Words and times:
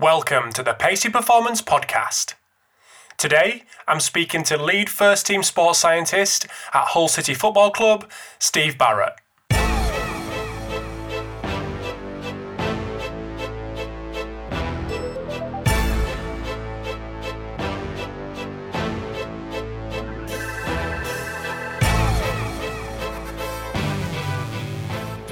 Welcome 0.00 0.50
to 0.52 0.62
the 0.62 0.72
Pacey 0.72 1.10
Performance 1.10 1.60
Podcast. 1.60 2.32
Today, 3.18 3.64
I'm 3.86 4.00
speaking 4.00 4.42
to 4.44 4.56
lead 4.56 4.88
first 4.88 5.26
team 5.26 5.42
sports 5.42 5.80
scientist 5.80 6.46
at 6.72 6.86
Hull 6.86 7.06
City 7.06 7.34
Football 7.34 7.70
Club, 7.70 8.10
Steve 8.38 8.78
Barrett. 8.78 9.12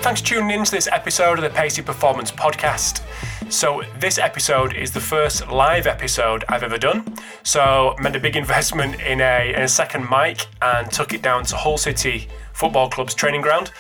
Thanks 0.02 0.20
for 0.20 0.26
tuning 0.26 0.50
in 0.58 0.64
to 0.66 0.70
this 0.70 0.88
episode 0.92 1.38
of 1.38 1.42
the 1.42 1.50
Pacey 1.50 1.80
Performance 1.80 2.30
Podcast. 2.30 3.02
So, 3.50 3.82
this 3.98 4.18
episode 4.18 4.74
is 4.74 4.92
the 4.92 5.00
first 5.00 5.48
live 5.48 5.86
episode 5.86 6.44
I've 6.48 6.62
ever 6.62 6.76
done. 6.76 7.16
So, 7.44 7.96
made 7.98 8.14
a 8.14 8.20
big 8.20 8.36
investment 8.36 9.00
in 9.00 9.20
a, 9.20 9.54
in 9.54 9.62
a 9.62 9.68
second 9.68 10.08
mic 10.10 10.46
and 10.60 10.90
took 10.92 11.14
it 11.14 11.22
down 11.22 11.44
to 11.44 11.56
Hull 11.56 11.78
City 11.78 12.28
Football 12.52 12.90
Club's 12.90 13.14
training 13.14 13.40
ground 13.40 13.72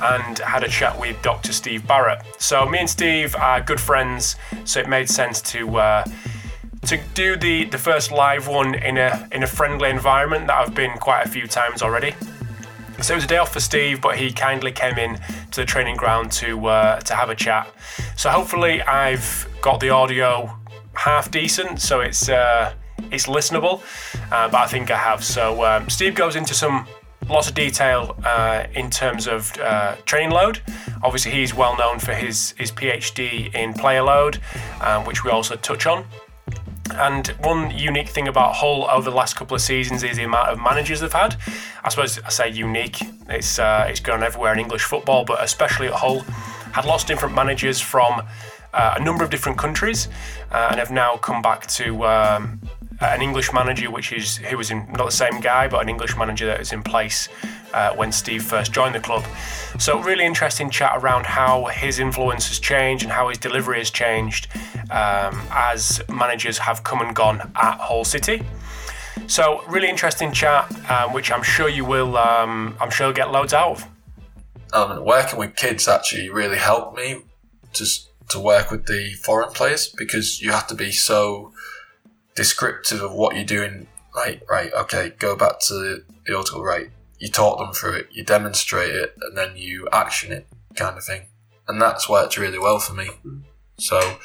and 0.00 0.38
had 0.38 0.64
a 0.64 0.68
chat 0.68 0.98
with 0.98 1.20
Dr. 1.22 1.52
Steve 1.52 1.86
Barrett. 1.86 2.22
So, 2.38 2.64
me 2.64 2.78
and 2.78 2.88
Steve 2.88 3.36
are 3.36 3.60
good 3.60 3.80
friends, 3.80 4.36
so 4.64 4.80
it 4.80 4.88
made 4.88 5.08
sense 5.08 5.42
to. 5.52 5.76
Uh, 5.76 6.04
to 6.86 6.98
do 7.12 7.36
the, 7.36 7.66
the 7.66 7.76
first 7.76 8.10
live 8.10 8.48
one 8.48 8.74
in 8.74 8.96
a 8.96 9.28
in 9.32 9.42
a 9.42 9.46
friendly 9.46 9.90
environment 9.90 10.46
that 10.46 10.56
I've 10.56 10.74
been 10.74 10.92
quite 10.94 11.26
a 11.26 11.28
few 11.28 11.46
times 11.46 11.82
already. 11.82 12.14
So 13.02 13.14
it 13.14 13.16
was 13.16 13.24
a 13.24 13.28
day 13.28 13.38
off 13.38 13.52
for 13.52 13.60
Steve, 13.60 14.00
but 14.02 14.16
he 14.16 14.30
kindly 14.30 14.72
came 14.72 14.98
in 14.98 15.18
to 15.52 15.60
the 15.62 15.64
training 15.64 15.96
ground 15.96 16.30
to 16.32 16.66
uh, 16.66 17.00
to 17.00 17.14
have 17.14 17.30
a 17.30 17.34
chat. 17.34 17.72
So 18.16 18.28
hopefully 18.30 18.82
I've 18.82 19.48
got 19.62 19.80
the 19.80 19.90
audio 19.90 20.54
half 20.94 21.30
decent, 21.30 21.80
so 21.80 22.00
it's 22.00 22.28
uh, 22.28 22.74
it's 23.10 23.26
listenable. 23.26 23.82
Uh, 24.30 24.48
but 24.48 24.60
I 24.60 24.66
think 24.66 24.90
I 24.90 24.96
have. 24.96 25.24
So 25.24 25.64
um, 25.64 25.88
Steve 25.88 26.14
goes 26.14 26.36
into 26.36 26.52
some 26.54 26.86
lots 27.28 27.48
of 27.48 27.54
detail 27.54 28.16
uh, 28.24 28.64
in 28.74 28.90
terms 28.90 29.26
of 29.26 29.50
uh, 29.58 29.96
training 30.04 30.30
load. 30.30 30.60
Obviously, 31.02 31.32
he's 31.32 31.54
well 31.54 31.76
known 31.78 31.98
for 31.98 32.12
his 32.12 32.54
his 32.58 32.70
PhD 32.70 33.54
in 33.54 33.72
player 33.72 34.02
load, 34.02 34.40
um, 34.82 35.04
which 35.06 35.24
we 35.24 35.30
also 35.30 35.56
touch 35.56 35.86
on. 35.86 36.04
And 36.96 37.28
one 37.40 37.70
unique 37.70 38.08
thing 38.08 38.28
about 38.28 38.56
Hull 38.56 38.88
over 38.90 39.10
the 39.10 39.16
last 39.16 39.36
couple 39.36 39.54
of 39.54 39.60
seasons 39.60 40.02
is 40.02 40.16
the 40.16 40.24
amount 40.24 40.48
of 40.48 40.58
managers 40.58 41.00
they've 41.00 41.12
had. 41.12 41.36
I 41.84 41.88
suppose 41.88 42.18
I 42.18 42.28
say 42.30 42.48
unique. 42.50 42.98
It's 43.28 43.58
uh, 43.58 43.86
it's 43.88 44.00
gone 44.00 44.22
everywhere 44.22 44.52
in 44.52 44.58
English 44.58 44.84
football, 44.84 45.24
but 45.24 45.42
especially 45.42 45.88
at 45.88 45.94
Hull, 45.94 46.20
had 46.72 46.84
lots 46.84 47.04
of 47.04 47.08
different 47.08 47.34
managers 47.34 47.80
from 47.80 48.22
uh, 48.72 48.94
a 48.98 49.02
number 49.02 49.24
of 49.24 49.30
different 49.30 49.58
countries, 49.58 50.08
uh, 50.52 50.68
and 50.70 50.78
have 50.78 50.90
now 50.90 51.16
come 51.16 51.42
back 51.42 51.66
to 51.66 52.04
um, 52.06 52.60
an 53.00 53.22
English 53.22 53.52
manager, 53.52 53.90
which 53.90 54.12
is 54.12 54.36
who 54.36 54.56
was 54.56 54.70
in 54.70 54.86
not 54.92 55.06
the 55.06 55.10
same 55.10 55.40
guy, 55.40 55.68
but 55.68 55.80
an 55.80 55.88
English 55.88 56.16
manager 56.16 56.46
that 56.46 56.58
was 56.58 56.72
in 56.72 56.82
place 56.82 57.28
uh, 57.72 57.94
when 57.94 58.12
Steve 58.12 58.42
first 58.42 58.72
joined 58.72 58.94
the 58.94 59.00
club. 59.00 59.24
So, 59.78 60.00
really 60.00 60.24
interesting 60.24 60.70
chat 60.70 60.92
around 60.96 61.26
how 61.26 61.66
his 61.66 61.98
influence 61.98 62.48
has 62.48 62.58
changed 62.58 63.04
and 63.04 63.12
how 63.12 63.28
his 63.28 63.38
delivery 63.38 63.78
has 63.78 63.90
changed 63.90 64.48
um, 64.90 65.40
as 65.50 66.02
managers 66.08 66.58
have 66.58 66.84
come 66.84 67.00
and 67.00 67.14
gone 67.14 67.40
at 67.54 67.78
Hull 67.78 68.04
City. 68.04 68.42
So, 69.26 69.62
really 69.68 69.88
interesting 69.88 70.32
chat, 70.32 70.70
um, 70.90 71.12
which 71.12 71.30
I'm 71.30 71.42
sure 71.42 71.68
you 71.68 71.84
will. 71.84 72.16
Um, 72.16 72.76
I'm 72.80 72.90
sure 72.90 73.06
you'll 73.06 73.16
get 73.16 73.30
loads 73.30 73.54
out 73.54 73.70
of. 73.70 73.86
Um, 74.72 75.04
working 75.04 75.38
with 75.38 75.56
kids 75.56 75.88
actually 75.88 76.28
really 76.28 76.58
helped 76.58 76.96
me 76.96 77.22
just 77.72 78.10
to 78.28 78.38
work 78.38 78.70
with 78.70 78.86
the 78.86 79.14
foreign 79.14 79.52
players 79.52 79.88
because 79.88 80.40
you 80.40 80.52
have 80.52 80.66
to 80.68 80.74
be 80.74 80.92
so 80.92 81.52
descriptive 82.34 83.02
of 83.02 83.12
what 83.12 83.36
you're 83.36 83.44
doing. 83.44 83.86
Like, 84.14 84.42
right, 84.50 84.72
okay, 84.72 85.12
go 85.18 85.36
back 85.36 85.60
to 85.68 86.02
the 86.26 86.36
article, 86.36 86.62
right? 86.62 86.90
You 87.18 87.28
talk 87.28 87.58
them 87.58 87.72
through 87.72 87.94
it, 87.94 88.08
you 88.10 88.24
demonstrate 88.24 88.94
it, 88.94 89.14
and 89.20 89.36
then 89.36 89.56
you 89.56 89.88
action 89.92 90.32
it, 90.32 90.46
kind 90.74 90.96
of 90.96 91.04
thing. 91.04 91.22
And 91.68 91.80
that's 91.80 92.08
worked 92.08 92.36
really 92.36 92.58
well 92.58 92.78
for 92.78 92.94
me. 92.94 93.10
So 93.78 94.16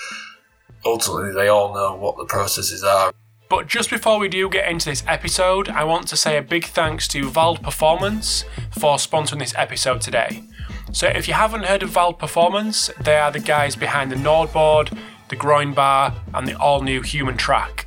ultimately, 0.83 1.33
they 1.33 1.47
all 1.47 1.73
know 1.73 1.95
what 1.95 2.17
the 2.17 2.25
processes 2.25 2.83
are. 2.83 3.13
But 3.47 3.67
just 3.67 3.91
before 3.91 4.17
we 4.17 4.27
do 4.27 4.49
get 4.49 4.67
into 4.69 4.89
this 4.89 5.03
episode, 5.07 5.69
I 5.69 5.83
want 5.83 6.07
to 6.07 6.17
say 6.17 6.37
a 6.37 6.41
big 6.41 6.65
thanks 6.65 7.07
to 7.09 7.29
Vald 7.29 7.61
Performance 7.61 8.43
for 8.71 8.95
sponsoring 8.95 9.39
this 9.39 9.53
episode 9.55 10.01
today. 10.01 10.43
So, 10.91 11.07
if 11.07 11.27
you 11.27 11.35
haven't 11.35 11.65
heard 11.65 11.83
of 11.83 11.91
Vald 11.91 12.17
Performance, 12.17 12.89
they 12.99 13.17
are 13.17 13.31
the 13.31 13.39
guys 13.39 13.75
behind 13.75 14.11
the 14.11 14.15
NordBord, 14.15 14.97
the 15.29 15.35
Groin 15.35 15.73
Bar, 15.73 16.15
and 16.33 16.47
the 16.47 16.57
all 16.59 16.81
new 16.81 17.01
HumanTrak. 17.01 17.85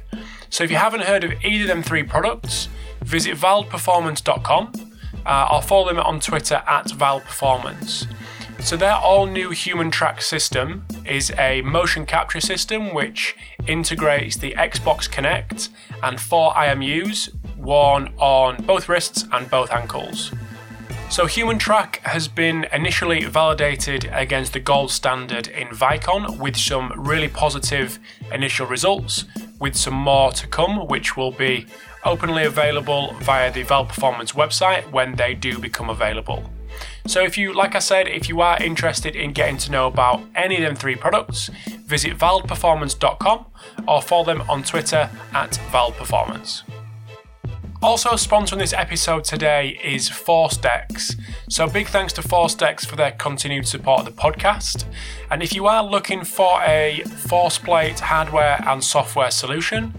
So, 0.51 0.65
if 0.65 0.71
you 0.71 0.77
haven't 0.77 1.03
heard 1.03 1.25
of 1.25 1.33
either 1.45 1.65
of 1.65 1.69
them 1.69 1.83
three 1.83 2.03
products, 2.03 2.69
visit 3.03 3.37
valdperformance.com 3.37 4.73
uh, 5.27 5.49
or 5.53 5.63
follow 5.63 5.89
them 5.89 5.99
on 5.99 6.21
Twitter 6.21 6.63
at 6.67 6.87
valdperformance. 6.87 8.07
So 8.61 8.77
their 8.77 8.95
all-new 8.95 9.51
HumanTrak 9.51 10.21
system 10.21 10.85
is 11.05 11.33
a 11.39 11.63
motion 11.63 12.05
capture 12.07 12.41
system 12.41 12.93
which 12.93 13.37
integrates 13.69 14.37
the 14.37 14.53
Xbox 14.59 15.09
Kinect 15.09 15.69
and 16.03 16.21
four 16.21 16.53
IMUs 16.55 17.31
worn 17.57 18.13
on 18.19 18.57
both 18.65 18.89
wrists 18.89 19.25
and 19.33 19.49
both 19.49 19.71
ankles. 19.71 20.33
So 21.11 21.25
HumanTrak 21.25 21.97
has 22.05 22.29
been 22.29 22.67
initially 22.73 23.25
validated 23.25 24.09
against 24.13 24.53
the 24.53 24.61
gold 24.61 24.91
standard 24.91 25.49
in 25.49 25.69
Vicon 25.69 26.39
with 26.39 26.57
some 26.57 26.93
really 26.95 27.29
positive 27.29 27.99
initial 28.31 28.67
results, 28.67 29.25
with 29.59 29.75
some 29.75 29.95
more 29.95 30.31
to 30.33 30.47
come, 30.47 30.87
which 30.87 31.17
will 31.17 31.33
be 31.33 31.67
openly 32.05 32.45
available 32.45 33.15
via 33.21 33.51
the 33.51 33.65
Vald 33.65 33.89
Performance 33.89 34.33
website 34.33 34.89
when 34.93 35.17
they 35.17 35.35
do 35.35 35.59
become 35.59 35.91
available. 35.91 36.45
So 37.07 37.23
if 37.25 37.39
you, 37.39 37.55
like 37.55 37.75
I 37.75 37.81
said, 37.81 38.07
if 38.07 38.29
you 38.29 38.41
are 38.43 38.63
interested 38.63 39.17
in 39.17 39.33
getting 39.33 39.57
to 39.59 39.73
know 39.73 39.87
about 39.87 40.23
any 40.37 40.57
of 40.57 40.63
them 40.63 40.77
three 40.77 40.95
products, 40.95 41.49
visit 41.87 42.17
valdperformance.com 42.19 43.47
or 43.89 44.03
follow 44.03 44.25
them 44.25 44.43
on 44.49 44.63
Twitter 44.63 45.11
at 45.33 45.53
valdperformance. 45.73 46.63
Also 47.81 48.11
sponsoring 48.11 48.59
this 48.59 48.73
episode 48.73 49.23
today 49.23 49.79
is 49.85 50.09
Force 50.09 50.59
ForceDecks. 50.59 51.17
So 51.49 51.69
big 51.69 51.87
thanks 51.87 52.13
to 52.15 52.23
Force 52.23 52.57
ForceDecks 52.57 52.85
for 52.85 52.97
their 52.97 53.13
continued 53.13 53.69
support 53.69 54.01
of 54.01 54.07
the 54.07 54.21
podcast. 54.21 54.85
And 55.31 55.45
if 55.45 55.55
you 55.55 55.69
are 55.69 55.85
looking 55.85 56.25
for 56.25 56.61
a 56.63 57.05
Force 57.05 57.59
Plate 57.59 58.01
hardware 58.01 58.61
and 58.67 58.83
software 58.83 59.31
solution, 59.31 59.95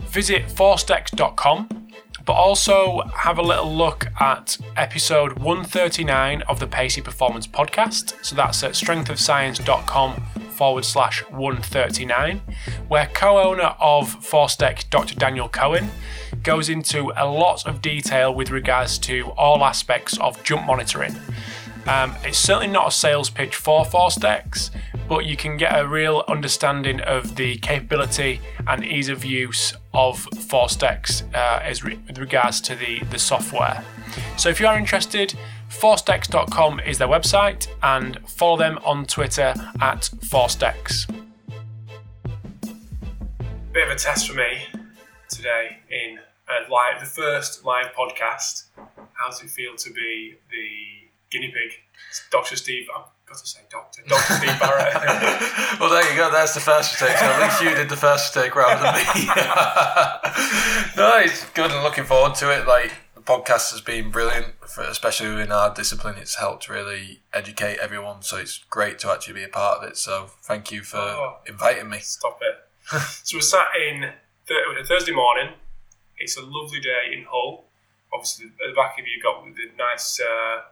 visit 0.00 0.48
forcedecks.com 0.48 1.84
but 2.26 2.32
also 2.32 3.02
have 3.14 3.38
a 3.38 3.42
little 3.42 3.74
look 3.74 4.06
at 4.20 4.56
episode 4.76 5.38
139 5.38 6.42
of 6.42 6.58
the 6.58 6.66
Pacey 6.66 7.00
Performance 7.00 7.46
Podcast. 7.46 8.14
So 8.24 8.34
that's 8.34 8.62
at 8.62 8.72
strengthofscience.com 8.72 10.22
forward 10.54 10.84
slash 10.84 11.22
139, 11.30 12.40
where 12.88 13.10
co 13.12 13.38
owner 13.38 13.74
of 13.78 14.10
Force 14.24 14.56
ForceDeck, 14.56 14.88
Dr. 14.90 15.14
Daniel 15.16 15.48
Cohen, 15.48 15.90
goes 16.44 16.68
into 16.68 17.10
a 17.16 17.26
lot 17.26 17.66
of 17.66 17.82
detail 17.82 18.32
with 18.32 18.50
regards 18.50 18.98
to 18.98 19.30
all 19.30 19.64
aspects 19.64 20.18
of 20.18 20.42
jump 20.44 20.66
monitoring. 20.66 21.16
Um, 21.86 22.14
it's 22.22 22.38
certainly 22.38 22.68
not 22.68 22.88
a 22.88 22.90
sales 22.90 23.28
pitch 23.28 23.56
for 23.56 23.84
ForceDecks, 23.84 24.70
but 25.08 25.26
you 25.26 25.36
can 25.36 25.56
get 25.56 25.78
a 25.78 25.86
real 25.86 26.24
understanding 26.28 27.00
of 27.00 27.36
the 27.36 27.56
capability 27.58 28.40
and 28.66 28.84
ease 28.84 29.08
of 29.08 29.24
use 29.24 29.74
of 29.92 30.26
ForceDecks 30.30 31.22
uh, 31.34 31.60
as 31.62 31.84
re- 31.84 31.98
with 32.06 32.18
regards 32.18 32.60
to 32.62 32.74
the, 32.74 33.00
the 33.10 33.18
software. 33.18 33.84
So 34.36 34.48
if 34.48 34.60
you 34.60 34.66
are 34.66 34.78
interested, 34.78 35.34
forcedecks.com 35.68 36.80
is 36.80 36.98
their 36.98 37.08
website 37.08 37.68
and 37.82 38.18
follow 38.28 38.56
them 38.56 38.78
on 38.84 39.04
Twitter 39.06 39.54
at 39.80 40.10
ForceDecks. 40.20 41.08
Bit 43.72 43.88
of 43.88 43.90
a 43.90 43.98
test 43.98 44.28
for 44.28 44.36
me 44.36 44.68
today 45.28 45.78
in 45.90 46.18
a 46.48 46.70
live, 46.70 47.00
the 47.00 47.06
first 47.06 47.64
live 47.64 47.86
podcast. 47.98 48.64
How 49.14 49.28
does 49.30 49.42
it 49.42 49.50
feel 49.50 49.76
to 49.76 49.90
be 49.92 50.34
the 50.50 51.08
guinea 51.30 51.48
pig? 51.48 51.72
Dr. 52.30 52.56
Steve, 52.56 52.86
I've 52.94 53.04
got 53.26 53.38
to 53.38 53.46
say 53.46 53.60
Doctor, 53.70 54.02
Dr. 54.06 54.34
Steve 54.34 54.58
Barrett. 54.60 54.94
well, 55.80 55.90
there 55.90 56.10
you 56.10 56.16
go. 56.16 56.30
That's 56.30 56.54
the 56.54 56.60
first 56.60 56.92
mistake. 56.92 57.16
So 57.18 57.24
at 57.26 57.40
least 57.42 57.62
you 57.62 57.74
did 57.74 57.88
the 57.88 57.96
first 57.96 58.34
mistake 58.36 58.54
rather 58.54 58.82
than 58.82 58.94
me. 58.94 59.26
no, 60.96 61.18
it's 61.18 61.44
good 61.50 61.70
and 61.70 61.82
looking 61.82 62.04
forward 62.04 62.34
to 62.36 62.50
it. 62.50 62.66
Like 62.66 62.92
the 63.14 63.20
podcast 63.22 63.70
has 63.72 63.80
been 63.80 64.10
brilliant, 64.10 64.54
for, 64.68 64.82
especially 64.82 65.42
in 65.42 65.50
our 65.52 65.72
discipline. 65.72 66.16
It's 66.18 66.36
helped 66.36 66.68
really 66.68 67.20
educate 67.32 67.78
everyone. 67.78 68.22
So 68.22 68.36
it's 68.36 68.58
great 68.70 68.98
to 69.00 69.10
actually 69.10 69.34
be 69.34 69.44
a 69.44 69.48
part 69.48 69.78
of 69.82 69.88
it. 69.88 69.96
So 69.96 70.30
thank 70.42 70.70
you 70.70 70.82
for 70.82 70.98
Oh. 70.98 71.36
inviting 71.46 71.88
me. 71.88 71.98
Stop 72.00 72.40
it. 72.42 73.00
so 73.22 73.38
we're 73.38 73.40
sat 73.40 73.68
in 73.88 74.10
th- 74.46 74.86
Thursday 74.86 75.12
morning. 75.12 75.54
It's 76.18 76.36
a 76.36 76.42
lovely 76.42 76.80
day 76.80 77.12
in 77.12 77.24
Hull. 77.24 77.64
Obviously, 78.12 78.46
at 78.46 78.68
the 78.68 78.74
back 78.74 78.98
of 78.98 79.06
you 79.06 79.20
got 79.22 79.44
the 79.44 79.70
nice, 79.76 80.20
uh, 80.20 80.62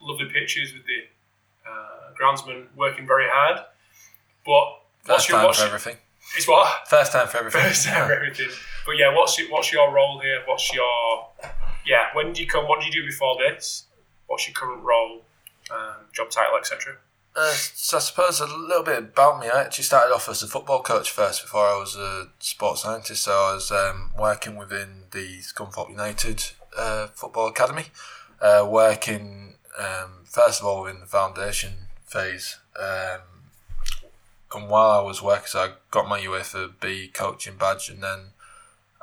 lovely 0.00 0.26
pictures 0.32 0.72
with 0.72 0.82
the 0.86 1.70
uh, 1.70 2.12
groundsman 2.20 2.66
working 2.76 3.06
very 3.06 3.28
hard. 3.30 3.60
But 4.44 4.80
First 5.04 5.28
your 5.28 5.38
time 5.38 5.52
for 5.52 5.58
your, 5.60 5.66
everything. 5.68 5.96
It's 6.36 6.48
what? 6.48 6.88
First 6.88 7.12
time 7.12 7.28
for 7.28 7.38
everything. 7.38 7.62
First 7.68 7.86
time 7.86 8.06
for 8.06 8.12
everything. 8.12 8.48
But 8.86 8.96
yeah, 8.98 9.14
what's 9.14 9.38
your, 9.38 9.50
what's 9.50 9.72
your 9.72 9.92
role 9.92 10.20
here? 10.20 10.42
What's 10.46 10.72
your 10.72 11.28
yeah? 11.86 12.08
When 12.12 12.26
did 12.28 12.38
you 12.38 12.46
come? 12.46 12.66
What 12.66 12.80
did 12.80 12.92
you 12.92 13.02
do 13.02 13.06
before 13.06 13.36
this? 13.38 13.84
What's 14.26 14.46
your 14.46 14.54
current 14.54 14.82
role, 14.82 15.22
um, 15.70 16.06
job 16.12 16.30
title, 16.30 16.56
etc.? 16.58 16.96
Uh, 17.36 17.52
so 17.52 17.96
I 17.98 18.00
suppose 18.00 18.40
a 18.40 18.46
little 18.46 18.82
bit 18.82 18.98
about 18.98 19.40
me. 19.40 19.48
I 19.48 19.62
actually 19.62 19.84
started 19.84 20.12
off 20.12 20.28
as 20.28 20.42
a 20.42 20.48
football 20.48 20.82
coach 20.82 21.10
first 21.10 21.42
before 21.42 21.66
I 21.66 21.78
was 21.78 21.96
a 21.96 22.28
sports 22.40 22.82
scientist. 22.82 23.22
So 23.22 23.32
I 23.32 23.54
was 23.54 23.70
um, 23.70 24.10
working 24.18 24.56
within 24.56 25.04
the 25.12 25.38
Scunthorpe 25.38 25.90
United 25.90 26.44
uh, 26.76 27.06
Football 27.08 27.48
Academy, 27.48 27.86
uh, 28.40 28.66
working 28.68 29.54
um, 29.78 30.24
first 30.24 30.60
of 30.60 30.66
all 30.66 30.86
in 30.86 31.00
the 31.00 31.06
foundation 31.06 31.72
phase. 32.04 32.58
Um, 32.78 33.20
and 34.52 34.68
while 34.68 34.90
I 34.90 35.02
was 35.02 35.22
working, 35.22 35.46
so 35.46 35.60
I 35.60 35.70
got 35.92 36.08
my 36.08 36.20
UEFA 36.20 36.72
B 36.80 37.08
coaching 37.12 37.56
badge, 37.56 37.88
and 37.88 38.02
then 38.02 38.32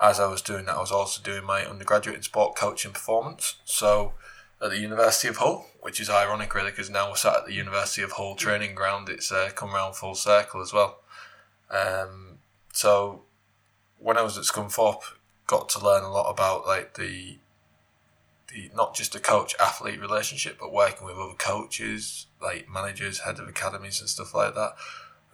as 0.01 0.19
I 0.19 0.27
was 0.27 0.41
doing 0.41 0.65
that, 0.65 0.75
I 0.75 0.81
was 0.81 0.91
also 0.91 1.21
doing 1.23 1.45
my 1.45 1.65
undergraduate 1.65 2.18
in 2.18 2.23
sport 2.23 2.56
coaching 2.56 2.91
performance. 2.91 3.56
So 3.63 4.13
at 4.62 4.71
the 4.71 4.80
University 4.80 5.30
of 5.30 5.38
Hull, 5.38 5.68
which 5.87 6.01
is 6.01 6.09
ironic 6.09 6.53
really 6.53 6.69
because 6.69 6.89
now 6.89 7.09
we're 7.09 7.15
sat 7.15 7.33
at 7.37 7.45
the 7.45 7.53
University 7.53 8.01
of 8.01 8.11
Hull 8.11 8.35
training 8.35 8.75
ground. 8.75 9.07
It's 9.07 9.31
uh, 9.31 9.51
come 9.55 9.73
around 9.73 9.95
full 9.95 10.15
circle 10.15 10.61
as 10.61 10.73
well. 10.73 10.99
Um, 11.69 12.39
so 12.73 13.21
when 13.97 14.17
I 14.17 14.21
was 14.21 14.37
at 14.37 14.43
Scunthorpe, 14.43 15.13
got 15.47 15.69
to 15.69 15.79
learn 15.81 16.03
a 16.03 16.11
lot 16.11 16.29
about 16.29 16.67
like 16.67 16.95
the 16.95 17.37
the 18.49 18.69
not 18.75 18.95
just 18.95 19.13
the 19.13 19.21
coach 19.21 19.55
athlete 19.61 20.01
relationship, 20.01 20.57
but 20.59 20.73
working 20.73 21.07
with 21.07 21.15
other 21.15 21.35
coaches, 21.37 22.27
like 22.41 22.69
managers, 22.69 23.19
head 23.19 23.39
of 23.39 23.47
academies, 23.47 24.01
and 24.01 24.09
stuff 24.09 24.35
like 24.35 24.55
that. 24.55 24.73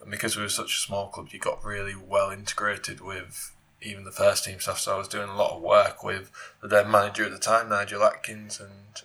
And 0.03 0.11
because 0.11 0.37
we 0.37 0.43
were 0.43 0.49
such 0.49 0.75
a 0.75 0.85
small 0.85 1.07
club, 1.07 1.29
you 1.31 1.39
got 1.39 1.65
really 1.65 1.95
well 1.95 2.29
integrated 2.29 3.01
with 3.01 3.55
even 3.81 4.03
the 4.03 4.11
first 4.11 4.45
team 4.45 4.59
stuff. 4.59 4.79
So 4.79 4.93
I 4.93 4.99
was 4.99 5.07
doing 5.07 5.29
a 5.29 5.35
lot 5.35 5.55
of 5.55 5.63
work 5.63 6.03
with 6.03 6.29
the 6.61 6.67
then 6.67 6.91
manager 6.91 7.25
at 7.25 7.31
the 7.31 7.39
time, 7.39 7.69
Nigel 7.69 8.03
Adkins, 8.03 8.59
and 8.59 9.01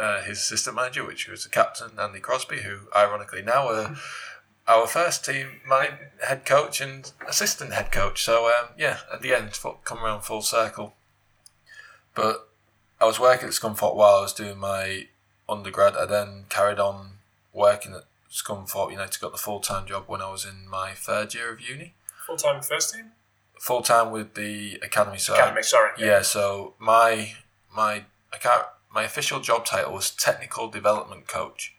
uh, 0.00 0.22
his 0.22 0.38
assistant 0.38 0.76
manager, 0.76 1.04
which 1.06 1.28
was 1.28 1.44
the 1.44 1.50
captain, 1.50 1.98
Andy 1.98 2.20
Crosby, 2.20 2.62
who 2.62 2.88
ironically 2.96 3.42
now 3.42 3.68
are 3.68 3.96
our 4.66 4.86
first 4.86 5.24
team 5.24 5.60
my 5.66 5.90
head 6.26 6.44
coach 6.44 6.80
and 6.80 7.12
assistant 7.28 7.72
head 7.72 7.90
coach. 7.90 8.22
So 8.22 8.46
um, 8.46 8.70
yeah, 8.78 8.98
at 9.12 9.20
the 9.20 9.34
end, 9.34 9.58
come 9.84 10.04
around 10.04 10.22
full 10.22 10.42
circle. 10.42 10.94
But 12.14 12.48
I 13.00 13.04
was 13.04 13.20
working 13.20 13.48
at 13.48 13.54
Scunthorpe 13.54 13.94
while 13.94 14.16
I 14.16 14.20
was 14.22 14.32
doing 14.32 14.58
my 14.58 15.06
undergrad. 15.48 15.96
I 15.96 16.06
then 16.06 16.44
carried 16.48 16.78
on 16.78 17.18
working 17.52 17.94
at 17.94 18.04
Scunthorpe 18.30 18.92
United. 18.92 19.20
Got 19.20 19.32
the 19.32 19.38
full 19.38 19.60
time 19.60 19.86
job 19.86 20.04
when 20.06 20.22
I 20.22 20.30
was 20.30 20.44
in 20.44 20.68
my 20.68 20.92
third 20.92 21.34
year 21.34 21.52
of 21.52 21.60
uni. 21.60 21.94
Full 22.26 22.36
time 22.36 22.62
first 22.62 22.94
team. 22.94 23.12
Full 23.58 23.82
time 23.82 24.10
with 24.10 24.34
the 24.34 24.78
academy. 24.82 25.18
So 25.18 25.34
academy, 25.34 25.62
sorry. 25.62 25.90
Yeah. 25.98 26.06
yeah. 26.06 26.22
So 26.22 26.74
my 26.78 27.34
my 27.74 28.04
I 28.32 28.38
can't 28.38 28.64
my 28.92 29.04
official 29.04 29.40
job 29.40 29.64
title 29.64 29.92
was 29.92 30.10
technical 30.10 30.68
development 30.68 31.28
coach. 31.28 31.74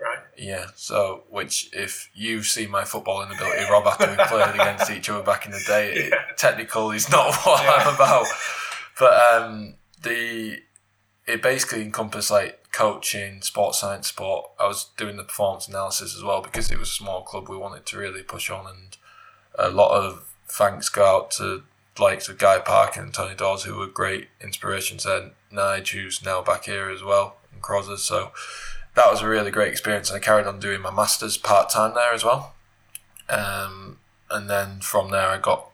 Right. 0.00 0.18
Yeah. 0.36 0.66
So, 0.76 1.24
which 1.30 1.70
if 1.72 2.10
you 2.14 2.42
see 2.42 2.66
my 2.66 2.82
footballing 2.82 3.34
ability, 3.34 3.64
Rob, 3.70 3.86
after 3.86 4.10
we 4.10 4.16
played 4.16 4.54
against 4.54 4.90
each 4.90 5.08
other 5.08 5.22
back 5.22 5.46
in 5.46 5.52
the 5.52 5.62
day, 5.66 6.08
yeah. 6.10 6.16
technical 6.36 6.90
is 6.90 7.10
not 7.10 7.34
what 7.44 7.62
yeah. 7.62 7.72
I'm 7.72 7.94
about. 7.94 8.26
But 8.98 9.14
um, 9.32 9.74
the 10.02 10.58
it 11.26 11.42
basically 11.42 11.82
encompassed 11.82 12.30
like 12.30 12.70
coaching, 12.72 13.42
sports 13.42 13.80
science, 13.80 14.08
sport. 14.08 14.50
I 14.60 14.66
was 14.66 14.90
doing 14.96 15.16
the 15.16 15.24
performance 15.24 15.66
analysis 15.66 16.14
as 16.14 16.22
well 16.22 16.42
because 16.42 16.70
it 16.70 16.78
was 16.78 16.90
a 16.90 16.92
small 16.92 17.22
club. 17.22 17.48
We 17.48 17.56
wanted 17.56 17.86
to 17.86 17.98
really 17.98 18.22
push 18.22 18.50
on, 18.50 18.66
and 18.66 18.96
a 19.58 19.70
lot 19.70 19.92
of 19.96 20.28
thanks 20.46 20.88
go 20.88 21.04
out 21.04 21.30
to 21.32 21.62
likes 21.98 22.28
of 22.28 22.38
Guy 22.38 22.58
Parker 22.58 23.00
and 23.00 23.12
Tony 23.12 23.34
Daws, 23.34 23.64
who 23.64 23.76
were 23.76 23.86
great 23.86 24.28
inspirations, 24.40 25.06
and 25.06 25.32
Nige, 25.52 25.90
who's 25.90 26.24
now 26.24 26.42
back 26.42 26.64
here 26.64 26.90
as 26.90 27.02
well, 27.02 27.36
and 27.52 27.62
Crozzers. 27.62 28.00
So 28.00 28.32
that 28.94 29.10
was 29.10 29.22
a 29.22 29.28
really 29.28 29.50
great 29.50 29.70
experience. 29.70 30.10
And 30.10 30.16
I 30.16 30.20
carried 30.20 30.46
on 30.46 30.60
doing 30.60 30.80
my 30.80 30.90
masters 30.90 31.36
part 31.36 31.70
time 31.70 31.94
there 31.94 32.12
as 32.12 32.24
well. 32.24 32.54
Um, 33.28 33.98
and 34.30 34.48
then 34.48 34.80
from 34.80 35.10
there, 35.10 35.28
I 35.28 35.38
got 35.38 35.70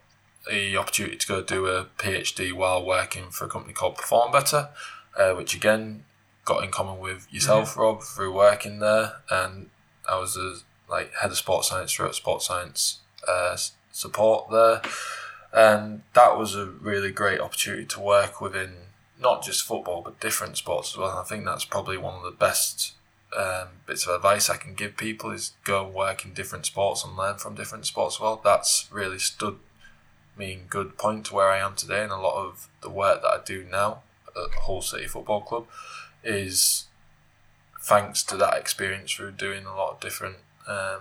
the 0.49 0.77
opportunity 0.77 1.17
to 1.17 1.27
go 1.27 1.43
do 1.43 1.67
a 1.67 1.87
PhD 1.99 2.53
while 2.53 2.85
working 2.85 3.31
for 3.31 3.45
a 3.45 3.49
company 3.49 3.73
called 3.73 3.97
Perform 3.97 4.33
Better, 4.33 4.69
uh, 5.17 5.33
which 5.33 5.55
again 5.55 6.05
got 6.45 6.65
in 6.65 6.71
common 6.71 6.99
with 6.99 7.33
yourself, 7.33 7.73
mm-hmm. 7.73 7.81
Rob, 7.81 8.03
through 8.03 8.35
working 8.35 8.81
there. 8.81 9.15
And 9.31 9.71
I 10.09 10.19
was 10.19 10.37
a 10.37 10.57
like 10.91 11.13
head 11.15 11.31
of 11.31 11.37
sports 11.37 11.69
science 11.69 11.93
throughout 11.93 12.15
sports 12.15 12.47
science 12.47 13.01
uh, 13.27 13.57
support 13.93 14.51
there 14.51 14.83
and 15.53 16.03
that 16.15 16.39
was 16.39 16.55
a 16.55 16.67
really 16.67 17.11
great 17.11 17.41
opportunity 17.41 17.85
to 17.85 18.01
work 18.01 18.41
within 18.41 18.73
not 19.21 19.45
just 19.45 19.65
football 19.65 20.03
but 20.03 20.21
different 20.21 20.57
sports 20.57 20.93
as 20.93 20.99
well. 20.99 21.11
And 21.11 21.19
I 21.19 21.25
think 21.25 21.45
that's 21.45 21.65
probably 21.65 21.97
one 21.97 22.15
of 22.15 22.23
the 22.23 22.31
best 22.31 22.95
um, 23.37 23.69
bits 23.87 24.07
of 24.07 24.15
advice 24.15 24.51
I 24.51 24.57
can 24.57 24.75
give 24.75 24.97
people 24.97 25.31
is 25.31 25.53
go 25.65 25.87
and 25.87 25.95
work 25.95 26.25
in 26.25 26.35
different 26.35 26.67
sports 26.67 27.05
and 27.05 27.17
learn 27.17 27.37
from 27.37 27.55
different 27.55 27.87
sports. 27.87 28.21
Well, 28.21 28.41
that's 28.43 28.89
really 28.91 29.19
stood 29.19 29.59
me 30.37 30.53
in 30.53 30.67
good 30.69 30.99
point 30.99 31.27
to 31.27 31.35
where 31.35 31.49
I 31.49 31.59
am 31.59 31.75
today, 31.75 32.03
and 32.03 32.13
a 32.13 32.17
lot 32.17 32.45
of 32.45 32.69
the 32.81 32.91
work 32.91 33.23
that 33.23 33.29
I 33.29 33.41
do 33.45 33.65
now 33.71 34.03
at 34.37 34.55
Hull 34.61 34.83
City 34.83 35.07
Football 35.07 35.43
Club 35.43 35.67
is 36.25 36.87
thanks 37.81 38.23
to 38.23 38.37
that 38.37 38.57
experience 38.57 39.13
through 39.13 39.33
doing 39.33 39.65
a 39.65 39.75
lot 39.75 39.93
of 39.93 40.01
different 40.01 40.37
um, 40.69 41.01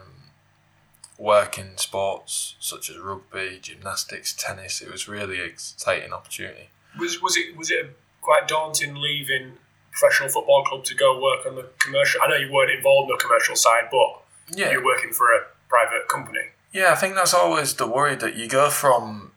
work 1.21 1.59
in 1.59 1.77
sports 1.77 2.55
such 2.59 2.89
as 2.89 2.97
rugby, 2.97 3.59
gymnastics, 3.61 4.33
tennis. 4.33 4.81
It 4.81 4.91
was 4.91 5.07
really 5.07 5.39
exciting 5.39 6.11
opportunity. 6.11 6.69
Was 6.99 7.21
was 7.21 7.37
it 7.37 7.55
was 7.55 7.69
it 7.69 7.95
quite 8.21 8.47
daunting 8.47 8.95
leaving 8.95 9.53
professional 9.91 10.29
football 10.29 10.63
club 10.63 10.83
to 10.85 10.95
go 10.95 11.21
work 11.21 11.45
on 11.45 11.55
the 11.55 11.69
commercial? 11.77 12.21
I 12.23 12.27
know 12.27 12.35
you 12.35 12.51
weren't 12.51 12.71
involved 12.71 13.11
in 13.11 13.17
the 13.17 13.23
commercial 13.23 13.55
side, 13.55 13.89
but 13.91 14.23
yeah. 14.57 14.71
you're 14.71 14.83
working 14.83 15.13
for 15.13 15.27
a 15.27 15.41
private 15.69 16.09
company. 16.09 16.47
Yeah, 16.73 16.91
I 16.91 16.95
think 16.95 17.15
that's 17.15 17.33
always 17.33 17.75
the 17.75 17.87
worry 17.87 18.15
that 18.15 18.35
you 18.35 18.47
go 18.47 18.69
from 18.69 19.31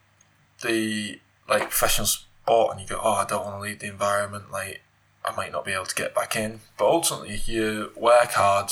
the 0.62 1.20
like 1.48 1.69
professional 1.69 2.06
sport 2.06 2.72
and 2.72 2.81
you 2.81 2.86
go, 2.86 2.98
oh, 3.02 3.12
I 3.12 3.26
don't 3.26 3.44
want 3.44 3.56
to 3.56 3.60
leave 3.60 3.81
the 3.81 3.88
environment. 3.88 4.50
Like 4.50 4.81
I 5.22 5.36
might 5.36 5.52
not 5.52 5.66
be 5.66 5.72
able 5.72 5.86
to 5.86 5.94
get 5.94 6.14
back 6.14 6.34
in, 6.34 6.60
but 6.78 6.86
ultimately 6.86 7.42
you 7.44 7.92
work 7.94 8.32
hard 8.32 8.70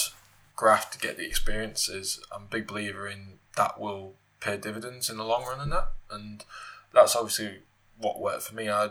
graft 0.62 0.92
to 0.92 0.98
get 1.00 1.16
the 1.16 1.26
experiences. 1.26 2.20
I'm 2.30 2.42
a 2.42 2.54
big 2.54 2.68
believer 2.68 3.08
in 3.08 3.40
that 3.56 3.80
will 3.80 4.12
pay 4.38 4.56
dividends 4.56 5.10
in 5.10 5.16
the 5.16 5.24
long 5.24 5.44
run 5.44 5.58
and 5.58 5.72
that. 5.72 5.88
And 6.08 6.44
that's 6.94 7.16
obviously 7.16 7.62
what 7.98 8.20
worked 8.20 8.44
for 8.44 8.54
me. 8.54 8.70
I 8.70 8.90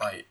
like 0.00 0.26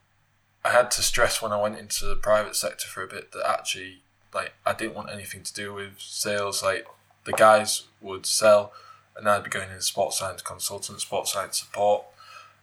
I 0.65 0.69
had 0.69 0.89
to 0.91 1.03
stress 1.03 1.39
when 1.39 1.51
I 1.51 1.61
went 1.61 1.77
into 1.77 2.05
the 2.05 2.15
private 2.15 2.55
sector 2.55 2.87
for 2.87 3.03
a 3.03 3.07
bit 3.07 3.31
that 3.31 3.47
actually 3.47 4.01
like 4.33 4.53
I 4.65 4.73
didn't 4.73 4.95
want 4.95 5.11
anything 5.11 5.43
to 5.43 5.53
do 5.53 5.71
with 5.71 5.99
sales. 5.99 6.63
Like 6.63 6.87
the 7.25 7.33
guys 7.33 7.83
would 8.01 8.25
sell 8.25 8.73
and 9.15 9.29
I'd 9.29 9.43
be 9.43 9.51
going 9.51 9.69
into 9.69 9.83
sports 9.83 10.17
science 10.17 10.41
consultant, 10.41 10.99
sports 10.99 11.33
science 11.33 11.59
support, 11.59 12.05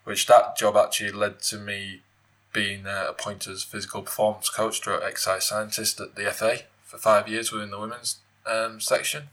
which 0.02 0.26
that 0.26 0.56
job 0.56 0.76
actually 0.76 1.12
led 1.12 1.40
to 1.42 1.56
me 1.56 2.00
being 2.52 2.84
uh, 2.84 3.06
appointed 3.10 3.52
as 3.52 3.62
physical 3.62 4.02
performance 4.02 4.48
coach 4.48 4.84
or 4.88 5.04
exercise 5.04 5.46
scientist 5.46 6.00
at 6.00 6.16
the 6.16 6.25
FA 6.32 6.62
for 6.88 6.97
five 6.99 7.28
years 7.28 7.52
within 7.52 7.71
the 7.71 7.78
women's 7.78 8.16
um, 8.47 8.80
section, 8.80 9.25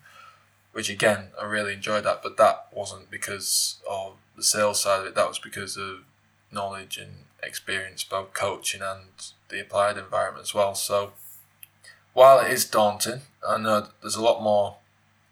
which 0.73 0.89
again 0.89 1.29
I 1.41 1.45
really 1.45 1.73
enjoyed 1.73 2.03
that. 2.03 2.21
But 2.21 2.37
that 2.37 2.67
wasn't 2.71 3.09
because 3.09 3.77
of 3.89 4.17
the 4.35 4.43
sales 4.43 4.81
side 4.81 4.99
of 4.99 5.07
it. 5.07 5.15
That 5.15 5.29
was 5.29 5.39
because 5.39 5.77
of 5.77 6.03
knowledge 6.51 6.97
and 6.97 7.23
experience, 7.41 8.03
both 8.03 8.33
coaching 8.33 8.81
and 8.81 9.07
the 9.49 9.61
applied 9.61 9.97
environment 9.97 10.43
as 10.43 10.53
well. 10.53 10.75
So 10.75 11.13
while 12.13 12.39
it 12.39 12.51
is 12.51 12.65
daunting, 12.65 13.21
I 13.47 13.57
know 13.57 13.87
there's 14.01 14.15
a 14.15 14.23
lot 14.23 14.43
more 14.43 14.77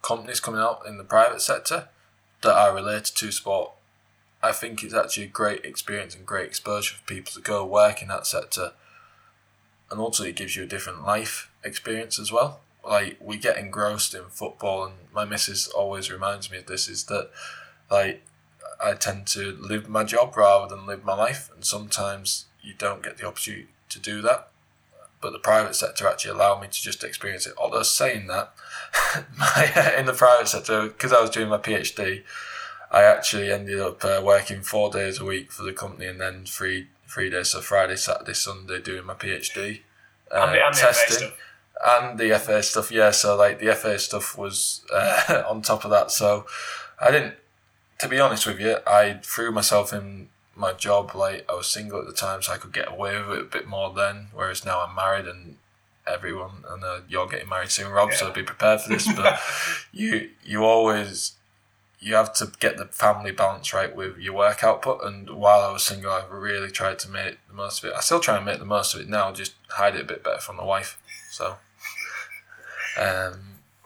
companies 0.02 0.40
coming 0.40 0.62
out 0.62 0.84
in 0.88 0.98
the 0.98 1.04
private 1.04 1.42
sector 1.42 1.90
that 2.42 2.56
are 2.56 2.74
related 2.74 3.16
to 3.18 3.32
sport. 3.32 3.72
I 4.42 4.54
think 4.54 4.84
it's 4.84 4.94
actually 4.94 5.26
a 5.26 5.28
great 5.28 5.66
experience 5.66 6.16
and 6.16 6.26
great 6.26 6.48
exposure 6.48 6.96
for 6.96 7.04
people 7.04 7.32
to 7.34 7.42
go 7.42 7.66
work 7.66 8.02
in 8.02 8.08
that 8.10 8.28
sector 8.28 8.74
and 9.92 10.00
also 10.00 10.24
it 10.24 10.36
gives 10.36 10.56
you 10.56 10.64
a 10.64 10.68
different 10.68 11.04
life 11.04 11.52
experience 11.64 12.20
as 12.20 12.32
well. 12.32 12.62
Like 12.86 13.18
we 13.22 13.38
get 13.38 13.58
engrossed 13.58 14.14
in 14.14 14.26
football, 14.30 14.86
and 14.86 14.96
my 15.14 15.26
missus 15.26 15.68
always 15.68 16.12
reminds 16.12 16.52
me 16.52 16.58
of 16.58 16.66
this: 16.66 16.88
is 16.88 17.06
that 17.06 17.30
like 17.90 18.24
I 18.84 18.94
tend 18.94 19.28
to 19.28 19.52
live 19.60 19.88
my 19.88 20.04
job 20.04 20.36
rather 20.36 20.74
than 20.74 20.86
live 20.86 21.06
my 21.06 21.16
life, 21.16 21.50
and 21.54 21.64
sometimes 21.64 22.46
you 22.62 22.74
don't 22.74 23.04
get 23.04 23.18
the 23.18 23.28
opportunity 23.28 23.68
to 23.90 24.00
do 24.00 24.22
that. 24.22 24.50
But 25.22 25.32
the 25.32 25.40
private 25.40 25.76
sector 25.76 26.08
actually 26.08 26.32
allowed 26.32 26.62
me 26.62 26.68
to 26.68 26.82
just 26.82 27.04
experience 27.04 27.48
it. 27.48 27.54
Although 27.58 27.84
saying 27.84 28.28
that, 28.28 28.54
my, 29.38 29.94
in 29.98 30.06
the 30.06 30.14
private 30.14 30.50
sector, 30.50 30.88
because 30.88 31.14
I 31.14 31.22
was 31.22 31.30
doing 31.30 31.48
my 31.48 31.60
PhD, 31.60 32.24
I 32.92 33.04
actually 33.04 33.52
ended 33.52 33.80
up 33.80 34.04
uh, 34.04 34.22
working 34.24 34.62
four 34.62 34.92
days 34.92 35.20
a 35.20 35.26
week 35.26 35.52
for 35.52 35.64
the 35.64 35.74
company 35.74 36.06
and 36.06 36.20
then 36.20 36.46
three 36.46 36.88
three 37.14 37.30
days, 37.30 37.50
so 37.50 37.62
Friday, 37.62 37.96
Saturday, 37.96 38.34
Sunday, 38.34 38.82
doing 38.82 39.06
my 39.06 39.14
PhD, 39.14 39.82
uh, 40.32 40.42
and 40.42 40.56
the, 40.56 40.66
and 40.66 40.76
testing, 40.76 41.30
the 41.30 41.34
and 41.86 42.20
the 42.20 42.40
FA 42.40 42.64
stuff. 42.64 42.92
Yeah, 42.92 43.12
so 43.12 43.36
like 43.36 43.60
the 43.60 43.74
FA 43.76 44.00
stuff 44.00 44.38
was 44.38 44.82
uh, 44.94 45.44
on 45.50 45.62
top 45.62 45.86
of 45.86 45.92
that. 45.92 46.12
So 46.12 46.46
I 47.00 47.12
didn't 47.12 47.36
to 48.04 48.10
be 48.10 48.20
honest 48.20 48.46
with 48.46 48.60
you, 48.60 48.78
I 48.86 49.20
threw 49.24 49.52
myself 49.52 49.94
in 49.94 50.28
my 50.56 50.74
job. 50.74 51.16
Like 51.16 51.46
I 51.50 51.56
was 51.56 51.68
single 51.68 52.00
at 52.00 52.06
the 52.06 52.14
time, 52.14 52.42
so 52.42 52.54
I 52.54 52.58
could 52.58 52.74
get 52.74 52.92
away 52.92 53.18
with 53.18 53.38
it 53.38 53.42
a 53.42 53.46
bit 53.46 53.68
more 53.68 53.94
then. 53.94 54.28
Whereas 54.34 54.66
now 54.66 54.82
I'm 54.82 54.96
married 54.96 55.26
and 55.26 55.56
everyone, 56.06 56.66
and 56.70 56.84
uh, 56.84 57.00
you're 57.08 57.28
getting 57.28 57.50
married 57.50 57.72
soon, 57.72 57.92
Rob. 57.92 58.10
Yeah. 58.12 58.18
So 58.18 58.32
be 58.32 58.44
prepared 58.44 58.82
for 58.82 58.90
this. 58.90 59.12
But 59.12 59.40
you 59.92 60.32
you 60.44 60.64
always 60.64 61.34
you 62.04 62.16
have 62.16 62.34
to 62.34 62.52
get 62.60 62.78
the 62.78 62.86
family 62.86 63.32
balance 63.32 63.74
right 63.74 63.96
with 63.96 64.18
your 64.18 64.34
work 64.34 64.62
output. 64.62 65.04
And 65.04 65.30
while 65.30 65.62
I 65.62 65.72
was 65.72 65.84
single, 65.84 66.12
I 66.12 66.26
really 66.30 66.70
tried 66.70 67.00
to 67.00 67.10
make 67.10 67.38
the 67.48 67.54
most 67.54 67.82
of 67.82 67.90
it. 67.90 67.96
I 67.96 68.02
still 68.02 68.20
try 68.20 68.36
and 68.36 68.46
make 68.46 68.60
the 68.60 68.66
most 68.66 68.94
of 68.94 69.00
it 69.00 69.08
now, 69.08 69.32
just 69.32 69.54
hide 69.70 69.96
it 69.96 70.02
a 70.02 70.06
bit 70.06 70.22
better 70.22 70.42
from 70.42 70.58
the 70.58 70.66
wife. 70.66 71.02
So, 71.32 71.56
um, 73.00 73.40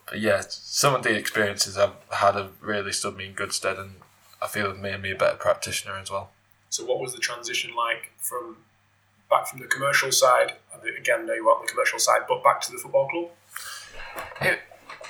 but 0.07 0.19
yeah, 0.19 0.41
some 0.49 0.95
of 0.95 1.03
the 1.03 1.15
experiences 1.15 1.77
I've 1.77 1.93
had 2.11 2.33
have 2.33 2.51
really 2.59 2.91
stood 2.91 3.15
me 3.15 3.27
in 3.27 3.33
good 3.33 3.53
stead, 3.53 3.77
and 3.77 3.97
I 4.41 4.47
feel 4.47 4.67
have 4.67 4.79
made 4.79 4.99
me 4.99 5.11
a 5.11 5.15
better 5.15 5.37
practitioner 5.37 5.95
as 5.97 6.09
well. 6.09 6.31
So, 6.69 6.85
what 6.85 6.99
was 6.99 7.13
the 7.13 7.19
transition 7.19 7.75
like 7.75 8.11
from 8.17 8.57
back 9.29 9.47
from 9.47 9.59
the 9.59 9.67
commercial 9.67 10.11
side? 10.11 10.53
Again, 10.97 11.27
no, 11.27 11.33
you 11.33 11.45
were 11.45 11.51
on 11.51 11.61
the 11.61 11.71
commercial 11.71 11.99
side, 11.99 12.21
but 12.27 12.43
back 12.43 12.61
to 12.61 12.71
the 12.71 12.79
football 12.79 13.07
club. 13.09 13.29
It, 14.41 14.59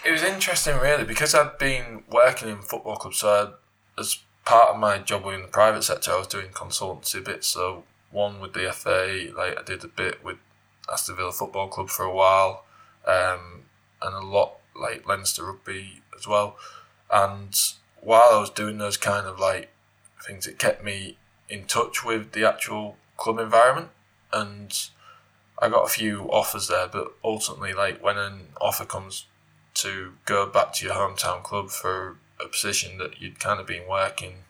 it 0.08 0.12
was 0.12 0.24
interesting, 0.24 0.78
really, 0.78 1.04
because 1.04 1.36
I'd 1.36 1.58
been 1.58 2.04
working 2.10 2.48
in 2.48 2.62
football 2.62 2.96
clubs. 2.96 3.18
So, 3.18 3.30
I'd, 3.30 4.00
as 4.02 4.20
part 4.46 4.70
of 4.70 4.80
my 4.80 5.00
job 5.00 5.26
in 5.26 5.42
the 5.42 5.48
private 5.50 5.84
sector, 5.84 6.12
I 6.12 6.20
was 6.20 6.28
doing 6.28 6.48
consultancy 6.48 7.24
bits. 7.24 7.48
So, 7.48 7.84
one 8.10 8.40
with 8.40 8.54
the 8.54 8.72
FA, 8.72 9.28
like 9.36 9.60
I 9.60 9.64
did 9.64 9.84
a 9.84 9.90
bit 9.90 10.24
with 10.24 10.38
Aston 10.90 11.18
Villa 11.18 11.34
Football 11.34 11.68
Club 11.68 11.90
for 11.90 12.06
a 12.06 12.14
while, 12.14 12.64
um, 13.06 13.66
and 14.02 14.16
a 14.16 14.26
lot 14.26 14.60
like 14.80 15.06
Leinster 15.06 15.44
Rugby 15.44 16.02
as 16.18 16.26
well. 16.26 16.58
And 17.12 17.54
while 18.00 18.30
I 18.32 18.40
was 18.40 18.50
doing 18.50 18.78
those 18.78 18.96
kind 18.96 19.28
of 19.28 19.40
like 19.40 19.74
things, 20.26 20.48
it 20.48 20.58
kept 20.58 20.86
me 20.86 21.18
in 21.50 21.66
touch 21.66 22.06
with 22.06 22.32
the 22.32 22.48
actual 22.48 22.96
club 23.18 23.40
environment, 23.40 23.90
and 24.32 24.74
I 25.62 25.68
got 25.68 25.84
a 25.84 25.90
few 25.90 26.30
offers 26.32 26.70
there. 26.70 26.88
But 26.88 27.14
ultimately, 27.26 27.74
like 27.74 28.02
when 28.02 28.18
an 28.18 28.48
offer 28.62 28.86
comes 28.86 29.26
to 29.78 30.14
go 30.26 30.46
back 30.46 30.74
to 30.74 30.86
your 30.86 30.96
hometown 30.96 31.44
club 31.44 31.70
for 31.70 32.18
a 32.40 32.48
position 32.48 32.98
that 32.98 33.22
you'd 33.22 33.40
kind 33.40 33.60
of 33.60 33.68
been 33.68 33.88
working 33.88 34.44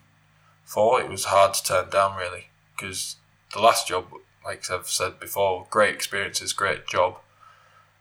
for, 0.64 1.00
it 1.00 1.08
was 1.08 1.24
hard 1.24 1.54
to 1.54 1.62
turn 1.62 1.90
down 1.90 2.16
really 2.16 2.48
because 2.74 3.16
the 3.52 3.60
last 3.60 3.88
job, 3.88 4.06
like 4.44 4.70
I've 4.70 4.88
said 4.88 5.18
before, 5.18 5.66
great 5.70 5.94
experiences, 5.94 6.52
great 6.52 6.86
job, 6.86 7.16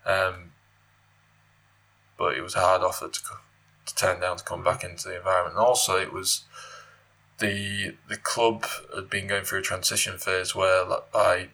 um, 0.06 0.52
but 2.18 2.38
it 2.38 2.42
was 2.42 2.56
a 2.56 2.60
hard 2.60 2.82
offer 2.82 3.08
to 3.08 3.22
to 3.88 3.96
turn 3.96 4.20
down 4.20 4.38
to 4.38 4.44
come 4.44 4.64
back 4.64 4.84
into 4.84 5.08
the 5.08 5.18
environment. 5.18 5.56
And 5.56 5.66
also, 5.66 5.98
it 5.98 6.14
was 6.14 6.44
the 7.40 7.96
the 8.08 8.18
club 8.18 8.66
had 8.96 9.10
been 9.10 9.28
going 9.28 9.46
through 9.46 9.60
a 9.60 9.64
transition 9.64 10.18
phase 10.18 10.54
where 10.54 10.86
like, 10.86 11.50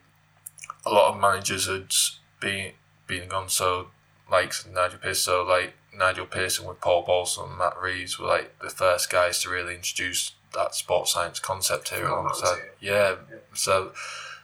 a 0.85 0.89
lot 0.89 1.13
of 1.13 1.21
managers 1.21 1.67
had 1.67 1.93
been 2.39 2.73
been 3.07 3.29
gone. 3.29 3.49
So 3.49 3.87
like 4.33 4.53
Nigel 4.73 4.97
Pearson, 4.99 5.23
so 5.23 5.43
like 5.43 5.75
Nigel 5.95 6.25
Pearson 6.25 6.65
with 6.65 6.81
Paul 6.81 7.05
Balsom 7.05 7.49
and 7.49 7.57
Matt 7.59 7.79
Reeves 7.79 8.19
were 8.19 8.27
like 8.27 8.57
the 8.59 8.69
first 8.69 9.09
guys 9.11 9.39
to 9.43 9.49
really 9.49 9.75
introduce 9.75 10.33
that 10.55 10.73
sports 10.73 11.13
science 11.13 11.39
concept 11.39 11.89
here 11.89 12.07
alongside. 12.07 12.57
Yeah, 12.81 13.15
yeah, 13.29 13.37
so 13.53 13.93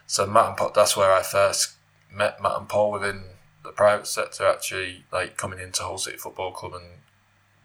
so 0.06 0.26
Matt 0.26 0.48
and 0.48 0.56
Paul, 0.56 0.70
that's 0.74 0.96
where 0.96 1.12
I 1.12 1.22
first 1.22 1.72
met 2.10 2.40
Matt 2.40 2.56
and 2.56 2.68
Paul 2.68 2.92
within 2.92 3.24
the 3.64 3.72
private 3.72 4.06
sector. 4.06 4.46
Actually, 4.46 5.04
like 5.12 5.36
coming 5.36 5.58
into 5.58 5.82
Hull 5.82 5.98
City 5.98 6.16
Football 6.16 6.52
Club 6.52 6.74
and 6.74 7.00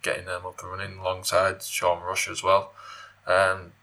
getting 0.01 0.25
them 0.25 0.45
up 0.45 0.59
and 0.61 0.71
running 0.71 0.97
alongside 0.97 1.61
Sean 1.61 2.01
Rush 2.01 2.27
as 2.27 2.41
well. 2.41 2.73
Um, 3.27 3.73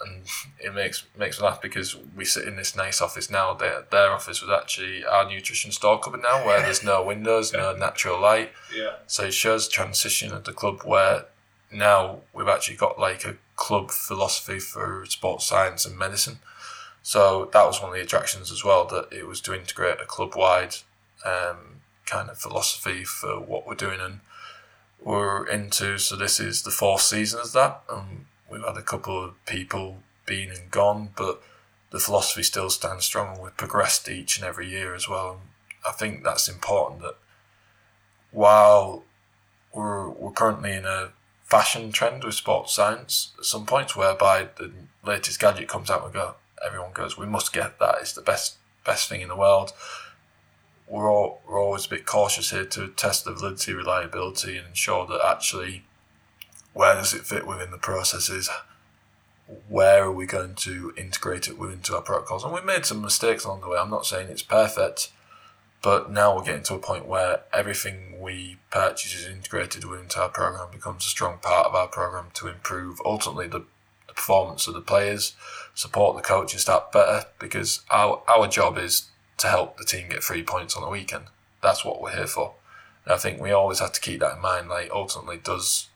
and 0.00 0.24
it 0.62 0.74
makes 0.74 1.04
makes 1.16 1.40
me 1.40 1.46
laugh 1.46 1.62
because 1.62 1.96
we 2.16 2.24
sit 2.24 2.46
in 2.46 2.56
this 2.56 2.76
nice 2.76 3.00
office 3.00 3.30
now. 3.30 3.54
Their 3.54 3.84
their 3.90 4.10
office 4.10 4.42
was 4.42 4.50
actually 4.50 5.04
our 5.04 5.28
nutrition 5.28 5.72
store 5.72 5.98
cupboard 5.98 6.22
now, 6.22 6.44
where 6.44 6.60
there's 6.60 6.84
no 6.84 7.02
windows, 7.02 7.52
no 7.52 7.74
natural 7.74 8.20
light. 8.20 8.52
Yeah. 8.74 8.96
So 9.06 9.24
it 9.24 9.34
shows 9.34 9.68
transition 9.68 10.32
of 10.32 10.44
the 10.44 10.52
club 10.52 10.82
where 10.84 11.26
now 11.72 12.20
we've 12.32 12.48
actually 12.48 12.76
got 12.76 12.98
like 12.98 13.24
a 13.24 13.36
club 13.56 13.90
philosophy 13.90 14.58
for 14.58 15.04
sports 15.06 15.46
science 15.46 15.84
and 15.86 15.98
medicine. 15.98 16.38
So 17.02 17.48
that 17.52 17.64
was 17.64 17.80
one 17.80 17.90
of 17.90 17.94
the 17.96 18.02
attractions 18.02 18.50
as 18.50 18.64
well 18.64 18.84
that 18.86 19.08
it 19.12 19.26
was 19.26 19.40
to 19.42 19.54
integrate 19.54 20.00
a 20.00 20.06
club 20.06 20.34
wide 20.36 20.76
um, 21.24 21.80
kind 22.04 22.28
of 22.28 22.38
philosophy 22.38 23.04
for 23.04 23.40
what 23.40 23.66
we're 23.66 23.74
doing 23.74 24.00
and 24.00 24.20
we're 25.00 25.46
into. 25.46 25.98
So 25.98 26.16
this 26.16 26.40
is 26.40 26.62
the 26.62 26.70
fourth 26.70 27.02
season 27.02 27.40
of 27.40 27.52
that. 27.52 27.82
and 27.88 28.26
we've 28.50 28.64
had 28.64 28.76
a 28.76 28.82
couple 28.82 29.22
of 29.22 29.44
people 29.46 29.98
been 30.24 30.50
and 30.50 30.70
gone, 30.70 31.10
but 31.16 31.42
the 31.90 31.98
philosophy 31.98 32.42
still 32.42 32.70
stands 32.70 33.04
strong 33.04 33.34
and 33.34 33.42
we've 33.42 33.56
progressed 33.56 34.08
each 34.08 34.36
and 34.36 34.46
every 34.46 34.68
year 34.68 34.94
as 34.94 35.08
well. 35.08 35.40
I 35.86 35.92
think 35.92 36.24
that's 36.24 36.48
important 36.48 37.02
that 37.02 37.16
while 38.32 39.04
we're, 39.72 40.08
we're 40.08 40.32
currently 40.32 40.72
in 40.72 40.84
a 40.84 41.12
fashion 41.44 41.92
trend 41.92 42.24
with 42.24 42.34
sports 42.34 42.74
science, 42.74 43.32
at 43.38 43.44
some 43.44 43.66
points 43.66 43.94
whereby 43.94 44.48
the 44.56 44.72
latest 45.04 45.40
gadget 45.40 45.68
comes 45.68 45.90
out 45.90 46.04
and 46.04 46.12
go, 46.12 46.34
everyone 46.64 46.92
goes, 46.92 47.16
we 47.16 47.26
must 47.26 47.52
get 47.52 47.78
that, 47.78 47.98
it's 48.00 48.12
the 48.12 48.22
best 48.22 48.56
best 48.84 49.08
thing 49.08 49.20
in 49.20 49.28
the 49.28 49.36
world. 49.36 49.72
We're, 50.86 51.10
all, 51.10 51.42
we're 51.46 51.60
always 51.60 51.86
a 51.86 51.90
bit 51.90 52.06
cautious 52.06 52.50
here 52.50 52.64
to 52.64 52.88
test 52.88 53.24
the 53.24 53.32
validity, 53.32 53.72
reliability, 53.72 54.56
and 54.56 54.68
ensure 54.68 55.04
that 55.08 55.20
actually 55.24 55.82
where 56.76 56.94
does 56.94 57.14
it 57.14 57.24
fit 57.24 57.46
within 57.46 57.70
the 57.70 57.78
processes? 57.78 58.50
Where 59.66 60.04
are 60.04 60.12
we 60.12 60.26
going 60.26 60.56
to 60.56 60.92
integrate 60.94 61.48
it 61.48 61.58
within 61.58 61.80
our 61.90 62.02
protocols? 62.02 62.44
And 62.44 62.52
we've 62.52 62.66
made 62.66 62.84
some 62.84 63.00
mistakes 63.00 63.44
along 63.44 63.62
the 63.62 63.68
way. 63.68 63.78
I'm 63.78 63.88
not 63.88 64.04
saying 64.04 64.28
it's 64.28 64.42
perfect, 64.42 65.10
but 65.82 66.10
now 66.10 66.36
we're 66.36 66.44
getting 66.44 66.64
to 66.64 66.74
a 66.74 66.78
point 66.78 67.06
where 67.06 67.40
everything 67.50 68.20
we 68.20 68.58
purchase 68.70 69.14
is 69.14 69.26
integrated 69.26 69.86
within 69.86 70.08
our 70.18 70.28
program, 70.28 70.68
becomes 70.70 71.06
a 71.06 71.08
strong 71.08 71.38
part 71.38 71.66
of 71.66 71.74
our 71.74 71.88
program 71.88 72.26
to 72.34 72.48
improve 72.48 73.00
ultimately 73.06 73.46
the, 73.46 73.64
the 74.06 74.12
performance 74.12 74.68
of 74.68 74.74
the 74.74 74.82
players, 74.82 75.34
support 75.74 76.14
the 76.14 76.22
coaches 76.22 76.66
that 76.66 76.92
better, 76.92 77.24
because 77.38 77.84
our, 77.90 78.22
our 78.28 78.48
job 78.48 78.76
is 78.76 79.08
to 79.38 79.46
help 79.46 79.78
the 79.78 79.84
team 79.86 80.10
get 80.10 80.22
three 80.22 80.42
points 80.42 80.76
on 80.76 80.82
the 80.82 80.90
weekend. 80.90 81.24
That's 81.62 81.86
what 81.86 82.02
we're 82.02 82.16
here 82.16 82.26
for. 82.26 82.52
And 83.06 83.14
I 83.14 83.16
think 83.16 83.40
we 83.40 83.50
always 83.50 83.78
have 83.78 83.92
to 83.92 84.00
keep 84.00 84.20
that 84.20 84.36
in 84.36 84.42
mind. 84.42 84.68
Like 84.68 84.90
ultimately, 84.90 85.38
does 85.38 85.88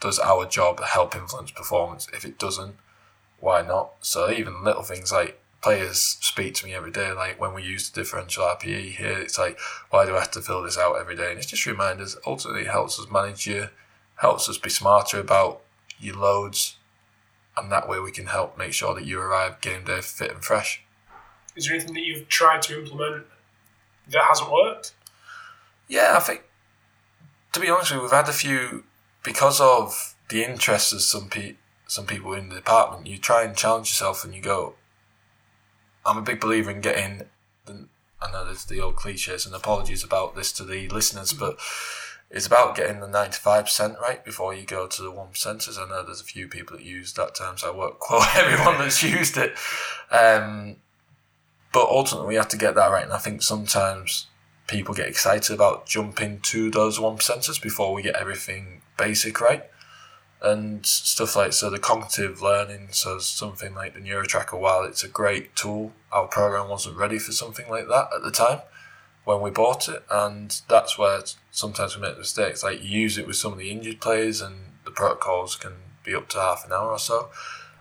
does 0.00 0.18
our 0.18 0.46
job 0.46 0.82
help 0.82 1.14
influence 1.14 1.50
performance? 1.50 2.08
If 2.12 2.24
it 2.24 2.38
doesn't, 2.38 2.76
why 3.38 3.62
not? 3.62 3.92
So 4.00 4.30
even 4.30 4.64
little 4.64 4.82
things 4.82 5.12
like 5.12 5.40
players 5.62 6.00
speak 6.00 6.54
to 6.54 6.66
me 6.66 6.74
every 6.74 6.90
day, 6.90 7.12
like 7.12 7.40
when 7.40 7.52
we 7.52 7.62
use 7.62 7.90
the 7.90 8.00
differential 8.00 8.44
RPE 8.44 8.96
here, 8.96 9.18
it's 9.18 9.38
like, 9.38 9.58
why 9.90 10.06
do 10.06 10.16
I 10.16 10.20
have 10.20 10.30
to 10.32 10.40
fill 10.40 10.62
this 10.62 10.78
out 10.78 10.98
every 10.98 11.16
day? 11.16 11.30
And 11.30 11.38
it's 11.38 11.46
just 11.46 11.66
reminders. 11.66 12.16
Ultimately, 12.26 12.62
it 12.62 12.70
helps 12.70 12.98
us 12.98 13.10
manage 13.10 13.46
you, 13.46 13.68
helps 14.16 14.48
us 14.48 14.58
be 14.58 14.70
smarter 14.70 15.20
about 15.20 15.60
your 15.98 16.16
loads, 16.16 16.76
and 17.56 17.70
that 17.70 17.88
way 17.88 18.00
we 18.00 18.10
can 18.10 18.26
help 18.26 18.56
make 18.56 18.72
sure 18.72 18.94
that 18.94 19.04
you 19.04 19.20
arrive 19.20 19.60
game 19.60 19.84
day 19.84 20.00
fit 20.00 20.30
and 20.30 20.42
fresh. 20.42 20.82
Is 21.56 21.66
there 21.66 21.74
anything 21.74 21.94
that 21.94 22.00
you've 22.00 22.28
tried 22.28 22.62
to 22.62 22.78
implement 22.78 23.26
that 24.08 24.24
hasn't 24.28 24.50
worked? 24.50 24.94
Yeah, 25.88 26.14
I 26.16 26.20
think 26.20 26.42
to 27.52 27.60
be 27.60 27.68
honest 27.68 27.90
with 27.90 27.98
you, 27.98 28.02
we've 28.02 28.12
had 28.12 28.28
a 28.28 28.32
few 28.32 28.84
because 29.22 29.60
of 29.60 30.14
the 30.28 30.44
interest 30.44 30.92
of 30.92 31.02
some 31.02 31.28
pe- 31.28 31.56
some 31.86 32.06
people 32.06 32.32
in 32.32 32.48
the 32.48 32.56
department, 32.56 33.06
you 33.06 33.18
try 33.18 33.42
and 33.42 33.56
challenge 33.56 33.88
yourself 33.88 34.24
and 34.24 34.34
you 34.34 34.40
go. 34.40 34.74
I'm 36.06 36.16
a 36.16 36.22
big 36.22 36.40
believer 36.40 36.70
in 36.70 36.80
getting. 36.80 37.22
The, 37.66 37.86
I 38.22 38.30
know 38.30 38.44
there's 38.44 38.64
the 38.64 38.80
old 38.80 38.96
cliches 38.96 39.44
and 39.44 39.54
apologies 39.54 40.04
about 40.04 40.36
this 40.36 40.52
to 40.52 40.64
the 40.64 40.88
listeners, 40.88 41.32
but 41.32 41.58
it's 42.30 42.46
about 42.46 42.76
getting 42.76 43.00
the 43.00 43.08
95% 43.08 44.00
right 44.00 44.24
before 44.24 44.54
you 44.54 44.64
go 44.64 44.86
to 44.86 45.02
the 45.02 45.10
1%ers. 45.10 45.78
I 45.78 45.88
know 45.88 46.04
there's 46.04 46.20
a 46.20 46.24
few 46.24 46.46
people 46.46 46.76
that 46.76 46.84
use 46.84 47.12
that 47.14 47.34
term, 47.34 47.58
so 47.58 47.72
I 47.72 47.76
won't 47.76 47.98
quote 47.98 48.36
everyone 48.36 48.78
that's 48.78 49.02
used 49.02 49.36
it. 49.36 49.54
Um, 50.12 50.76
but 51.72 51.88
ultimately, 51.88 52.28
we 52.28 52.34
have 52.36 52.48
to 52.48 52.56
get 52.56 52.76
that 52.76 52.90
right. 52.90 53.04
And 53.04 53.12
I 53.12 53.18
think 53.18 53.42
sometimes 53.42 54.26
people 54.68 54.94
get 54.94 55.08
excited 55.08 55.52
about 55.52 55.86
jumping 55.86 56.40
to 56.40 56.70
those 56.70 56.98
1%ers 56.98 57.58
before 57.58 57.92
we 57.92 58.02
get 58.02 58.14
everything 58.14 58.82
basic 59.00 59.40
right? 59.40 59.64
And 60.42 60.84
stuff 60.86 61.36
like 61.36 61.52
so 61.52 61.68
the 61.68 61.78
cognitive 61.78 62.40
learning 62.40 62.88
so 62.92 63.18
something 63.18 63.74
like 63.74 63.94
the 63.94 64.00
neurotracker 64.00 64.58
while 64.58 64.84
it's 64.84 65.04
a 65.04 65.08
great 65.08 65.54
tool 65.54 65.92
our 66.10 66.26
program 66.26 66.68
wasn't 66.68 66.96
ready 66.96 67.18
for 67.18 67.32
something 67.32 67.68
like 67.68 67.88
that 67.88 68.08
at 68.14 68.22
the 68.22 68.30
time 68.30 68.60
when 69.24 69.40
we 69.40 69.50
bought 69.50 69.88
it. 69.88 70.02
And 70.10 70.60
that's 70.68 70.98
where 70.98 71.20
sometimes 71.50 71.96
we 71.96 72.02
make 72.02 72.18
mistakes 72.18 72.62
like 72.62 72.82
you 72.82 73.00
use 73.00 73.18
it 73.18 73.26
with 73.26 73.36
some 73.36 73.52
of 73.52 73.58
the 73.58 73.70
injured 73.70 74.00
players 74.00 74.40
and 74.40 74.56
the 74.84 74.90
protocols 74.90 75.56
can 75.56 75.72
be 76.04 76.14
up 76.14 76.28
to 76.30 76.38
half 76.38 76.64
an 76.64 76.72
hour 76.72 76.90
or 76.90 76.98
so. 76.98 77.28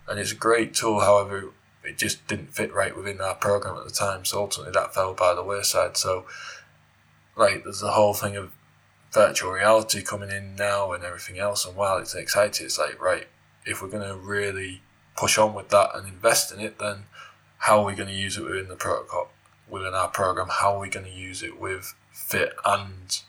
And 0.07 0.19
it's 0.19 0.31
a 0.31 0.35
great 0.35 0.73
tool 0.73 0.99
however 0.99 1.51
it 1.83 1.97
just 1.97 2.27
didn't 2.27 2.53
fit 2.53 2.73
right 2.73 2.95
within 2.95 3.21
our 3.21 3.35
program 3.35 3.77
at 3.77 3.85
the 3.85 3.91
time. 3.91 4.25
So 4.25 4.39
ultimately 4.39 4.73
that 4.73 4.93
fell 4.93 5.13
by 5.13 5.33
the 5.33 5.43
wayside. 5.43 5.97
So 5.97 6.25
like 7.35 7.63
there's 7.63 7.79
the 7.79 7.91
whole 7.91 8.13
thing 8.13 8.35
of 8.35 8.53
virtual 9.11 9.51
reality 9.51 10.01
coming 10.01 10.29
in 10.29 10.55
now 10.55 10.91
and 10.91 11.03
everything 11.03 11.39
else. 11.39 11.65
And 11.65 11.75
while 11.75 11.97
it's 11.97 12.15
exciting, 12.15 12.65
it's 12.65 12.79
like, 12.79 13.01
right, 13.01 13.27
if 13.65 13.81
we're 13.81 13.89
going 13.89 14.07
to 14.07 14.15
really 14.15 14.81
push 15.17 15.37
on 15.37 15.53
with 15.53 15.69
that 15.69 15.91
and 15.95 16.07
invest 16.07 16.51
in 16.51 16.59
it, 16.59 16.79
then 16.79 17.05
how 17.59 17.79
are 17.79 17.85
we 17.85 17.95
going 17.95 18.09
to 18.09 18.15
use 18.15 18.37
it 18.37 18.43
within 18.43 18.67
the 18.69 18.75
protocol, 18.75 19.31
within 19.69 19.93
our 19.93 20.07
program? 20.07 20.47
How 20.49 20.75
are 20.75 20.79
we 20.79 20.89
going 20.89 21.05
to 21.05 21.11
use 21.11 21.43
it 21.43 21.59
with 21.59 21.93
fit 22.11 22.53
and 22.65 23.19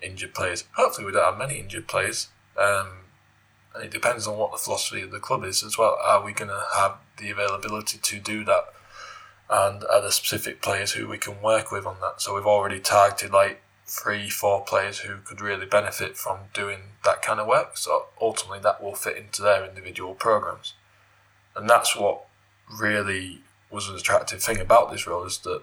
injured 0.00 0.34
players? 0.34 0.64
Hopefully, 0.76 1.06
we 1.06 1.12
don't 1.12 1.24
have 1.24 1.38
many 1.38 1.58
injured 1.58 1.88
players. 1.88 2.28
Um, 2.56 2.88
and 3.74 3.84
it 3.84 3.90
depends 3.90 4.26
on 4.26 4.36
what 4.36 4.52
the 4.52 4.58
philosophy 4.58 5.00
of 5.00 5.10
the 5.10 5.18
club 5.18 5.44
is 5.44 5.62
as 5.62 5.78
well. 5.78 5.98
Are 6.02 6.22
we 6.22 6.32
going 6.32 6.50
to 6.50 6.64
have 6.76 6.96
the 7.16 7.30
availability 7.30 7.98
to 7.98 8.20
do 8.20 8.44
that? 8.44 8.64
And 9.48 9.84
are 9.84 10.00
there 10.02 10.10
specific 10.10 10.62
players 10.62 10.92
who 10.92 11.08
we 11.08 11.18
can 11.18 11.40
work 11.42 11.72
with 11.72 11.86
on 11.86 11.96
that? 12.00 12.20
So 12.20 12.34
we've 12.34 12.46
already 12.46 12.80
targeted 12.80 13.32
like 13.32 13.62
three, 13.92 14.30
four 14.30 14.62
players 14.64 15.00
who 15.00 15.16
could 15.18 15.40
really 15.40 15.66
benefit 15.66 16.16
from 16.16 16.38
doing 16.54 16.80
that 17.04 17.20
kind 17.20 17.38
of 17.38 17.46
work. 17.46 17.76
So 17.76 18.06
ultimately, 18.20 18.60
that 18.60 18.82
will 18.82 18.94
fit 18.94 19.18
into 19.18 19.42
their 19.42 19.64
individual 19.64 20.14
programs, 20.14 20.72
and 21.54 21.68
that's 21.68 21.94
what 21.94 22.24
really 22.80 23.42
was 23.70 23.88
an 23.88 23.96
attractive 23.96 24.42
thing 24.42 24.58
about 24.58 24.90
this 24.90 25.06
role 25.06 25.24
is 25.24 25.38
that 25.38 25.62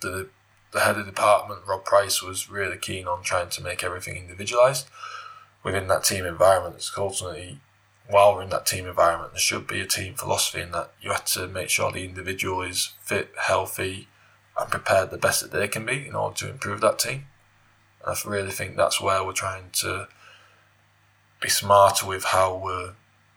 the 0.00 0.28
the 0.72 0.80
head 0.80 0.96
of 0.96 1.04
department, 1.04 1.60
Rob 1.66 1.84
Price, 1.84 2.22
was 2.22 2.50
really 2.50 2.78
keen 2.78 3.06
on 3.06 3.22
trying 3.22 3.50
to 3.50 3.62
make 3.62 3.84
everything 3.84 4.16
individualized 4.16 4.88
within 5.62 5.86
that 5.88 6.04
team 6.04 6.24
environment. 6.24 6.76
It's 6.76 6.92
ultimately 6.96 7.60
while 8.08 8.34
we're 8.34 8.42
in 8.42 8.50
that 8.50 8.66
team 8.66 8.86
environment, 8.86 9.32
there 9.32 9.40
should 9.40 9.66
be 9.66 9.80
a 9.80 9.86
team 9.86 10.14
philosophy 10.14 10.60
in 10.60 10.72
that 10.72 10.92
you 11.00 11.10
have 11.10 11.24
to 11.24 11.46
make 11.46 11.70
sure 11.70 11.90
the 11.90 12.04
individual 12.04 12.62
is 12.62 12.92
fit, 13.00 13.32
healthy, 13.38 14.08
and 14.58 14.70
prepared 14.70 15.10
the 15.10 15.18
best 15.18 15.42
that 15.42 15.52
they 15.52 15.68
can 15.68 15.86
be 15.86 16.06
in 16.06 16.14
order 16.14 16.36
to 16.36 16.50
improve 16.50 16.80
that 16.80 16.98
team. 16.98 17.26
And 18.04 18.16
I 18.16 18.28
really 18.28 18.50
think 18.50 18.76
that's 18.76 19.00
where 19.00 19.24
we're 19.24 19.32
trying 19.32 19.70
to 19.74 20.08
be 21.40 21.48
smarter 21.48 22.06
with 22.06 22.24
how 22.24 22.56
we're 22.56 22.94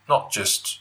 not 0.07 0.31
just 0.31 0.79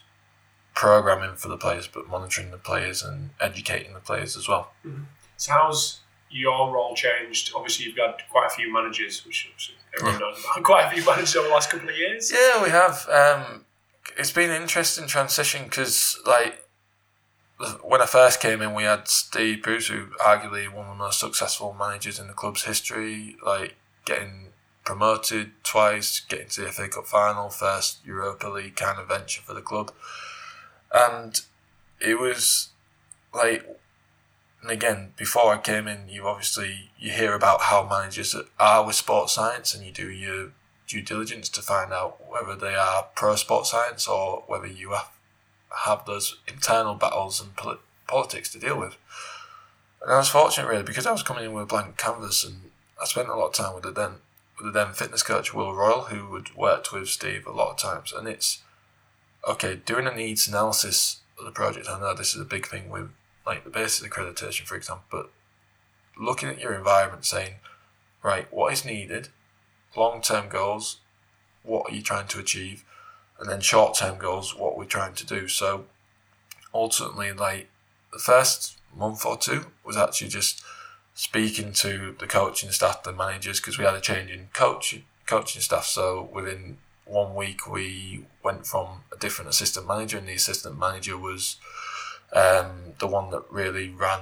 programming 0.75 1.37
for 1.37 1.49
the 1.49 1.57
players, 1.57 1.87
but 1.87 2.09
monitoring 2.09 2.51
the 2.51 2.59
players 2.59 3.03
and 3.03 3.31
educating 3.41 3.95
the 3.95 4.01
players 4.01 4.37
as 4.37 4.49
well. 4.49 4.73
Mm-hmm. 4.85 5.05
So, 5.37 5.53
how's 5.53 6.01
your 6.31 6.73
role 6.73 6.95
changed? 6.95 7.53
Obviously, 7.55 7.87
you've 7.87 7.97
got 7.97 8.23
quite 8.31 8.47
a 8.47 8.51
few 8.51 8.73
managers, 8.73 9.25
which 9.25 9.51
everyone 9.97 10.21
knows 10.21 10.45
about. 10.45 10.63
Quite 10.65 10.87
a 10.87 10.91
few 10.91 11.05
managers 11.05 11.37
over 11.37 11.49
the 11.49 11.55
last 11.55 11.71
couple 11.71 11.89
of 11.89 11.97
years. 11.97 12.33
Yeah, 12.33 12.63
we 12.63 12.71
have. 12.71 13.09
Um, 13.09 13.65
it's 14.19 14.33
been 14.33 14.51
an 14.51 14.61
interesting 14.61 15.07
transition 15.07 15.65
because, 15.65 16.19
like, 16.27 16.64
when 17.83 18.01
I 18.01 18.07
first 18.07 18.41
came 18.41 18.63
in, 18.63 18.75
we 18.75 18.85
had 18.85 19.09
Steve 19.09 19.63
Bruce, 19.63 19.89
who 19.89 20.07
arguably 20.21 20.73
one 20.73 20.87
of 20.87 20.97
the 20.97 21.05
most 21.05 21.21
successful 21.21 21.77
managers 21.79 22.19
in 22.19 22.27
the 22.27 22.33
club's 22.33 22.65
history, 22.65 23.37
like 23.45 23.77
getting 24.05 24.49
promoted 24.85 25.53
twice, 25.63 26.21
getting 26.21 26.49
to 26.49 26.63
the 26.63 26.73
FA 26.73 26.89
Cup 26.89 27.07
final, 27.07 27.49
first 27.49 28.05
Europa 28.05 28.49
League 28.49 28.77
kind 28.77 28.99
of 28.99 29.09
venture 29.09 29.43
for 29.43 29.55
the 29.55 29.63
club, 29.63 29.93
and 30.93 31.41
it 32.01 32.19
was 32.19 32.71
like, 33.33 33.67
and 34.63 34.71
again, 34.71 35.13
before 35.17 35.55
I 35.55 35.59
came 35.59 35.89
in, 35.89 36.09
you 36.09 36.27
obviously 36.27 36.91
you 36.99 37.11
hear 37.11 37.35
about 37.35 37.63
how 37.63 37.87
managers 37.89 38.35
are 38.59 38.87
with 38.87 38.97
sports 38.97 39.35
science, 39.35 39.75
and 39.75 39.85
you 39.85 39.93
do 39.93 40.11
your 40.11 40.53
due 40.87 41.03
diligence 41.03 41.49
to 41.49 41.63
find 41.63 41.93
out 41.93 42.19
whether 42.29 42.55
they 42.55 42.75
are 42.75 43.07
pro 43.15 43.37
sports 43.37 43.71
science 43.71 44.07
or 44.07 44.45
whether 44.47 44.67
you 44.67 44.91
have 44.91 45.11
have 45.85 46.05
those 46.07 46.37
internal 46.47 46.95
battles 46.95 47.41
and 47.41 47.55
polit- 47.57 47.81
politics 48.07 48.51
to 48.53 48.59
deal 48.59 48.79
with. 48.79 48.97
And 50.03 50.13
I 50.13 50.19
was 50.19 50.29
fortunate 50.29 50.69
really 50.69 50.83
because 50.83 51.07
I 51.07 51.13
was 51.13 51.23
coming 51.23 51.45
in 51.45 51.53
with 51.53 51.65
a 51.65 51.67
blank 51.67 51.97
canvas 51.97 52.45
and 52.45 52.71
I 53.01 53.07
spent 53.07 53.29
a 53.29 53.35
lot 53.35 53.49
of 53.49 53.55
time 53.55 53.75
with 53.75 53.85
the 53.85 53.91
then 53.91 54.13
with 54.57 54.67
the 54.67 54.73
then 54.73 54.93
fitness 54.93 55.23
coach 55.23 55.53
Will 55.53 55.75
Royal 55.75 56.03
who 56.03 56.35
had 56.37 56.55
worked 56.55 56.93
with 56.93 57.09
Steve 57.09 57.47
a 57.47 57.53
lot 57.53 57.73
of 57.73 57.79
times 57.79 58.13
and 58.13 58.29
it's 58.29 58.63
okay 59.49 59.77
doing 59.77 60.07
a 60.07 60.15
needs 60.15 60.47
analysis 60.47 61.21
of 61.39 61.45
the 61.45 61.51
project. 61.51 61.89
I 61.89 61.99
know 61.99 62.15
this 62.15 62.35
is 62.35 62.41
a 62.41 62.47
big 62.47 62.67
thing 62.67 62.91
with 62.91 63.11
like 63.47 63.65
the 63.65 63.71
BASES 63.71 64.07
accreditation 64.07 64.65
for 64.67 64.77
example, 64.77 65.07
but 65.11 65.31
looking 66.17 66.49
at 66.49 66.61
your 66.61 66.75
environment 66.75 67.25
saying 67.25 67.55
right 68.23 68.53
what 68.53 68.73
is 68.73 68.85
needed, 68.85 69.29
long 69.97 70.21
term 70.21 70.49
goals, 70.49 70.99
what 71.63 71.91
are 71.91 71.95
you 71.95 72.03
trying 72.03 72.29
to 72.29 72.39
achieve, 72.39 72.85
and 73.39 73.49
then 73.49 73.61
short 73.61 73.97
term 73.97 74.19
goals, 74.19 74.55
what 74.55 74.77
we're 74.77 74.85
trying 74.85 75.15
to 75.15 75.27
do. 75.27 75.49
So 75.49 75.87
ultimately, 76.73 77.33
like 77.33 77.69
the 78.13 78.19
first 78.19 78.79
month 78.97 79.25
or 79.27 79.37
two 79.37 79.67
was 79.85 79.97
actually 79.97 80.29
just 80.29 80.63
speaking 81.15 81.73
to 81.73 82.17
the 82.19 82.27
coaching 82.27 82.71
staff, 82.71 83.03
the 83.03 83.13
managers, 83.13 83.61
because 83.61 83.79
we 83.79 83.85
had 83.85 83.95
a 83.95 84.01
change 84.01 84.31
in 84.31 84.49
coach 84.53 85.01
coaching 85.27 85.63
staff. 85.63 85.85
So 85.85 86.29
within 86.33 86.79
one 87.05 87.35
week, 87.35 87.71
we 87.71 88.27
went 88.43 88.67
from 88.67 89.03
a 89.13 89.17
different 89.17 89.51
assistant 89.51 89.87
manager, 89.87 90.19
and 90.19 90.29
the 90.29 90.35
assistant 90.35 90.79
manager 90.79 91.17
was 91.19 91.57
um, 92.33 92.95
the 92.99 93.07
one 93.07 93.31
that 93.31 93.45
really 93.51 93.89
ran 93.89 94.21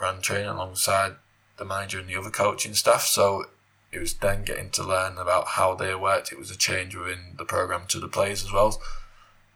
ran 0.00 0.20
training 0.20 0.48
alongside 0.48 1.12
the 1.58 1.64
manager 1.64 2.00
and 2.00 2.08
the 2.08 2.16
other 2.16 2.30
coaching 2.30 2.74
staff. 2.74 3.02
So 3.02 3.46
it 3.92 4.00
was 4.00 4.14
then 4.14 4.42
getting 4.44 4.70
to 4.70 4.82
learn 4.82 5.18
about 5.18 5.48
how 5.48 5.74
they 5.74 5.94
worked. 5.94 6.32
It 6.32 6.38
was 6.38 6.50
a 6.50 6.56
change 6.56 6.96
within 6.96 7.34
the 7.36 7.44
program 7.44 7.82
to 7.88 8.00
the 8.00 8.08
players 8.08 8.42
as 8.42 8.52
well. 8.52 8.80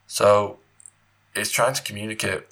So 0.06 0.58
it's 1.34 1.50
trying 1.50 1.74
to 1.74 1.82
communicate 1.82 2.44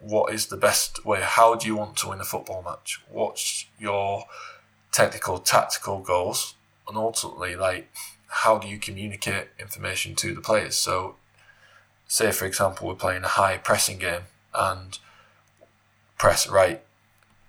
what 0.00 0.32
is 0.32 0.46
the 0.46 0.56
best 0.56 1.04
way. 1.04 1.20
How 1.22 1.54
do 1.54 1.66
you 1.66 1.76
want 1.76 1.96
to 1.98 2.08
win 2.08 2.20
a 2.20 2.24
football 2.24 2.62
match? 2.62 3.00
What's 3.08 3.66
your 3.78 4.24
technical, 4.92 5.38
tactical 5.38 6.00
goals? 6.00 6.54
And 6.88 6.96
ultimately, 6.96 7.54
like, 7.54 7.90
how 8.28 8.58
do 8.58 8.66
you 8.66 8.78
communicate 8.78 9.48
information 9.58 10.14
to 10.16 10.34
the 10.34 10.40
players? 10.40 10.74
So, 10.74 11.16
say 12.08 12.32
for 12.32 12.46
example, 12.46 12.88
we're 12.88 12.94
playing 12.94 13.24
a 13.24 13.28
high 13.28 13.58
pressing 13.58 13.98
game 13.98 14.22
and 14.54 14.98
press 16.18 16.48
right. 16.48 16.82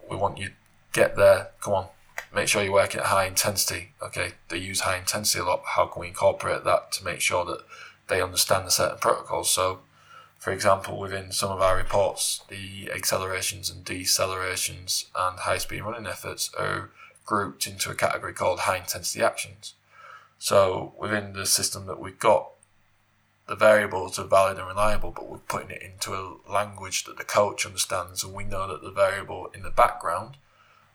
We 0.10 0.18
want 0.18 0.38
you 0.38 0.52
get 0.94 1.16
there. 1.16 1.50
Come 1.62 1.74
on, 1.74 1.88
make 2.34 2.48
sure 2.48 2.64
you're 2.64 2.74
working 2.74 3.00
at 3.00 3.08
high 3.08 3.26
intensity. 3.26 3.92
Okay, 4.02 4.34
they 4.50 4.58
use 4.58 4.82
high 4.82 4.98
intensity 4.98 5.40
a 5.40 5.46
lot. 5.46 5.64
How 5.76 5.88
can 5.88 6.02
we 6.02 6.08
incorporate 6.08 6.64
that 6.64 6.92
to 6.94 7.06
make 7.06 7.22
sure 7.22 7.46
that 7.46 7.62
they 8.08 8.22
understand 8.22 8.66
the 8.66 8.72
certain 8.72 8.98
protocols? 8.98 9.50
So, 9.50 9.80
for 10.38 10.52
example, 10.52 10.98
within 10.98 11.32
some 11.32 11.52
of 11.52 11.62
our 11.62 11.78
reports, 11.78 12.42
the 12.48 12.92
accelerations 12.92 13.70
and 13.70 13.86
decelerations 13.86 15.06
and 15.16 15.40
high 15.40 15.58
speed 15.58 15.82
running 15.82 16.08
efforts 16.08 16.52
are 16.58 16.90
grouped 17.26 17.68
into 17.68 17.92
a 17.92 17.96
category 17.96 18.34
called 18.34 18.62
high 18.62 18.78
intensity 18.78 19.24
actions. 19.24 19.76
So, 20.40 20.94
within 20.98 21.34
the 21.34 21.46
system 21.46 21.86
that 21.86 22.00
we've 22.00 22.18
got, 22.18 22.50
the 23.48 23.56
variables 23.56 24.18
are 24.18 24.24
valid 24.24 24.58
and 24.58 24.68
reliable, 24.68 25.12
but 25.12 25.30
we're 25.30 25.38
putting 25.38 25.72
it 25.72 25.82
into 25.82 26.14
a 26.14 26.38
language 26.50 27.04
that 27.04 27.18
the 27.18 27.24
coach 27.24 27.66
understands, 27.66 28.24
and 28.24 28.34
we 28.34 28.44
know 28.44 28.68
that 28.68 28.82
the 28.82 28.92
variable 28.92 29.52
in 29.54 29.62
the 29.62 29.70
background, 29.70 30.38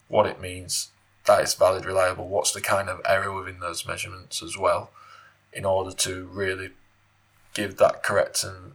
what 0.07 0.25
it 0.25 0.41
means, 0.41 0.89
that 1.27 1.41
is 1.41 1.53
valid, 1.53 1.85
reliable, 1.85 2.27
what's 2.27 2.51
the 2.51 2.61
kind 2.61 2.89
of 2.89 3.01
error 3.07 3.33
within 3.33 3.59
those 3.59 3.85
measurements 3.85 4.41
as 4.41 4.57
well, 4.57 4.91
in 5.53 5.65
order 5.65 5.95
to 5.95 6.25
really 6.25 6.71
give 7.53 7.77
that 7.77 8.03
correct 8.03 8.43
and 8.43 8.73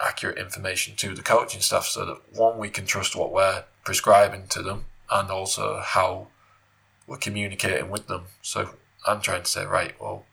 accurate 0.00 0.38
information 0.38 0.94
to 0.96 1.14
the 1.14 1.22
coaching 1.22 1.60
staff 1.60 1.86
so 1.86 2.04
that 2.04 2.38
one, 2.38 2.58
we 2.58 2.68
can 2.68 2.84
trust 2.84 3.16
what 3.16 3.32
we're 3.32 3.64
prescribing 3.84 4.46
to 4.48 4.62
them 4.62 4.84
and 5.10 5.30
also 5.30 5.80
how 5.82 6.26
we're 7.06 7.16
communicating 7.16 7.90
with 7.90 8.06
them. 8.06 8.24
So 8.42 8.70
I'm 9.06 9.20
trying 9.20 9.42
to 9.42 9.50
say, 9.50 9.64
right, 9.64 9.98
well, 10.00 10.24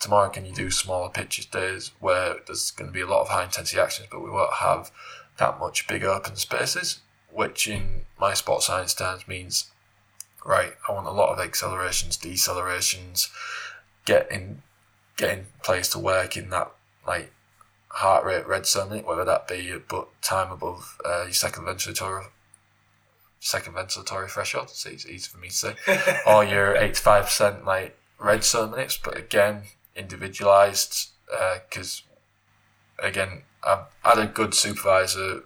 tomorrow 0.00 0.28
can 0.30 0.44
you 0.44 0.52
do 0.52 0.70
smaller 0.70 1.08
pitches 1.08 1.46
days 1.46 1.92
where 2.00 2.36
there's 2.46 2.70
going 2.70 2.88
to 2.88 2.92
be 2.92 3.00
a 3.00 3.06
lot 3.06 3.22
of 3.22 3.28
high 3.28 3.44
intensity 3.44 3.80
actions, 3.80 4.08
but 4.10 4.22
we 4.22 4.30
won't 4.30 4.54
have 4.54 4.90
that 5.38 5.58
much 5.58 5.88
big 5.88 6.04
open 6.04 6.36
spaces, 6.36 7.00
which 7.30 7.66
in 7.68 8.04
my 8.18 8.34
sports 8.34 8.66
science 8.66 8.94
terms 8.94 9.26
means 9.28 9.70
right, 10.44 10.74
I 10.88 10.92
want 10.92 11.06
a 11.06 11.10
lot 11.10 11.32
of 11.32 11.44
accelerations, 11.44 12.16
decelerations, 12.16 13.30
getting 14.04 14.62
getting 15.16 15.46
players 15.62 15.88
to 15.90 15.98
work 15.98 16.36
in 16.36 16.50
that 16.50 16.72
like 17.06 17.32
heart 17.88 18.24
rate 18.24 18.46
red 18.46 18.66
zone, 18.66 19.04
whether 19.04 19.24
that 19.24 19.48
be 19.48 19.70
a 19.70 19.78
but 19.78 20.08
time 20.22 20.50
above 20.50 20.98
uh, 21.04 21.22
your 21.24 21.32
second 21.32 21.64
ventilatory 21.64 22.26
second 23.40 23.74
ventilatory 23.74 24.28
threshold. 24.28 24.68
It's 24.70 24.86
easy, 24.86 25.14
easy 25.14 25.28
for 25.28 25.38
me 25.38 25.48
to 25.48 25.54
say, 25.54 25.74
or 26.26 26.44
your 26.44 26.76
eighty 26.76 26.94
five 26.94 27.24
percent 27.24 27.64
like 27.64 27.96
red 28.18 28.44
zone 28.44 28.72
minutes. 28.72 28.96
But 28.96 29.16
again, 29.16 29.62
individualized 29.96 31.10
because 31.68 32.02
uh, 33.02 33.06
again, 33.06 33.42
I've 33.62 33.86
had 34.02 34.18
a 34.18 34.26
good 34.26 34.54
supervisor 34.54 35.44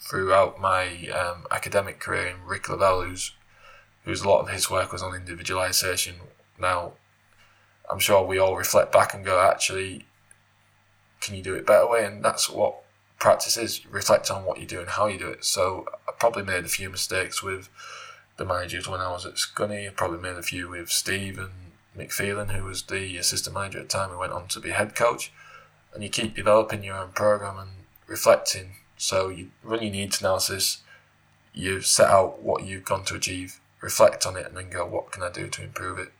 throughout 0.00 0.60
my 0.60 1.08
um, 1.08 1.44
academic 1.50 2.00
career 2.00 2.28
in 2.28 2.46
Ric 2.46 2.68
Lovell, 2.68 3.02
who's 3.02 3.32
whose 4.08 4.22
a 4.22 4.28
lot 4.28 4.40
of 4.40 4.48
his 4.48 4.70
work 4.70 4.90
was 4.90 5.02
on 5.02 5.14
individualization. 5.14 6.14
Now, 6.58 6.92
I'm 7.90 7.98
sure 7.98 8.24
we 8.24 8.38
all 8.38 8.56
reflect 8.56 8.90
back 8.90 9.12
and 9.12 9.22
go, 9.22 9.38
actually, 9.38 10.06
can 11.20 11.34
you 11.34 11.42
do 11.42 11.54
it 11.54 11.66
better 11.66 11.86
way? 11.86 12.06
And 12.06 12.24
that's 12.24 12.48
what 12.48 12.76
practice 13.18 13.58
is. 13.58 13.84
reflect 13.84 14.30
on 14.30 14.46
what 14.46 14.60
you 14.60 14.66
do 14.66 14.80
and 14.80 14.88
how 14.88 15.08
you 15.08 15.18
do 15.18 15.28
it. 15.28 15.44
So 15.44 15.86
I 16.08 16.12
probably 16.18 16.42
made 16.42 16.64
a 16.64 16.68
few 16.68 16.88
mistakes 16.88 17.42
with 17.42 17.68
the 18.38 18.46
managers 18.46 18.88
when 18.88 19.02
I 19.02 19.12
was 19.12 19.26
at 19.26 19.34
Scunny. 19.34 19.86
I 19.86 19.90
probably 19.90 20.20
made 20.20 20.38
a 20.38 20.42
few 20.42 20.70
with 20.70 20.88
Steve 20.88 21.38
and 21.38 21.50
Mick 21.94 22.12
who 22.50 22.64
was 22.64 22.84
the 22.84 23.18
assistant 23.18 23.54
manager 23.54 23.80
at 23.80 23.90
the 23.90 23.98
time, 23.98 24.08
who 24.08 24.18
went 24.18 24.32
on 24.32 24.48
to 24.48 24.60
be 24.60 24.70
head 24.70 24.94
coach. 24.94 25.30
and 25.92 26.02
you 26.02 26.08
keep 26.08 26.34
developing 26.34 26.82
your 26.82 26.96
own 26.96 27.10
program 27.12 27.58
and 27.58 27.70
reflecting. 28.06 28.76
So 28.96 29.28
you 29.28 29.50
run 29.62 29.82
your 29.82 29.92
needs 29.92 30.18
analysis, 30.22 30.78
you 31.52 31.82
set 31.82 32.08
out 32.08 32.40
what 32.42 32.64
you've 32.64 32.86
gone 32.86 33.04
to 33.04 33.14
achieve, 33.14 33.60
reflect 33.80 34.26
on 34.26 34.36
it, 34.36 34.46
and 34.46 34.56
then 34.56 34.70
go, 34.70 34.86
what 34.86 35.12
can 35.12 35.22
I 35.22 35.30
do 35.30 35.48
to 35.48 35.62
improve 35.62 35.98
it, 35.98 36.12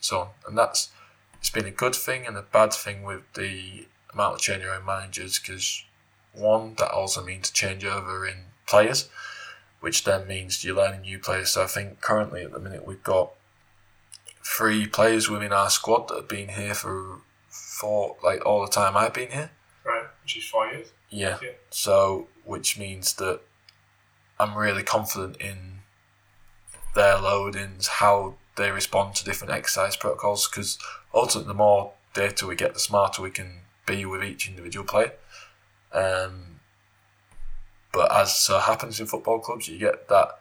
so 0.00 0.20
on. 0.20 0.28
And 0.46 0.58
that's 0.58 0.90
it's 1.38 1.50
been 1.50 1.66
a 1.66 1.70
good 1.70 1.94
thing 1.94 2.26
and 2.26 2.36
a 2.36 2.42
bad 2.42 2.72
thing 2.72 3.02
with 3.02 3.22
the 3.34 3.86
amount 4.12 4.34
of 4.34 4.40
change 4.40 4.64
around 4.64 4.86
managers 4.86 5.38
because 5.38 5.84
one 6.32 6.74
that 6.78 6.90
also 6.90 7.24
means 7.24 7.50
change 7.50 7.84
over 7.84 8.26
in 8.26 8.36
players, 8.66 9.08
which 9.80 10.04
then 10.04 10.26
means 10.26 10.64
you're 10.64 10.76
learning 10.76 11.02
new 11.02 11.18
players. 11.18 11.50
So 11.50 11.62
I 11.62 11.66
think 11.66 12.00
currently 12.00 12.42
at 12.42 12.52
the 12.52 12.58
minute 12.58 12.86
we've 12.86 13.02
got 13.02 13.32
three 14.44 14.86
players 14.86 15.28
within 15.28 15.52
our 15.52 15.70
squad 15.70 16.08
that 16.08 16.16
have 16.16 16.28
been 16.28 16.48
here 16.48 16.74
for 16.74 17.20
for 17.48 18.16
like 18.22 18.44
all 18.44 18.62
the 18.62 18.70
time 18.70 18.96
I've 18.96 19.14
been 19.14 19.30
here. 19.30 19.50
Right, 19.84 20.04
which 20.22 20.36
is 20.36 20.48
four 20.48 20.66
years. 20.66 20.92
Yeah. 21.10 21.38
yeah. 21.42 21.50
So 21.70 22.28
which 22.44 22.78
means 22.78 23.14
that 23.14 23.40
I'm 24.38 24.56
really 24.56 24.82
confident 24.82 25.36
in 25.36 25.75
their 26.96 27.14
loadings, 27.14 27.86
how 27.86 28.34
they 28.56 28.72
respond 28.72 29.14
to 29.14 29.24
different 29.24 29.52
exercise 29.52 29.96
protocols, 29.96 30.48
because 30.48 30.78
ultimately 31.14 31.48
the 31.48 31.54
more 31.54 31.92
data 32.14 32.46
we 32.46 32.56
get, 32.56 32.74
the 32.74 32.80
smarter 32.80 33.22
we 33.22 33.30
can 33.30 33.60
be 33.86 34.04
with 34.04 34.24
each 34.24 34.48
individual 34.48 34.84
player. 34.84 35.12
Um, 35.92 36.60
but 37.92 38.12
as 38.12 38.34
so 38.34 38.58
happens 38.58 38.98
in 38.98 39.06
football 39.06 39.38
clubs, 39.38 39.68
you 39.68 39.78
get 39.78 40.08
that, 40.08 40.38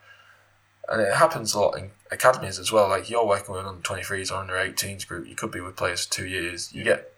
and 0.90 1.02
it 1.02 1.14
happens 1.14 1.54
a 1.54 1.60
lot 1.60 1.78
in 1.78 1.92
academies 2.10 2.58
as 2.58 2.72
well. 2.72 2.90
Like 2.90 3.10
you're 3.10 3.28
working 3.28 3.54
with 3.54 3.66
under 3.66 3.82
23s 3.82 4.32
or 4.32 4.36
under 4.36 4.54
18s 4.54 5.08
group, 5.08 5.28
you 5.28 5.36
could 5.36 5.52
be 5.52 5.62
with 5.62 5.76
players 5.76 6.06
for 6.06 6.14
two 6.14 6.26
years. 6.26 6.74
You 6.74 6.84
get, 6.84 7.14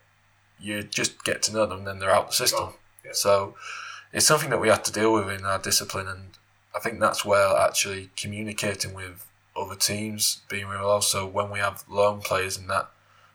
you 0.59 0.83
just 0.83 1.23
get 1.23 1.41
to 1.43 1.53
know 1.53 1.65
them, 1.65 1.85
then 1.85 1.99
they're 1.99 2.11
out 2.11 2.29
the 2.29 2.35
system. 2.35 2.69
Yeah. 3.05 3.11
So 3.13 3.55
it's 4.11 4.25
something 4.25 4.49
that 4.49 4.59
we 4.59 4.69
have 4.69 4.83
to 4.83 4.91
deal 4.91 5.13
with 5.13 5.29
in 5.29 5.45
our 5.45 5.59
discipline, 5.59 6.07
and 6.07 6.31
I 6.75 6.79
think 6.79 6.99
that's 6.99 7.23
where 7.23 7.55
actually 7.57 8.09
communicating 8.15 8.93
with 8.93 9.26
other 9.57 9.75
teams 9.75 10.41
being 10.49 10.67
real. 10.67 10.85
Also, 10.85 11.25
when 11.25 11.49
we 11.49 11.59
have 11.59 11.83
loan 11.89 12.21
players 12.21 12.57
and 12.57 12.69
that, 12.69 12.89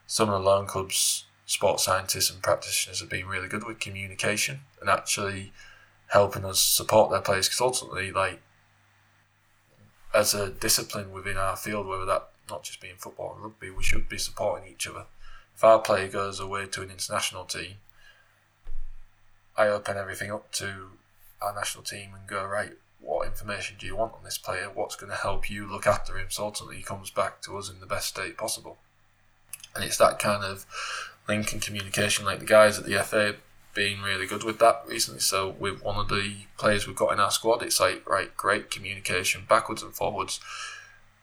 some 0.07 0.29
of 0.29 0.43
the 0.43 0.49
loan 0.49 0.67
clubs, 0.67 1.25
sports 1.47 1.85
scientists 1.85 2.31
and 2.31 2.43
practitioners 2.43 3.01
have 3.01 3.11
been 3.11 3.27
really 3.27 3.49
good 3.49 3.65
with 3.65 3.81
communication 3.81 4.61
and 4.81 4.89
actually 4.89 5.53
helping 6.09 6.45
us 6.45 6.61
support 6.61 7.11
their 7.11 7.21
players. 7.21 7.49
Because 7.49 7.61
ultimately, 7.61 8.13
like 8.13 8.41
as 10.15 10.35
a 10.35 10.51
discipline 10.51 11.13
within 11.13 11.37
our 11.37 11.57
field, 11.57 11.87
whether 11.87 12.05
that 12.05 12.29
not 12.51 12.63
just 12.63 12.81
being 12.81 12.97
football 12.97 13.35
and 13.35 13.43
rugby, 13.43 13.71
we 13.71 13.83
should 13.83 14.09
be 14.09 14.19
supporting 14.19 14.71
each 14.71 14.87
other. 14.87 15.07
If 15.55 15.65
our 15.65 15.79
player 15.79 16.09
goes 16.09 16.41
away 16.41 16.67
to 16.67 16.83
an 16.83 16.91
international 16.91 17.45
team, 17.45 17.77
I 19.57 19.69
open 19.69 19.97
everything 19.97 20.31
up 20.31 20.53
to 20.53 20.91
our 21.41 21.55
national 21.55 21.85
team 21.85 22.15
and 22.15 22.27
go 22.27 22.45
right 22.45 22.73
what 23.03 23.27
information 23.27 23.77
do 23.79 23.87
you 23.87 23.97
want 23.97 24.15
on 24.15 24.25
this 24.25 24.39
player? 24.39 24.71
What's 24.73 24.97
going 24.97 25.11
to 25.11 25.19
help 25.19 25.51
you 25.51 25.71
look 25.71 25.87
after 25.87 26.19
him 26.19 26.27
so 26.31 26.45
ultimately 26.45 26.77
he 26.77 26.83
comes 26.83 27.11
back 27.11 27.43
to 27.43 27.59
us 27.59 27.71
in 27.71 27.81
the 27.81 27.87
best 27.87 28.09
state 28.09 28.37
possible? 28.37 28.79
And 29.75 29.85
it's 29.85 29.97
that 29.99 30.19
kind 30.19 30.45
of 30.45 30.67
link 31.29 31.53
and 31.53 31.63
communication, 31.63 32.25
like 32.25 32.39
the 32.39 32.45
guys 32.45 32.79
at 32.79 32.85
the 32.85 33.03
FA 33.03 33.37
being 33.75 34.03
really 34.03 34.27
good 34.27 34.45
with 34.45 34.59
that 34.59 34.83
recently. 34.87 35.21
So 35.21 35.55
with 35.59 35.83
one 35.83 35.97
of 35.97 36.09
the 36.09 36.35
players 36.59 36.87
we've 36.87 36.97
got 36.97 37.13
in 37.13 37.21
our 37.21 37.31
squad, 37.31 37.63
it's 37.63 37.81
like 37.81 38.09
right, 38.09 38.35
great 38.37 38.71
communication 38.71 39.45
backwards 39.49 39.83
and 39.83 39.95
forwards. 39.95 40.41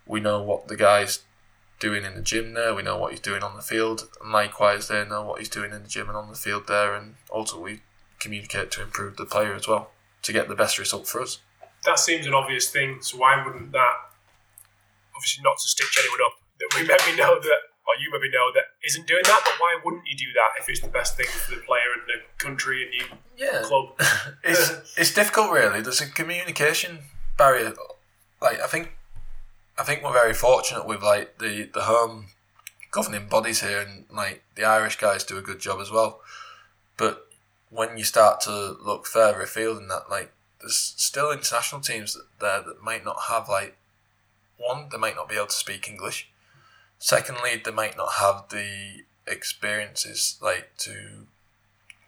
We 0.05 0.19
know 0.19 0.41
what 0.41 0.67
the 0.67 0.75
guy's 0.75 1.23
doing 1.79 2.03
in 2.03 2.15
the 2.15 2.21
gym 2.21 2.53
there. 2.53 2.73
We 2.73 2.81
know 2.81 2.97
what 2.97 3.11
he's 3.11 3.19
doing 3.19 3.43
on 3.43 3.55
the 3.55 3.61
field, 3.61 4.09
and 4.21 4.31
likewise 4.31 4.87
they 4.87 5.05
know 5.05 5.23
what 5.23 5.39
he's 5.39 5.49
doing 5.49 5.71
in 5.71 5.83
the 5.83 5.89
gym 5.89 6.07
and 6.07 6.17
on 6.17 6.29
the 6.29 6.35
field 6.35 6.67
there, 6.67 6.95
and 6.95 7.15
ultimately 7.31 7.81
communicate 8.19 8.71
to 8.71 8.81
improve 8.81 9.15
the 9.15 9.25
player 9.25 9.53
as 9.53 9.67
well 9.67 9.91
to 10.23 10.33
get 10.33 10.49
the 10.49 10.55
best 10.55 10.77
result 10.77 11.07
for 11.07 11.21
us 11.21 11.39
that 11.85 11.99
seems 11.99 12.25
an 12.27 12.33
obvious 12.33 12.69
thing. 12.69 13.01
So 13.01 13.17
why 13.17 13.43
wouldn't 13.43 13.71
that? 13.71 13.95
Obviously, 15.15 15.43
not 15.43 15.57
to 15.57 15.67
stitch 15.67 15.97
anyone 15.99 16.19
up. 16.25 16.33
That 16.59 16.69
we 16.75 16.81
maybe 16.87 17.17
know 17.17 17.39
that, 17.39 17.59
or 17.87 17.93
you 18.01 18.11
maybe 18.11 18.29
know 18.29 18.51
that 18.53 18.63
isn't 18.85 19.07
doing 19.07 19.23
that. 19.25 19.41
But 19.43 19.53
why 19.59 19.79
wouldn't 19.83 20.03
you 20.07 20.17
do 20.17 20.31
that 20.35 20.61
if 20.61 20.69
it's 20.69 20.81
the 20.81 20.89
best 20.89 21.17
thing 21.17 21.27
for 21.27 21.55
the 21.55 21.61
player 21.61 21.91
and 21.93 22.03
the 22.07 22.43
country 22.43 22.83
and 22.83 22.93
you 22.93 23.17
yeah. 23.37 23.61
club? 23.63 23.99
it's 24.43 24.97
it's 24.97 25.13
difficult, 25.13 25.51
really. 25.51 25.81
There's 25.81 26.01
a 26.01 26.09
communication 26.09 26.99
barrier. 27.37 27.73
Like 28.41 28.59
I 28.61 28.67
think, 28.67 28.93
I 29.77 29.83
think 29.83 30.03
we're 30.03 30.13
very 30.13 30.33
fortunate 30.33 30.85
with 30.85 31.01
like 31.01 31.39
the 31.39 31.69
the 31.73 31.83
home 31.83 32.27
governing 32.91 33.27
bodies 33.27 33.61
here, 33.61 33.79
and 33.79 34.05
like 34.11 34.43
the 34.55 34.65
Irish 34.65 34.97
guys 34.97 35.23
do 35.23 35.37
a 35.37 35.41
good 35.41 35.59
job 35.59 35.79
as 35.79 35.91
well. 35.91 36.21
But 36.97 37.27
when 37.69 37.97
you 37.97 38.03
start 38.03 38.41
to 38.41 38.75
look 38.83 39.05
further 39.05 39.41
afield 39.41 39.77
in 39.77 39.87
that, 39.87 40.09
like 40.09 40.33
there's 40.59 40.93
still 40.97 41.31
international 41.31 41.81
teams 41.81 42.17
there 42.39 42.61
that 42.61 42.83
might 42.83 43.05
not 43.05 43.17
have 43.29 43.47
like 43.47 43.77
one, 44.57 44.89
they 44.91 44.97
might 44.97 45.15
not 45.15 45.29
be 45.29 45.35
able 45.35 45.47
to 45.47 45.53
speak 45.53 45.87
English. 45.87 46.29
Secondly, 46.97 47.61
they 47.63 47.71
might 47.71 47.95
not 47.95 48.13
have 48.13 48.49
the 48.49 49.03
experiences 49.25 50.37
like 50.41 50.75
to 50.77 51.27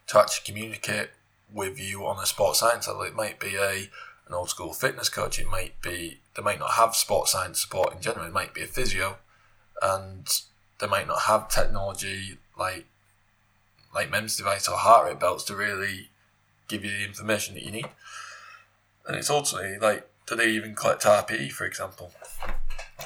to 0.08 0.20
actually 0.20 0.46
communicate 0.46 1.10
with 1.54 1.80
you 1.80 2.06
on 2.06 2.22
a 2.22 2.26
sports 2.26 2.60
science 2.60 2.88
level. 2.88 3.04
It 3.04 3.16
might 3.16 3.40
be 3.40 3.56
a 3.56 3.90
an 4.28 4.34
old 4.34 4.50
school 4.50 4.74
fitness 4.74 5.08
coach. 5.08 5.40
It 5.40 5.48
might 5.48 5.82
be 5.82 6.20
they 6.36 6.44
might 6.44 6.60
not 6.60 6.72
have 6.72 6.96
sports 6.96 7.32
science 7.32 7.62
support 7.62 7.94
in 7.94 8.02
general. 8.02 8.28
It 8.28 8.34
might 8.34 8.54
be 8.54 8.64
a 8.64 8.68
physio, 8.68 9.18
and 9.82 10.28
they 10.80 10.88
might 10.88 11.08
not 11.08 11.22
have 11.22 11.48
technology 11.48 12.38
like 12.58 12.86
like 13.96 14.10
MEMS 14.10 14.36
device 14.36 14.68
or 14.68 14.78
heart 14.78 15.06
rate 15.08 15.20
belts 15.20 15.44
to 15.46 15.56
really 15.56 16.10
give 16.68 16.84
you 16.84 16.92
the 16.92 17.06
information 17.06 17.56
that 17.56 17.64
you 17.64 17.72
need 17.72 17.90
and 19.08 19.16
it's 19.16 19.30
ultimately 19.30 19.78
like, 19.78 20.08
do 20.28 20.36
they 20.36 20.50
even 20.50 20.76
collect 20.76 21.04
RPE, 21.04 21.52
for 21.52 21.66
example? 21.66 22.12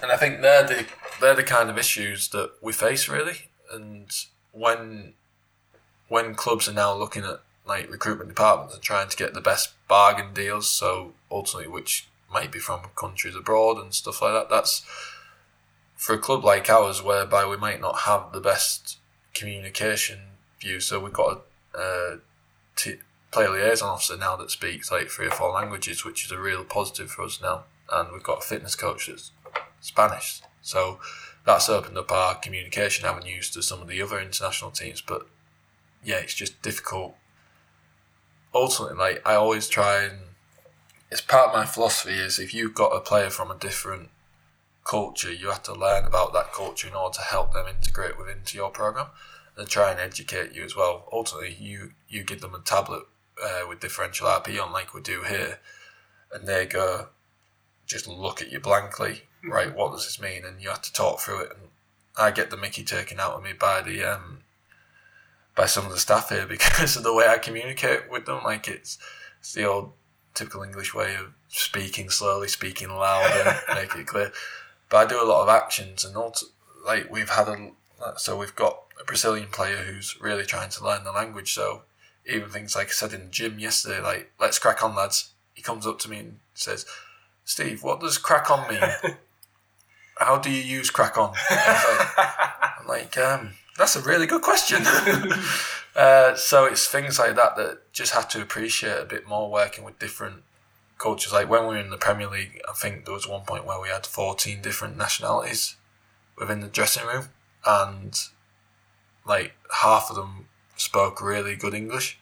And 0.01 0.11
I 0.11 0.17
think 0.17 0.41
they're 0.41 0.63
the 0.63 0.85
they're 1.21 1.35
the 1.35 1.43
kind 1.43 1.69
of 1.69 1.77
issues 1.77 2.29
that 2.29 2.51
we 2.61 2.73
face 2.73 3.07
really. 3.07 3.49
And 3.71 4.09
when 4.51 5.13
when 6.07 6.35
clubs 6.35 6.67
are 6.67 6.73
now 6.73 6.93
looking 6.93 7.23
at 7.23 7.41
like 7.65 7.89
recruitment 7.89 8.29
departments 8.29 8.75
and 8.75 8.83
trying 8.83 9.09
to 9.09 9.17
get 9.17 9.33
the 9.33 9.41
best 9.41 9.73
bargain 9.87 10.33
deals, 10.33 10.69
so 10.69 11.13
ultimately 11.31 11.71
which 11.71 12.07
might 12.31 12.51
be 12.51 12.59
from 12.59 12.81
countries 12.95 13.35
abroad 13.35 13.77
and 13.77 13.93
stuff 13.93 14.21
like 14.21 14.33
that, 14.33 14.49
that's 14.49 14.85
for 15.95 16.13
a 16.13 16.19
club 16.19 16.43
like 16.43 16.69
ours 16.69 17.01
whereby 17.01 17.45
we 17.45 17.57
might 17.57 17.81
not 17.81 18.01
have 18.01 18.31
the 18.33 18.41
best 18.41 18.97
communication 19.33 20.19
view. 20.59 20.79
So 20.79 20.99
we've 20.99 21.13
got 21.13 21.41
a, 21.73 21.79
a 21.79 22.17
t- 22.75 22.99
player 23.35 23.49
liaison 23.49 23.89
officer 23.89 24.15
now 24.15 24.37
that 24.37 24.49
speaks 24.49 24.89
like 24.89 25.09
three 25.09 25.27
or 25.27 25.31
four 25.31 25.51
languages, 25.51 26.05
which 26.05 26.23
is 26.23 26.31
a 26.31 26.39
real 26.39 26.63
positive 26.63 27.11
for 27.11 27.23
us 27.23 27.41
now. 27.41 27.65
And 27.91 28.13
we've 28.13 28.23
got 28.23 28.37
a 28.37 28.47
fitness 28.47 28.75
coach 28.75 29.07
that's 29.07 29.31
Spanish. 29.81 30.41
So 30.61 31.01
that's 31.45 31.67
opened 31.67 31.97
up 31.97 32.13
our 32.13 32.35
communication 32.35 33.05
avenues 33.05 33.49
to 33.51 33.61
some 33.61 33.81
of 33.81 33.89
the 33.89 34.01
other 34.01 34.21
international 34.21 34.71
teams. 34.71 35.01
But 35.01 35.27
yeah, 36.01 36.19
it's 36.19 36.33
just 36.33 36.61
difficult. 36.61 37.15
Ultimately, 38.53 38.97
like 38.97 39.27
I 39.27 39.35
always 39.35 39.67
try 39.67 40.03
and 40.03 40.19
it's 41.11 41.19
part 41.19 41.49
of 41.49 41.55
my 41.55 41.65
philosophy 41.65 42.13
is 42.13 42.39
if 42.39 42.53
you've 42.53 42.73
got 42.73 42.95
a 42.95 43.01
player 43.01 43.29
from 43.29 43.51
a 43.51 43.57
different 43.57 44.11
culture, 44.85 45.33
you 45.33 45.49
have 45.49 45.63
to 45.63 45.73
learn 45.73 46.05
about 46.05 46.31
that 46.31 46.53
culture 46.53 46.87
in 46.87 46.95
order 46.95 47.15
to 47.15 47.21
help 47.21 47.51
them 47.51 47.65
integrate 47.67 48.17
within 48.17 48.43
to 48.45 48.55
your 48.55 48.69
program 48.69 49.07
and 49.57 49.67
try 49.67 49.91
and 49.91 49.99
educate 49.99 50.53
you 50.53 50.63
as 50.63 50.73
well. 50.73 51.09
Ultimately, 51.11 51.57
you 51.59 51.91
you 52.07 52.23
give 52.23 52.39
them 52.39 52.55
a 52.55 52.61
tablet 52.61 53.03
uh, 53.43 53.61
with 53.67 53.79
differential 53.79 54.27
RPE 54.27 54.63
on 54.63 54.71
like 54.71 54.93
we 54.93 55.01
do 55.01 55.23
here, 55.23 55.59
and 56.33 56.47
they 56.47 56.65
go, 56.65 57.09
just 57.85 58.07
look 58.07 58.41
at 58.41 58.51
you 58.51 58.59
blankly, 58.59 59.23
mm-hmm. 59.43 59.51
right? 59.51 59.75
What 59.75 59.91
does 59.91 60.05
this 60.05 60.21
mean? 60.21 60.45
And 60.45 60.61
you 60.61 60.69
have 60.69 60.81
to 60.81 60.93
talk 60.93 61.19
through 61.19 61.41
it. 61.41 61.51
And 61.51 61.69
I 62.17 62.31
get 62.31 62.49
the 62.49 62.57
Mickey 62.57 62.83
taken 62.83 63.19
out 63.19 63.33
of 63.33 63.43
me 63.43 63.53
by 63.53 63.81
the 63.81 64.03
um, 64.03 64.39
by 65.55 65.65
some 65.65 65.85
of 65.85 65.91
the 65.91 65.99
staff 65.99 66.29
here 66.29 66.45
because 66.49 66.95
of 66.95 67.03
the 67.03 67.13
way 67.13 67.27
I 67.27 67.37
communicate 67.37 68.09
with 68.09 68.25
them. 68.25 68.43
Like 68.43 68.67
it's, 68.67 68.97
it's 69.39 69.53
the 69.53 69.65
old 69.65 69.93
typical 70.33 70.63
English 70.63 70.93
way 70.93 71.15
of 71.15 71.33
speaking 71.47 72.09
slowly, 72.09 72.47
speaking 72.47 72.89
louder, 72.89 73.59
make 73.73 73.95
it 73.95 74.07
clear. 74.07 74.31
But 74.89 74.97
I 74.97 75.09
do 75.09 75.21
a 75.21 75.25
lot 75.25 75.43
of 75.43 75.49
actions, 75.49 76.05
and 76.05 76.15
also, 76.15 76.47
like 76.85 77.11
we've 77.11 77.29
had 77.29 77.47
a 77.47 77.71
so 78.17 78.37
we've 78.37 78.55
got 78.55 78.83
a 79.01 79.05
Brazilian 79.05 79.47
player 79.49 79.77
who's 79.77 80.19
really 80.21 80.45
trying 80.45 80.69
to 80.69 80.83
learn 80.83 81.03
the 81.03 81.11
language. 81.11 81.53
So 81.53 81.83
even 82.27 82.49
things 82.49 82.75
like 82.75 82.87
I 82.87 82.91
said 82.91 83.13
in 83.13 83.25
the 83.25 83.31
gym 83.31 83.59
yesterday, 83.59 84.01
like, 84.01 84.31
let's 84.39 84.59
crack 84.59 84.83
on, 84.83 84.95
lads. 84.95 85.31
He 85.53 85.61
comes 85.61 85.87
up 85.87 85.99
to 85.99 86.09
me 86.09 86.19
and 86.19 86.39
says, 86.53 86.85
Steve, 87.45 87.83
what 87.83 87.99
does 87.99 88.17
crack 88.17 88.49
on 88.49 88.67
mean? 88.69 88.81
How 90.17 90.37
do 90.37 90.49
you 90.49 90.61
use 90.61 90.89
crack 90.89 91.17
on? 91.17 91.33
I'm 91.49 92.87
like, 92.87 93.17
um, 93.17 93.51
that's 93.77 93.95
a 93.95 94.01
really 94.01 94.25
good 94.25 94.41
question. 94.41 94.83
uh, 95.95 96.35
so 96.35 96.65
it's 96.65 96.87
things 96.87 97.19
like 97.19 97.35
that 97.35 97.55
that 97.57 97.91
just 97.93 98.13
have 98.13 98.27
to 98.29 98.41
appreciate 98.41 98.99
a 98.99 99.05
bit 99.05 99.27
more 99.27 99.51
working 99.51 99.83
with 99.83 99.99
different 99.99 100.43
cultures. 100.97 101.33
Like 101.33 101.49
when 101.49 101.61
we 101.63 101.75
were 101.75 101.77
in 101.77 101.89
the 101.89 101.97
Premier 101.97 102.27
League, 102.27 102.61
I 102.69 102.73
think 102.73 103.05
there 103.05 103.13
was 103.13 103.27
one 103.27 103.41
point 103.41 103.65
where 103.65 103.79
we 103.79 103.89
had 103.89 104.05
14 104.05 104.61
different 104.61 104.97
nationalities 104.97 105.75
within 106.37 106.61
the 106.61 106.67
dressing 106.67 107.05
room, 107.05 107.29
and 107.65 108.17
like 109.25 109.53
half 109.81 110.09
of 110.09 110.15
them 110.15 110.47
spoke 110.75 111.21
really 111.21 111.55
good 111.55 111.73
English. 111.73 112.19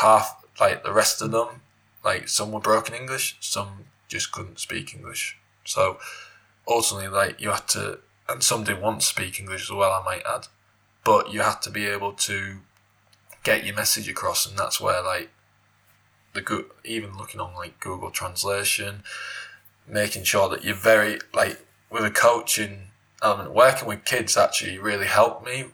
Half, 0.00 0.44
like 0.60 0.84
the 0.84 0.92
rest 0.92 1.22
of 1.22 1.30
them, 1.30 1.62
like 2.04 2.28
some 2.28 2.52
were 2.52 2.60
broken 2.60 2.94
English, 2.94 3.36
some 3.40 3.84
just 4.08 4.32
couldn't 4.32 4.58
speak 4.58 4.94
English. 4.94 5.36
So 5.64 5.98
ultimately, 6.66 7.08
like 7.08 7.40
you 7.40 7.50
had 7.50 7.68
to, 7.68 8.00
and 8.28 8.42
some 8.42 8.64
didn't 8.64 8.82
want 8.82 9.00
to 9.00 9.06
speak 9.06 9.40
English 9.40 9.62
as 9.64 9.70
well, 9.70 9.92
I 9.92 10.04
might 10.04 10.22
add, 10.26 10.48
but 11.04 11.32
you 11.32 11.40
had 11.40 11.62
to 11.62 11.70
be 11.70 11.86
able 11.86 12.12
to 12.12 12.58
get 13.42 13.64
your 13.64 13.74
message 13.74 14.08
across, 14.08 14.46
and 14.46 14.58
that's 14.58 14.80
where 14.80 15.02
like 15.02 15.30
the 16.34 16.42
good, 16.42 16.66
even 16.84 17.16
looking 17.16 17.40
on 17.40 17.54
like 17.54 17.80
Google 17.80 18.10
Translation, 18.10 19.02
making 19.86 20.24
sure 20.24 20.48
that 20.48 20.64
you're 20.64 20.74
very 20.74 21.18
like 21.32 21.64
with 21.90 22.04
a 22.04 22.10
coaching 22.10 22.88
element, 23.22 23.54
working 23.54 23.88
with 23.88 24.04
kids 24.04 24.36
actually 24.36 24.78
really 24.78 25.06
helped 25.06 25.44
me 25.44 25.66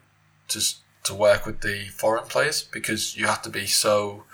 to 0.48 0.60
to 1.04 1.14
work 1.14 1.46
with 1.46 1.60
the 1.60 1.86
foreign 1.88 2.24
players 2.24 2.62
because 2.62 3.16
you 3.16 3.26
have 3.26 3.42
to 3.42 3.50
be 3.50 3.66
so 3.66 4.24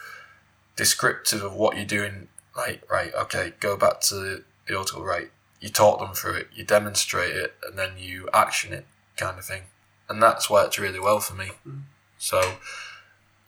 descriptive 0.76 1.42
of 1.42 1.54
what 1.54 1.76
you're 1.76 1.85
doing. 1.85 2.28
Like, 2.56 2.83
right, 2.90 3.14
okay, 3.14 3.52
go 3.61 3.76
back 3.76 4.00
to 4.02 4.42
the 4.66 4.76
article, 4.76 5.04
right? 5.04 5.30
You 5.61 5.68
talk 5.68 6.00
them 6.00 6.14
through 6.14 6.35
it, 6.35 6.48
you 6.54 6.64
demonstrate 6.64 7.37
it, 7.37 7.54
and 7.66 7.78
then 7.78 7.92
you 7.98 8.28
action 8.33 8.72
it, 8.72 8.87
kind 9.16 9.38
of 9.38 9.44
thing. 9.44 9.62
And 10.09 10.22
that's 10.22 10.48
worked 10.48 10.78
really 10.78 10.98
well 10.98 11.20
for 11.20 11.35
me. 11.35 11.50
Mm. 11.66 11.83
So 12.18 12.56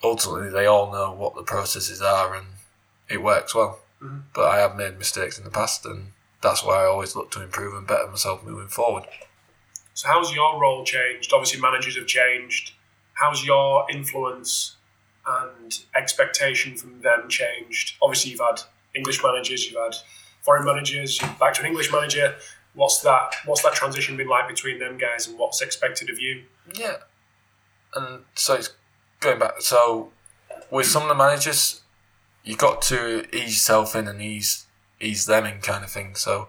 ultimately, 0.02 0.50
they 0.50 0.66
all 0.66 0.92
know 0.92 1.12
what 1.12 1.34
the 1.34 1.42
processes 1.42 2.02
are, 2.02 2.34
and 2.34 2.46
it 3.08 3.22
works 3.22 3.54
well. 3.54 3.80
Mm-hmm. 4.02 4.18
But 4.34 4.46
I 4.46 4.58
have 4.58 4.76
made 4.76 4.98
mistakes 4.98 5.38
in 5.38 5.44
the 5.44 5.50
past, 5.50 5.86
and 5.86 6.12
that's 6.42 6.64
why 6.64 6.82
I 6.82 6.86
always 6.86 7.14
look 7.16 7.30
to 7.32 7.42
improve 7.42 7.74
and 7.74 7.86
better 7.86 8.08
myself 8.08 8.44
moving 8.44 8.68
forward. 8.68 9.04
So, 9.94 10.08
how's 10.08 10.34
your 10.34 10.60
role 10.60 10.84
changed? 10.84 11.32
Obviously, 11.32 11.60
managers 11.60 11.96
have 11.96 12.06
changed. 12.06 12.72
How's 13.14 13.44
your 13.44 13.86
influence 13.90 14.76
and 15.26 15.78
expectation 15.94 16.76
from 16.76 17.00
them 17.00 17.28
changed? 17.28 17.96
Obviously, 18.02 18.32
you've 18.32 18.40
had 18.40 18.62
English 18.94 19.22
managers, 19.22 19.66
you've 19.66 19.80
had 19.80 19.94
foreign 20.40 20.64
managers, 20.64 21.20
you're 21.20 21.30
back 21.38 21.54
to 21.54 21.60
an 21.60 21.66
English 21.66 21.92
manager. 21.92 22.34
What's 22.74 23.00
that? 23.02 23.34
What's 23.44 23.62
that 23.62 23.74
transition 23.74 24.16
been 24.16 24.28
like 24.28 24.48
between 24.48 24.78
them 24.78 24.98
guys, 24.98 25.28
and 25.28 25.38
what's 25.38 25.60
expected 25.60 26.10
of 26.10 26.18
you? 26.18 26.44
Yeah, 26.74 26.96
and 27.94 28.24
so 28.34 28.54
it's 28.54 28.70
going 29.20 29.38
back. 29.38 29.60
So 29.60 30.10
with 30.70 30.86
some 30.86 31.02
of 31.02 31.08
the 31.08 31.14
managers, 31.14 31.82
you 32.44 32.56
got 32.56 32.82
to 32.82 33.24
ease 33.34 33.52
yourself 33.52 33.94
in 33.94 34.08
and 34.08 34.20
ease 34.20 34.66
ease 35.00 35.26
them 35.26 35.44
in, 35.44 35.60
kind 35.60 35.84
of 35.84 35.90
thing. 35.90 36.14
So 36.14 36.48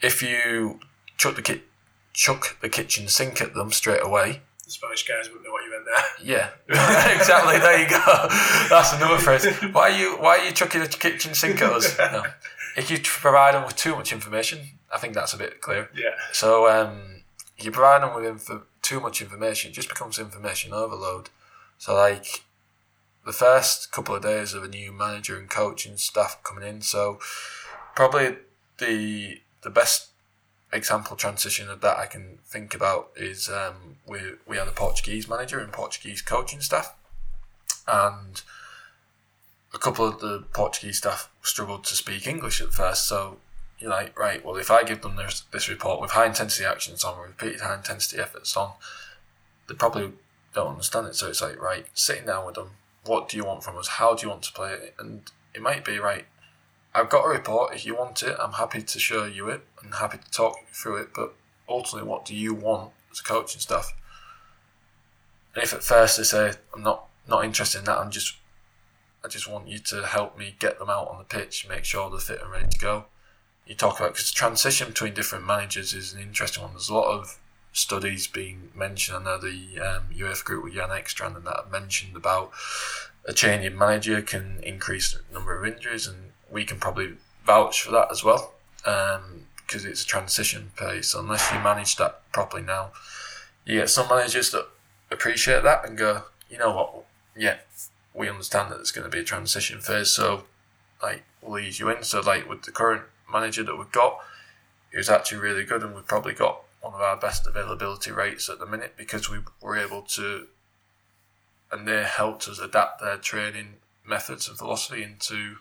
if 0.00 0.22
you 0.22 0.80
chuck 1.16 1.36
the 1.36 1.42
kit 1.42 1.62
chuck 2.12 2.58
the 2.60 2.68
kitchen 2.68 3.08
sink 3.08 3.40
at 3.40 3.54
them 3.54 3.72
straight 3.72 4.02
away. 4.02 4.42
The 4.64 4.70
Spanish 4.70 5.06
guys 5.06 5.28
wouldn't 5.28 5.44
know 5.44 5.52
what 5.52 5.61
you 5.61 5.61
meant 5.61 5.61
there. 5.61 5.61
Yeah, 6.22 6.50
exactly. 6.68 7.58
There 7.58 7.80
you 7.82 7.88
go. 7.88 8.26
That's 8.68 8.92
another 8.92 9.18
phrase. 9.18 9.44
Why 9.72 9.90
are 9.90 9.98
you 9.98 10.16
Why 10.18 10.38
are 10.38 10.44
you 10.44 10.52
chucking 10.52 10.80
the 10.80 10.88
kitchen 10.88 11.34
sink 11.34 11.60
at 11.60 11.72
us? 11.72 11.98
No. 11.98 12.24
If 12.76 12.90
you 12.90 12.98
provide 13.02 13.54
them 13.54 13.64
with 13.64 13.76
too 13.76 13.94
much 13.96 14.12
information, 14.12 14.60
I 14.92 14.98
think 14.98 15.14
that's 15.14 15.34
a 15.34 15.36
bit 15.36 15.60
clear. 15.60 15.90
Yeah. 15.94 16.14
So 16.32 16.68
um, 16.70 17.24
you 17.58 17.70
provide 17.70 18.02
them 18.02 18.14
with 18.14 18.24
inf- 18.24 18.62
too 18.80 19.00
much 19.00 19.20
information, 19.20 19.70
it 19.70 19.74
just 19.74 19.88
becomes 19.88 20.18
information 20.18 20.72
overload. 20.72 21.30
So 21.78 21.94
like 21.94 22.44
the 23.24 23.32
first 23.32 23.92
couple 23.92 24.14
of 24.14 24.22
days 24.22 24.54
of 24.54 24.62
a 24.64 24.68
new 24.68 24.92
manager 24.92 25.38
and 25.38 25.50
coach 25.50 25.86
and 25.86 25.98
staff 25.98 26.42
coming 26.42 26.66
in, 26.66 26.80
so 26.80 27.18
probably 27.94 28.36
the 28.78 29.40
the 29.62 29.70
best 29.70 30.08
example 30.72 31.16
transition 31.16 31.68
of 31.68 31.80
that 31.82 31.98
I 31.98 32.06
can 32.06 32.38
think 32.44 32.74
about 32.74 33.10
is 33.16 33.48
um, 33.48 33.96
we 34.06 34.18
we 34.46 34.56
had 34.56 34.68
a 34.68 34.72
Portuguese 34.72 35.28
manager 35.28 35.58
and 35.58 35.72
Portuguese 35.72 36.22
coaching 36.22 36.60
staff, 36.60 36.94
and 37.86 38.42
a 39.74 39.78
couple 39.78 40.06
of 40.06 40.20
the 40.20 40.44
Portuguese 40.52 40.98
staff 40.98 41.30
struggled 41.42 41.84
to 41.84 41.94
speak 41.94 42.26
English 42.26 42.60
at 42.60 42.72
first. 42.72 43.08
So 43.08 43.38
you're 43.78 43.90
like, 43.90 44.18
right, 44.18 44.44
well, 44.44 44.56
if 44.56 44.70
I 44.70 44.84
give 44.84 45.02
them 45.02 45.16
this, 45.16 45.40
this 45.50 45.68
report 45.68 46.00
with 46.00 46.12
high 46.12 46.26
intensity 46.26 46.64
actions 46.64 47.04
on, 47.04 47.20
repeated 47.20 47.60
high 47.60 47.74
intensity 47.74 48.20
efforts 48.20 48.56
on, 48.56 48.72
they 49.68 49.74
probably 49.74 50.12
don't 50.54 50.68
understand 50.68 51.08
it. 51.08 51.16
So 51.16 51.28
it's 51.28 51.42
like, 51.42 51.60
right, 51.60 51.86
sitting 51.94 52.26
down 52.26 52.46
with 52.46 52.54
them, 52.54 52.70
what 53.04 53.28
do 53.28 53.36
you 53.36 53.44
want 53.44 53.64
from 53.64 53.76
us? 53.76 53.88
How 53.88 54.14
do 54.14 54.22
you 54.22 54.30
want 54.30 54.42
to 54.44 54.52
play 54.52 54.72
it? 54.74 54.94
And 54.98 55.22
it 55.54 55.62
might 55.62 55.84
be, 55.84 55.98
right, 55.98 56.26
I've 56.94 57.08
got 57.08 57.24
a 57.24 57.28
report. 57.28 57.74
If 57.74 57.86
you 57.86 57.96
want 57.96 58.22
it, 58.22 58.36
I'm 58.38 58.52
happy 58.52 58.82
to 58.82 58.98
show 58.98 59.24
you 59.24 59.48
it 59.48 59.62
and 59.82 59.94
happy 59.94 60.18
to 60.18 60.30
talk 60.30 60.56
through 60.72 60.96
it. 60.96 61.08
But 61.14 61.34
ultimately, 61.68 62.08
what 62.08 62.24
do 62.24 62.34
you 62.34 62.52
want 62.54 62.90
as 63.10 63.20
a 63.20 63.24
coach 63.24 63.54
and 63.54 63.62
stuff? 63.62 63.94
And 65.54 65.64
if 65.64 65.72
at 65.72 65.82
first 65.82 66.16
they 66.16 66.24
say, 66.24 66.52
I'm 66.74 66.82
not, 66.82 67.06
not 67.28 67.44
interested 67.44 67.78
in 67.78 67.84
that, 67.84 67.98
I'm 67.98 68.10
just, 68.10 68.36
I 69.24 69.28
just 69.28 69.48
want 69.48 69.68
you 69.68 69.78
to 69.78 70.06
help 70.06 70.38
me 70.38 70.54
get 70.58 70.78
them 70.78 70.90
out 70.90 71.08
on 71.08 71.18
the 71.18 71.24
pitch, 71.24 71.66
make 71.68 71.84
sure 71.84 72.10
they're 72.10 72.18
fit 72.18 72.42
and 72.42 72.50
ready 72.50 72.68
to 72.68 72.78
go. 72.78 73.04
You 73.66 73.74
talk 73.74 74.00
about, 74.00 74.14
because 74.14 74.30
the 74.30 74.34
transition 74.34 74.88
between 74.88 75.14
different 75.14 75.46
managers 75.46 75.94
is 75.94 76.12
an 76.12 76.20
interesting 76.20 76.62
one. 76.62 76.72
There's 76.72 76.88
a 76.88 76.94
lot 76.94 77.12
of 77.12 77.38
studies 77.72 78.26
being 78.26 78.70
mentioned. 78.74 79.18
I 79.18 79.24
know 79.24 79.38
the 79.38 79.78
um, 79.80 80.02
UEFA 80.14 80.44
group 80.44 80.64
with 80.64 80.74
Jan 80.74 80.88
Ekstrand 80.88 81.36
and 81.36 81.46
that 81.46 81.70
mentioned 81.70 82.16
about 82.16 82.50
a 83.24 83.32
change 83.32 83.64
in 83.64 83.78
manager 83.78 84.20
can 84.20 84.58
increase 84.62 85.12
the 85.12 85.20
number 85.32 85.56
of 85.56 85.64
injuries, 85.64 86.06
and 86.06 86.31
we 86.52 86.64
can 86.64 86.78
probably 86.78 87.14
vouch 87.44 87.82
for 87.82 87.90
that 87.92 88.08
as 88.10 88.22
well 88.22 88.52
because 88.84 89.84
um, 89.84 89.90
it's 89.90 90.02
a 90.02 90.06
transition 90.06 90.70
phase. 90.76 91.08
So 91.08 91.20
unless 91.20 91.50
you 91.50 91.58
manage 91.58 91.96
that 91.96 92.30
properly 92.30 92.62
now, 92.62 92.92
you 93.64 93.78
get 93.78 93.90
some 93.90 94.08
managers 94.08 94.50
that 94.50 94.68
appreciate 95.10 95.62
that 95.62 95.86
and 95.86 95.96
go, 95.96 96.24
you 96.50 96.58
know 96.58 96.74
what, 96.74 97.04
yeah, 97.36 97.58
we 98.14 98.28
understand 98.28 98.70
that 98.70 98.80
it's 98.80 98.90
going 98.90 99.04
to 99.04 99.10
be 99.10 99.20
a 99.20 99.24
transition 99.24 99.80
phase, 99.80 100.10
so 100.10 100.44
like 101.02 101.22
we'll 101.40 101.58
ease 101.58 101.80
you 101.80 101.88
in. 101.88 102.02
So 102.02 102.20
like 102.20 102.48
with 102.48 102.62
the 102.62 102.72
current 102.72 103.04
manager 103.32 103.62
that 103.62 103.76
we've 103.76 103.90
got, 103.90 104.18
he 104.90 104.98
was 104.98 105.08
actually 105.08 105.38
really 105.38 105.64
good, 105.64 105.82
and 105.82 105.94
we've 105.94 106.06
probably 106.06 106.34
got 106.34 106.62
one 106.82 106.92
of 106.92 107.00
our 107.00 107.16
best 107.16 107.46
availability 107.46 108.10
rates 108.10 108.50
at 108.50 108.58
the 108.58 108.66
minute 108.66 108.94
because 108.96 109.30
we 109.30 109.38
were 109.62 109.78
able 109.78 110.02
to, 110.02 110.48
and 111.70 111.88
they 111.88 112.02
helped 112.02 112.46
us 112.48 112.58
adapt 112.58 113.00
their 113.00 113.16
training 113.16 113.76
methods 114.04 114.48
and 114.48 114.58
philosophy 114.58 115.02
into 115.02 115.56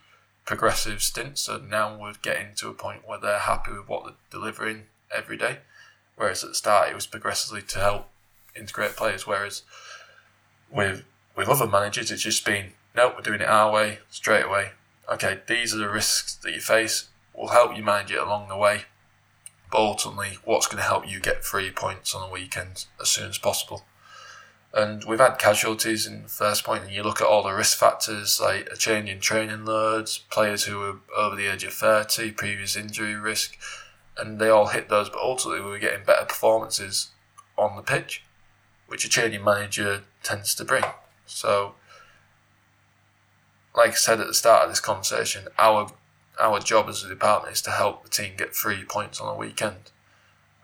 progressive 0.45 1.01
stints. 1.01 1.41
So 1.41 1.57
now 1.57 1.97
we're 1.97 2.13
getting 2.21 2.55
to 2.55 2.69
a 2.69 2.73
point 2.73 3.07
where 3.07 3.19
they're 3.19 3.39
happy 3.39 3.71
with 3.71 3.87
what 3.87 4.03
they're 4.05 4.13
delivering 4.29 4.83
every 5.15 5.37
day. 5.37 5.59
Whereas 6.15 6.43
at 6.43 6.49
the 6.51 6.55
start 6.55 6.89
it 6.89 6.95
was 6.95 7.07
progressively 7.07 7.61
to 7.63 7.79
help 7.79 8.09
integrate 8.55 8.95
players. 8.95 9.25
Whereas 9.25 9.63
with 10.69 11.03
with 11.35 11.47
other 11.47 11.67
managers 11.67 12.11
it's 12.11 12.23
just 12.23 12.45
been 12.45 12.73
nope, 12.95 13.13
we're 13.15 13.23
doing 13.23 13.41
it 13.41 13.47
our 13.47 13.71
way, 13.71 13.99
straight 14.09 14.45
away. 14.45 14.71
Okay, 15.11 15.39
these 15.47 15.73
are 15.73 15.77
the 15.77 15.89
risks 15.89 16.35
that 16.35 16.53
you 16.53 16.61
face. 16.61 17.09
We'll 17.33 17.49
help 17.49 17.75
you 17.75 17.83
manage 17.83 18.11
it 18.11 18.19
along 18.19 18.49
the 18.49 18.57
way. 18.57 18.83
But 19.71 19.79
ultimately, 19.79 20.37
what's 20.43 20.67
going 20.67 20.77
to 20.77 20.87
help 20.87 21.09
you 21.09 21.19
get 21.19 21.45
three 21.45 21.71
points 21.71 22.13
on 22.13 22.21
the 22.21 22.33
weekend 22.33 22.85
as 22.99 23.09
soon 23.09 23.29
as 23.29 23.37
possible? 23.37 23.85
And 24.73 25.03
we've 25.03 25.19
had 25.19 25.37
casualties 25.37 26.07
in 26.07 26.23
the 26.23 26.29
first 26.29 26.63
point, 26.63 26.83
and 26.83 26.93
you 26.93 27.03
look 27.03 27.19
at 27.19 27.27
all 27.27 27.43
the 27.43 27.51
risk 27.51 27.77
factors 27.77 28.39
like 28.39 28.69
a 28.71 28.77
change 28.77 29.09
in 29.09 29.19
training 29.19 29.65
loads, 29.65 30.19
players 30.29 30.63
who 30.63 30.79
were 30.79 30.95
over 31.15 31.35
the 31.35 31.47
age 31.47 31.65
of 31.65 31.73
30, 31.73 32.31
previous 32.31 32.77
injury 32.77 33.15
risk, 33.15 33.57
and 34.17 34.39
they 34.39 34.47
all 34.49 34.67
hit 34.67 34.87
those, 34.87 35.09
but 35.09 35.19
ultimately 35.19 35.61
we 35.61 35.71
were 35.71 35.79
getting 35.79 36.05
better 36.05 36.25
performances 36.25 37.09
on 37.57 37.75
the 37.75 37.81
pitch, 37.81 38.23
which 38.87 39.03
a 39.03 39.09
changing 39.09 39.43
manager 39.43 40.03
tends 40.23 40.55
to 40.55 40.63
bring. 40.63 40.85
So, 41.25 41.75
like 43.75 43.91
I 43.91 43.95
said 43.95 44.21
at 44.21 44.27
the 44.27 44.33
start 44.33 44.63
of 44.63 44.69
this 44.69 44.79
conversation, 44.79 45.47
our 45.57 45.91
our 46.39 46.59
job 46.59 46.87
as 46.89 47.03
a 47.03 47.09
department 47.09 47.53
is 47.53 47.61
to 47.61 47.71
help 47.71 48.03
the 48.03 48.09
team 48.09 48.33
get 48.37 48.55
three 48.55 48.83
points 48.83 49.19
on 49.19 49.33
a 49.33 49.37
weekend. 49.37 49.91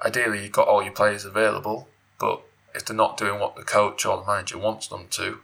Ideally, 0.03 0.43
you've 0.43 0.51
got 0.51 0.67
all 0.67 0.81
your 0.81 0.93
players 0.93 1.25
available, 1.25 1.87
but 2.19 2.41
if 2.77 2.85
they're 2.85 2.95
not 2.95 3.17
doing 3.17 3.39
what 3.39 3.55
the 3.55 3.63
coach 3.63 4.05
or 4.05 4.17
the 4.17 4.25
manager 4.25 4.57
wants 4.57 4.87
them 4.87 5.07
to, 5.09 5.39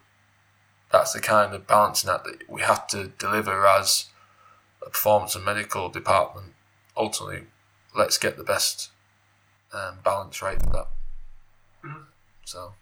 that's 0.92 1.14
the 1.14 1.20
kind 1.20 1.54
of 1.54 1.68
balancing 1.68 2.10
act 2.10 2.24
that 2.26 2.50
we 2.50 2.62
have 2.62 2.88
to 2.88 3.08
deliver 3.18 3.68
as 3.68 4.06
a 4.86 4.90
performance 4.90 5.36
and 5.36 5.44
medical 5.44 5.90
department. 5.90 6.54
Ultimately, 6.96 7.48
let's 7.96 8.18
get 8.18 8.38
the 8.38 8.44
best 8.44 8.92
um, 9.74 9.98
balance 10.04 10.42
right 10.42 10.62
for 10.62 10.70
that. 10.70 10.88
Mm-hmm. 11.84 12.04
So. 12.46 12.74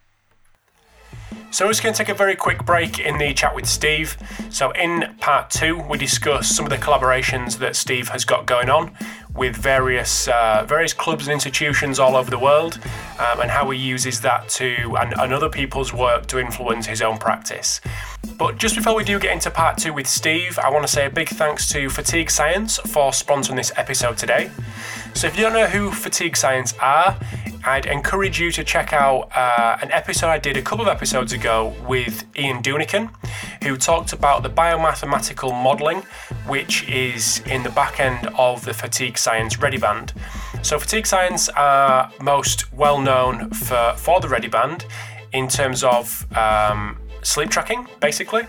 So 1.52 1.66
we're 1.66 1.72
just 1.72 1.84
going 1.84 1.94
to 1.94 1.98
take 1.98 2.08
a 2.08 2.14
very 2.14 2.36
quick 2.36 2.66
break 2.66 2.98
in 2.98 3.18
the 3.18 3.34
chat 3.34 3.54
with 3.54 3.68
Steve. 3.68 4.18
So 4.50 4.72
in 4.72 5.14
part 5.20 5.50
two, 5.50 5.78
we 5.90 5.98
discuss 5.98 6.48
some 6.48 6.66
of 6.66 6.70
the 6.70 6.78
collaborations 6.78 7.58
that 7.58 7.76
Steve 7.76 8.08
has 8.08 8.24
got 8.24 8.46
going 8.46 8.70
on 8.70 8.96
with 9.36 9.56
various 9.58 10.30
uh, 10.30 10.64
various 10.66 10.94
clubs 10.94 11.28
and 11.28 11.34
institutions 11.34 12.00
all 12.00 12.16
over 12.16 12.30
the 12.30 12.40
world, 12.40 12.80
um, 13.20 13.42
and 13.42 13.52
how 13.52 13.70
he 13.70 13.78
uses 13.78 14.22
that 14.22 14.48
to 14.50 14.96
and, 14.98 15.14
and 15.18 15.34
other 15.34 15.50
people's 15.50 15.94
work 15.94 16.26
to 16.28 16.40
influence 16.40 16.86
his 16.86 17.02
own 17.02 17.18
practice. 17.18 17.82
But 18.38 18.58
just 18.58 18.76
before 18.76 18.96
we 18.96 19.04
do 19.04 19.20
get 19.20 19.34
into 19.34 19.52
part 19.52 19.78
two 19.78 19.94
with 19.94 20.08
Steve, 20.08 20.58
I 20.58 20.70
want 20.70 20.86
to 20.86 20.92
say 20.92 21.06
a 21.06 21.10
big 21.10 21.28
thanks 21.30 21.68
to 21.70 21.90
Fatigue 21.90 22.32
Science 22.32 22.78
for 22.78 23.12
sponsoring 23.12 23.58
this 23.58 23.72
episode 23.76 24.18
today. 24.18 24.52
So 25.14 25.28
if 25.28 25.36
you 25.36 25.44
don't 25.44 25.54
know 25.54 25.68
who 25.68 25.92
Fatigue 25.92 26.38
Science 26.38 26.74
are, 26.82 27.18
I'd 27.64 27.86
encourage 27.86 28.40
you 28.40 28.52
to 28.52 28.64
check 28.64 28.94
out 28.94 29.30
uh, 29.36 29.78
an 29.82 29.92
episode 29.92 30.28
I 30.28 30.40
did 30.40 30.58
a 30.58 30.62
couple 30.62 30.84
of 30.84 30.90
episodes 30.90 31.34
ago 31.34 31.76
with 31.88 32.26
Ian 32.36 32.64
Dunican, 32.64 33.14
who 33.64 33.78
talked 33.78 34.14
about 34.14 34.44
the 34.44 34.50
biomathematical 34.50 35.52
modelling, 35.52 36.02
which 36.48 36.88
is 36.90 37.42
in 37.46 37.64
the 37.64 37.70
back 37.70 38.00
end 38.00 38.28
of 38.38 38.66
the 38.66 38.74
fatigue 38.74 39.18
science 39.18 39.58
ReadiBand. 39.58 40.14
So, 40.64 40.80
fatigue 40.80 41.06
science 41.06 41.50
are 41.50 42.12
most 42.22 42.72
well 42.74 43.00
known 43.00 43.52
for, 43.52 43.94
for 43.98 44.20
the 44.20 44.28
ReadiBand 44.28 44.86
in 45.34 45.48
terms 45.48 45.84
of 45.84 46.26
um, 46.36 46.98
sleep 47.22 47.50
tracking, 47.50 47.88
basically 48.00 48.44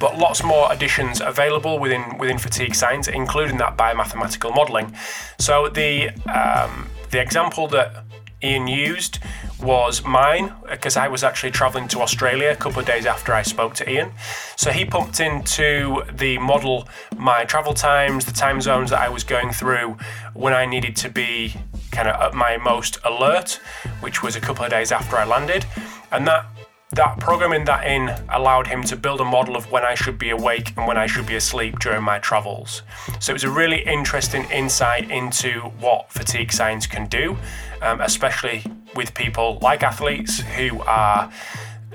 but 0.00 0.18
lots 0.18 0.42
more 0.42 0.70
additions 0.72 1.20
available 1.20 1.78
within 1.78 2.18
within 2.18 2.36
fatigue 2.36 2.74
science, 2.74 3.08
including 3.08 3.56
that 3.56 3.76
biomathematical 3.76 4.54
modelling. 4.54 4.94
So 5.38 5.68
the 5.68 6.10
um, 6.28 6.88
the 7.10 7.20
example 7.20 7.68
that 7.68 8.04
Ian 8.44 8.68
used 8.68 9.18
was 9.62 10.04
mine 10.04 10.52
because 10.70 10.96
I 10.96 11.08
was 11.08 11.24
actually 11.24 11.52
traveling 11.52 11.88
to 11.88 12.00
Australia 12.00 12.50
a 12.50 12.56
couple 12.56 12.80
of 12.80 12.86
days 12.86 13.06
after 13.06 13.32
I 13.32 13.42
spoke 13.42 13.74
to 13.76 13.90
Ian. 13.90 14.12
So 14.56 14.70
he 14.70 14.84
pumped 14.84 15.20
into 15.20 16.02
the 16.12 16.36
model 16.38 16.86
my 17.16 17.44
travel 17.44 17.72
times, 17.72 18.26
the 18.26 18.32
time 18.32 18.60
zones 18.60 18.90
that 18.90 19.00
I 19.00 19.08
was 19.08 19.24
going 19.24 19.52
through 19.52 19.96
when 20.34 20.52
I 20.52 20.66
needed 20.66 20.94
to 20.96 21.08
be 21.08 21.54
kind 21.90 22.08
of 22.08 22.20
at 22.20 22.34
my 22.34 22.58
most 22.58 22.98
alert, 23.04 23.60
which 24.00 24.22
was 24.22 24.36
a 24.36 24.40
couple 24.40 24.64
of 24.64 24.70
days 24.70 24.92
after 24.92 25.16
I 25.16 25.24
landed. 25.24 25.64
And 26.12 26.26
that 26.26 26.46
that 26.94 27.18
programming 27.18 27.64
that 27.64 27.84
in 27.86 28.08
allowed 28.28 28.68
him 28.68 28.82
to 28.84 28.96
build 28.96 29.20
a 29.20 29.24
model 29.24 29.56
of 29.56 29.70
when 29.72 29.84
I 29.84 29.94
should 29.94 30.16
be 30.16 30.30
awake 30.30 30.72
and 30.76 30.86
when 30.86 30.96
I 30.96 31.06
should 31.06 31.26
be 31.26 31.34
asleep 31.34 31.80
during 31.80 32.04
my 32.04 32.20
travels. 32.20 32.82
So 33.18 33.32
it 33.32 33.34
was 33.34 33.42
a 33.42 33.50
really 33.50 33.84
interesting 33.84 34.44
insight 34.50 35.10
into 35.10 35.60
what 35.80 36.12
fatigue 36.12 36.52
science 36.52 36.86
can 36.86 37.06
do, 37.06 37.36
um, 37.84 38.00
especially 38.00 38.64
with 38.94 39.14
people 39.14 39.58
like 39.60 39.82
athletes 39.82 40.40
who 40.40 40.80
are 40.80 41.30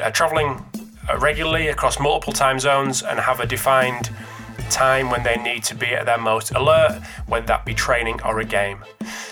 uh, 0.02 0.12
traveling 0.12 0.64
regularly 1.20 1.68
across 1.68 2.00
multiple 2.00 2.34
time 2.34 2.60
zones 2.60 3.02
and 3.02 3.20
have 3.20 3.40
a 3.40 3.46
defined 3.46 4.10
time 4.70 5.10
when 5.10 5.24
they 5.24 5.36
need 5.38 5.64
to 5.64 5.76
be 5.76 5.88
at 5.88 6.06
their 6.06 6.18
most 6.18 6.52
alert, 6.52 7.02
whether 7.28 7.46
that 7.48 7.66
be 7.66 7.74
training 7.74 8.22
or 8.24 8.40
a 8.40 8.46
game. 8.46 8.84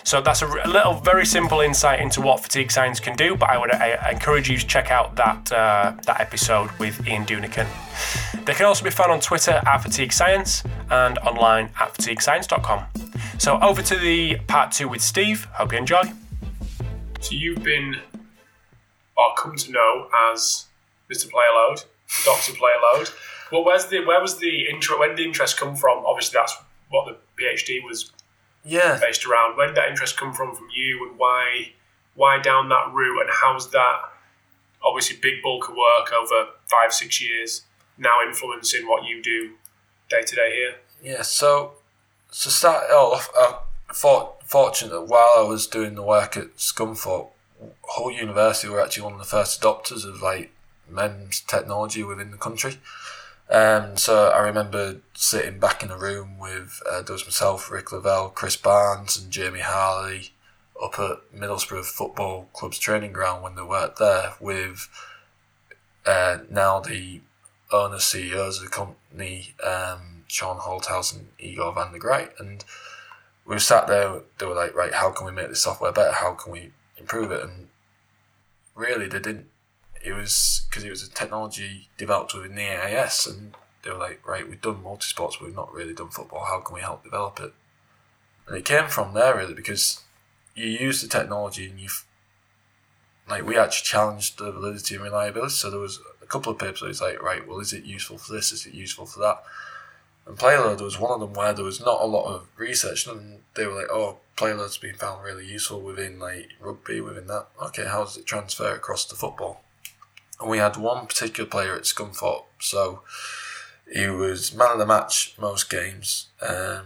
So 0.03 0.21
that's 0.21 0.41
a, 0.41 0.47
little, 0.47 0.93
very 0.93 1.25
simple 1.25 1.61
insight 1.61 1.99
into 1.99 2.21
what 2.21 2.39
fatigue 2.39 2.71
science 2.71 2.99
can 2.99 3.15
do. 3.15 3.35
But 3.35 3.49
I 3.49 3.57
would 3.57 3.71
encourage 4.11 4.49
you 4.49 4.57
to 4.57 4.65
check 4.65 4.89
out 4.89 5.15
that 5.17 5.51
uh, 5.51 5.93
that 6.05 6.19
episode 6.19 6.71
with 6.79 7.05
Ian 7.07 7.25
Dunican. 7.25 7.67
They 8.45 8.53
can 8.53 8.65
also 8.65 8.83
be 8.83 8.89
found 8.89 9.11
on 9.11 9.19
Twitter 9.19 9.61
at 9.65 9.77
Fatigue 9.79 10.13
Science 10.13 10.63
and 10.89 11.17
online 11.19 11.69
at 11.79 11.93
fatiguescience.com. 11.93 12.85
So 13.37 13.59
over 13.59 13.81
to 13.81 13.95
the 13.95 14.37
part 14.47 14.71
two 14.71 14.87
with 14.87 15.01
Steve. 15.01 15.45
Hope 15.53 15.73
you 15.73 15.77
enjoy. 15.77 16.13
So 17.19 17.35
you've 17.35 17.63
been, 17.63 17.95
or 19.17 19.25
come 19.37 19.55
to 19.55 19.71
know 19.71 20.07
as 20.31 20.65
Mr. 21.11 21.29
Playload, 21.29 21.83
Doctor 22.25 22.53
Playload. 22.53 23.11
Well, 23.51 23.65
where's 23.65 23.85
the 23.87 24.05
where 24.05 24.21
was 24.21 24.37
the 24.39 24.67
intro? 24.69 24.99
When 24.99 25.09
did 25.09 25.17
the 25.19 25.23
interest 25.25 25.57
come 25.57 25.75
from? 25.75 26.05
Obviously, 26.05 26.37
that's 26.39 26.55
what 26.89 27.05
the 27.07 27.17
PhD 27.41 27.83
was 27.83 28.11
Yeah. 28.63 28.97
based 29.01 29.25
around. 29.25 29.57
Where 29.57 29.67
did 29.67 29.75
that 29.77 29.89
interest 29.89 30.17
come 30.17 30.33
from 30.33 30.55
from 30.55 30.67
you, 30.73 31.07
and 31.09 31.17
why 31.17 31.73
why 32.13 32.39
down 32.39 32.69
that 32.69 32.91
route, 32.93 33.21
and 33.21 33.29
how's 33.41 33.71
that 33.71 33.99
obviously 34.83 35.17
big 35.17 35.41
bulk 35.41 35.69
of 35.69 35.75
work 35.75 36.11
over 36.13 36.49
five 36.67 36.93
six 36.93 37.21
years 37.21 37.63
now 37.97 38.21
influencing 38.25 38.87
what 38.87 39.03
you 39.05 39.21
do 39.23 39.55
day 40.09 40.21
to 40.21 40.35
day 40.35 40.51
here? 40.53 40.75
Yeah, 41.01 41.21
so 41.23 41.73
so 42.31 42.49
start 42.49 42.89
off, 42.91 43.29
I'm 43.37 43.55
for, 43.95 44.35
fortunate 44.47 44.91
that 44.91 45.07
while 45.07 45.33
I 45.37 45.43
was 45.43 45.67
doing 45.67 45.95
the 45.95 46.03
work 46.03 46.37
at 46.37 46.57
Scunthorpe, 46.57 47.29
Hull 47.83 48.11
University 48.11 48.69
were 48.69 48.81
actually 48.81 49.03
one 49.03 49.13
of 49.13 49.19
the 49.19 49.25
first 49.25 49.61
adopters 49.61 50.07
of 50.07 50.21
like 50.21 50.51
MEMS 50.89 51.41
technology 51.41 52.03
within 52.03 52.31
the 52.31 52.37
country. 52.37 52.77
Um, 53.49 53.97
so 53.97 54.29
I 54.29 54.39
remember 54.39 54.97
sitting 55.13 55.59
back 55.59 55.83
in 55.83 55.91
a 55.91 55.97
room 55.97 56.37
with 56.37 56.81
uh, 56.89 57.01
there 57.01 57.13
was 57.13 57.25
myself, 57.25 57.71
Ric 57.71 57.91
Lovell, 57.91 58.29
Chris 58.29 58.57
Barnes, 58.57 59.17
and 59.17 59.31
Jamie 59.31 59.59
Harley 59.59 60.31
up 60.81 60.99
at 60.99 61.19
Middlesbrough 61.35 61.85
Football 61.85 62.49
Club's 62.53 62.79
training 62.79 63.13
ground 63.13 63.43
when 63.43 63.55
they 63.55 63.61
worked 63.63 63.99
there 63.99 64.33
with 64.39 64.87
uh, 66.05 66.39
now 66.49 66.79
the 66.79 67.21
owner 67.71 67.99
CEOs 67.99 68.59
of 68.59 68.65
the 68.65 68.69
company, 68.69 69.55
um, 69.65 70.23
Shaun 70.27 70.57
Holthouse 70.57 71.13
and 71.13 71.27
Igor 71.39 71.73
van 71.73 71.91
de 71.91 71.99
Griend. 71.99 72.31
And 72.39 72.63
we 73.47 73.55
were 73.55 73.59
sat 73.59 73.87
there, 73.87 74.21
they 74.37 74.45
were 74.45 74.53
like, 74.53 74.75
right, 74.75 74.93
how 74.93 75.09
can 75.11 75.25
we 75.25 75.31
make 75.31 75.47
this 75.47 75.63
software 75.63 75.93
better? 75.93 76.11
How 76.11 76.33
can 76.33 76.51
we 76.51 76.71
improve 76.97 77.31
it? 77.31 77.43
And 77.43 77.69
really, 78.75 79.07
they 79.07 79.19
didn't. 79.19 79.47
It 80.03 80.13
was 80.13 80.67
because 80.69 80.83
it 80.83 80.89
was 80.89 81.01
a 81.01 81.09
technology 81.09 81.87
developed 81.97 82.33
within 82.33 82.55
the 82.55 82.63
AIS, 82.63 83.25
and 83.25 83.53
they 83.83 83.91
were 83.91 83.97
like, 83.97 84.25
right, 84.27 84.47
we've 84.47 84.61
done 84.61 84.83
multi-sports, 84.83 85.37
but 85.37 85.45
we've 85.45 85.55
not 85.55 85.73
really 85.73 85.93
done 85.93 86.09
football. 86.09 86.45
How 86.45 86.59
can 86.59 86.75
we 86.75 86.81
help 86.81 87.03
develop 87.03 87.39
it? 87.39 87.53
And 88.47 88.57
it 88.57 88.65
came 88.65 88.87
from 88.89 89.13
there, 89.13 89.35
really, 89.35 89.53
because 89.53 90.03
you 90.53 90.65
use 90.65 91.01
the 91.01 91.07
technology 91.07 91.69
and 91.69 91.79
you've 91.79 92.03
like 93.29 93.45
we 93.45 93.57
actually 93.57 93.85
challenged 93.85 94.39
the 94.39 94.51
validity 94.51 94.95
and 94.95 95.03
reliability. 95.03 95.53
So 95.53 95.69
there 95.69 95.79
was 95.79 95.99
a 96.21 96.25
couple 96.25 96.51
of 96.51 96.59
papers 96.59 96.81
it's 96.83 97.01
like, 97.01 97.21
right, 97.21 97.47
well, 97.47 97.59
is 97.59 97.73
it 97.73 97.83
useful 97.83 98.17
for 98.17 98.33
this? 98.33 98.51
Is 98.51 98.65
it 98.65 98.73
useful 98.73 99.05
for 99.05 99.19
that? 99.19 99.43
And 100.27 100.37
Playload 100.37 100.81
was 100.81 100.99
one 100.99 101.11
of 101.11 101.21
them 101.21 101.33
where 101.33 101.53
there 101.53 101.63
was 101.63 101.79
not 101.79 102.01
a 102.01 102.05
lot 102.05 102.25
of 102.25 102.47
research, 102.57 103.07
and 103.07 103.39
they 103.55 103.65
were 103.65 103.75
like, 103.75 103.89
oh, 103.89 104.17
Playload's 104.35 104.77
been 104.77 104.95
found 104.95 105.23
really 105.23 105.45
useful 105.45 105.81
within 105.81 106.19
like 106.19 106.49
rugby, 106.59 106.99
within 106.99 107.27
that. 107.27 107.47
Okay, 107.61 107.85
how 107.85 108.03
does 108.03 108.17
it 108.17 108.25
transfer 108.25 108.75
across 108.75 109.05
to 109.05 109.15
football? 109.15 109.63
And 110.39 110.49
we 110.49 110.57
had 110.57 110.75
one 110.75 111.07
particular 111.07 111.49
player 111.49 111.75
at 111.75 111.83
Scunthorpe, 111.83 112.45
so 112.59 113.01
he 113.91 114.07
was 114.07 114.53
man 114.53 114.73
of 114.73 114.79
the 114.79 114.85
match 114.85 115.33
most 115.39 115.69
games, 115.69 116.27
um, 116.41 116.85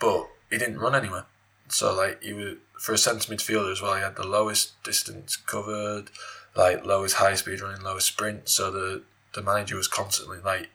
but 0.00 0.28
he 0.48 0.58
didn't 0.58 0.78
run 0.78 0.94
anywhere. 0.94 1.26
So 1.68 1.94
like 1.94 2.22
he 2.22 2.32
was 2.32 2.54
for 2.78 2.92
a 2.92 2.98
centre 2.98 3.32
midfielder 3.32 3.72
as 3.72 3.82
well. 3.82 3.94
He 3.94 4.02
had 4.02 4.16
the 4.16 4.26
lowest 4.26 4.80
distance 4.84 5.36
covered, 5.36 6.10
like 6.54 6.86
lowest 6.86 7.16
high 7.16 7.34
speed 7.34 7.60
running, 7.60 7.82
lowest 7.82 8.06
sprint. 8.06 8.48
So 8.48 8.70
the 8.70 9.02
the 9.34 9.42
manager 9.42 9.76
was 9.76 9.88
constantly 9.88 10.38
like 10.38 10.68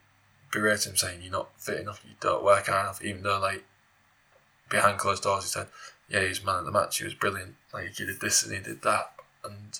berating 0.52 0.92
him, 0.92 0.98
saying 0.98 1.22
you're 1.22 1.32
not 1.32 1.50
fit 1.58 1.80
enough, 1.80 2.04
you 2.08 2.16
don't 2.20 2.44
work 2.44 2.68
hard 2.68 2.86
enough. 2.86 3.04
Even 3.04 3.24
though 3.24 3.40
like 3.40 3.64
behind 4.70 4.98
closed 4.98 5.24
doors, 5.24 5.44
he 5.44 5.50
said, 5.50 5.68
yeah, 6.10 6.26
he's 6.26 6.44
man 6.44 6.60
of 6.60 6.66
the 6.66 6.72
match. 6.72 6.98
He 6.98 7.04
was 7.04 7.14
brilliant. 7.14 7.56
Like 7.74 7.96
he 7.96 8.06
did 8.06 8.22
this 8.22 8.44
and 8.44 8.54
he 8.54 8.62
did 8.62 8.82
that. 8.84 9.14
And 9.44 9.80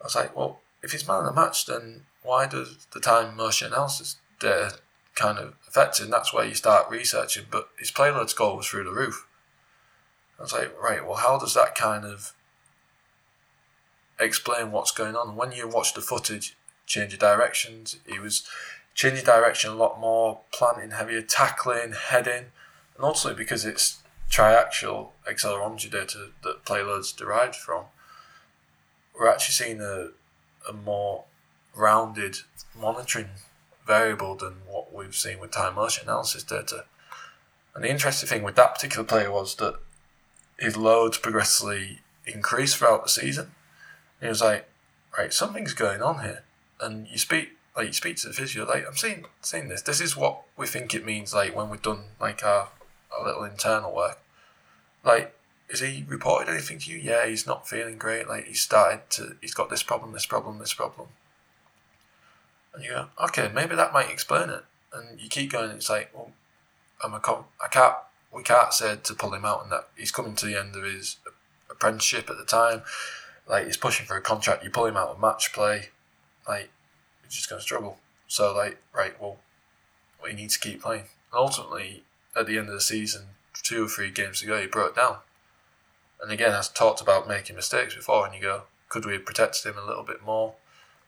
I 0.00 0.04
was 0.04 0.14
like, 0.14 0.36
well, 0.36 0.60
if 0.82 0.92
he's 0.92 1.06
man 1.06 1.24
of 1.24 1.34
the 1.34 1.40
match, 1.40 1.66
then 1.66 2.02
why 2.22 2.46
does 2.46 2.86
the 2.92 3.00
time 3.00 3.36
motion 3.36 3.68
analysis 3.68 4.16
data 4.40 4.78
kind 5.14 5.38
of 5.38 5.54
affect 5.68 6.00
that's 6.10 6.32
where 6.32 6.44
you 6.44 6.54
start 6.54 6.90
researching. 6.90 7.44
But 7.50 7.68
his 7.78 7.90
playload 7.90 8.30
score 8.30 8.56
was 8.56 8.66
through 8.66 8.84
the 8.84 8.90
roof. 8.90 9.26
I 10.38 10.42
was 10.42 10.52
like, 10.52 10.76
right, 10.80 11.06
well, 11.06 11.16
how 11.16 11.38
does 11.38 11.54
that 11.54 11.74
kind 11.74 12.04
of 12.04 12.32
explain 14.18 14.72
what's 14.72 14.90
going 14.90 15.16
on? 15.16 15.36
When 15.36 15.52
you 15.52 15.68
watch 15.68 15.94
the 15.94 16.00
footage, 16.00 16.56
change 16.86 17.12
of 17.12 17.20
directions, 17.20 17.96
he 18.06 18.18
was 18.18 18.46
changing 18.94 19.24
direction 19.24 19.70
a 19.70 19.74
lot 19.74 20.00
more, 20.00 20.40
planting 20.52 20.90
heavier, 20.90 21.22
tackling, 21.22 21.92
heading, 21.92 22.46
and 22.96 23.04
ultimately 23.04 23.42
because 23.42 23.64
it's 23.64 23.98
triaxial 24.30 25.10
accelerometry 25.28 25.90
data 25.90 26.28
that 26.42 26.64
playloads 26.64 27.14
derived 27.14 27.54
from, 27.54 27.84
we're 29.14 29.28
actually 29.28 29.52
seeing 29.52 29.80
a, 29.80 30.08
a 30.68 30.72
more 30.72 31.24
rounded 31.74 32.38
monitoring 32.78 33.28
variable 33.86 34.34
than 34.34 34.54
what 34.66 34.92
we've 34.92 35.14
seen 35.14 35.38
with 35.38 35.50
time 35.50 35.74
motion 35.74 36.04
analysis 36.04 36.42
data. 36.42 36.84
And 37.74 37.84
the 37.84 37.90
interesting 37.90 38.28
thing 38.28 38.42
with 38.42 38.56
that 38.56 38.74
particular 38.74 39.04
player 39.04 39.30
was 39.30 39.56
that 39.56 39.78
his 40.58 40.76
loads 40.76 41.18
progressively 41.18 42.00
increased 42.26 42.76
throughout 42.76 43.02
the 43.02 43.10
season. 43.10 43.44
And 44.20 44.26
he 44.26 44.28
was 44.28 44.40
like, 44.40 44.68
right, 45.18 45.32
something's 45.32 45.74
going 45.74 46.02
on 46.02 46.22
here. 46.22 46.44
And 46.80 47.08
you 47.08 47.18
speak 47.18 47.50
like 47.76 47.86
you 47.86 47.92
speak 47.92 48.16
to 48.18 48.28
the 48.28 48.34
physio, 48.34 48.66
like 48.66 48.86
I'm 48.86 48.96
seeing 48.96 49.24
seeing 49.40 49.68
this. 49.68 49.82
This 49.82 50.00
is 50.00 50.16
what 50.16 50.42
we 50.56 50.66
think 50.66 50.94
it 50.94 51.04
means 51.04 51.32
like 51.32 51.56
when 51.56 51.70
we've 51.70 51.82
done 51.82 52.04
like 52.20 52.44
our, 52.44 52.68
our 53.16 53.26
little 53.26 53.44
internal 53.44 53.94
work. 53.94 54.18
Like, 55.04 55.34
is 55.68 55.80
he 55.80 56.04
reported 56.06 56.50
anything 56.50 56.78
to 56.80 56.90
you? 56.90 56.98
Yeah, 56.98 57.26
he's 57.26 57.46
not 57.46 57.68
feeling 57.68 57.96
great. 57.96 58.28
Like 58.28 58.46
he's 58.46 58.60
started 58.60 59.08
to 59.10 59.36
he's 59.40 59.54
got 59.54 59.70
this 59.70 59.82
problem, 59.82 60.12
this 60.12 60.26
problem, 60.26 60.58
this 60.58 60.74
problem. 60.74 61.08
And 62.74 62.84
you 62.84 62.90
go, 62.90 63.06
okay, 63.24 63.50
maybe 63.54 63.74
that 63.74 63.92
might 63.92 64.10
explain 64.10 64.50
it. 64.50 64.64
And 64.92 65.20
you 65.20 65.28
keep 65.28 65.52
going, 65.52 65.70
it's 65.70 65.90
like, 65.90 66.10
well, 66.14 66.32
I'm 67.02 67.14
a 67.14 67.20
com- 67.20 67.44
I 67.62 67.68
can't 67.68 67.96
we 68.30 68.42
can't 68.42 68.72
say 68.72 68.96
to 69.02 69.14
pull 69.14 69.34
him 69.34 69.44
out 69.44 69.62
and 69.62 69.72
that 69.72 69.88
he's 69.96 70.10
coming 70.10 70.34
to 70.36 70.46
the 70.46 70.58
end 70.58 70.76
of 70.76 70.84
his 70.84 71.16
apprenticeship 71.70 72.28
at 72.28 72.36
the 72.36 72.44
time. 72.44 72.82
Like 73.48 73.66
he's 73.66 73.76
pushing 73.76 74.06
for 74.06 74.16
a 74.16 74.22
contract, 74.22 74.62
you 74.62 74.70
pull 74.70 74.86
him 74.86 74.96
out 74.96 75.08
of 75.08 75.20
match 75.20 75.52
play, 75.52 75.88
like 76.46 76.70
just 77.36 77.48
gonna 77.48 77.62
struggle. 77.62 77.98
So 78.28 78.54
like, 78.54 78.78
right, 78.94 79.20
well 79.20 79.38
we 80.22 80.32
need 80.32 80.50
to 80.50 80.60
keep 80.60 80.82
playing. 80.82 81.06
And 81.32 81.40
ultimately, 81.40 82.04
at 82.36 82.46
the 82.46 82.58
end 82.58 82.68
of 82.68 82.74
the 82.74 82.80
season, 82.80 83.22
two 83.62 83.84
or 83.84 83.88
three 83.88 84.10
games 84.10 84.42
ago, 84.42 84.60
he 84.60 84.66
broke 84.66 84.96
down. 84.96 85.16
And 86.20 86.30
again, 86.30 86.52
I've 86.52 86.72
talked 86.72 87.00
about 87.00 87.28
making 87.28 87.56
mistakes 87.56 87.94
before, 87.94 88.24
and 88.24 88.34
you 88.34 88.40
go, 88.40 88.62
could 88.88 89.04
we 89.04 89.14
have 89.14 89.26
protected 89.26 89.64
him 89.64 89.78
a 89.78 89.86
little 89.86 90.04
bit 90.04 90.24
more? 90.24 90.54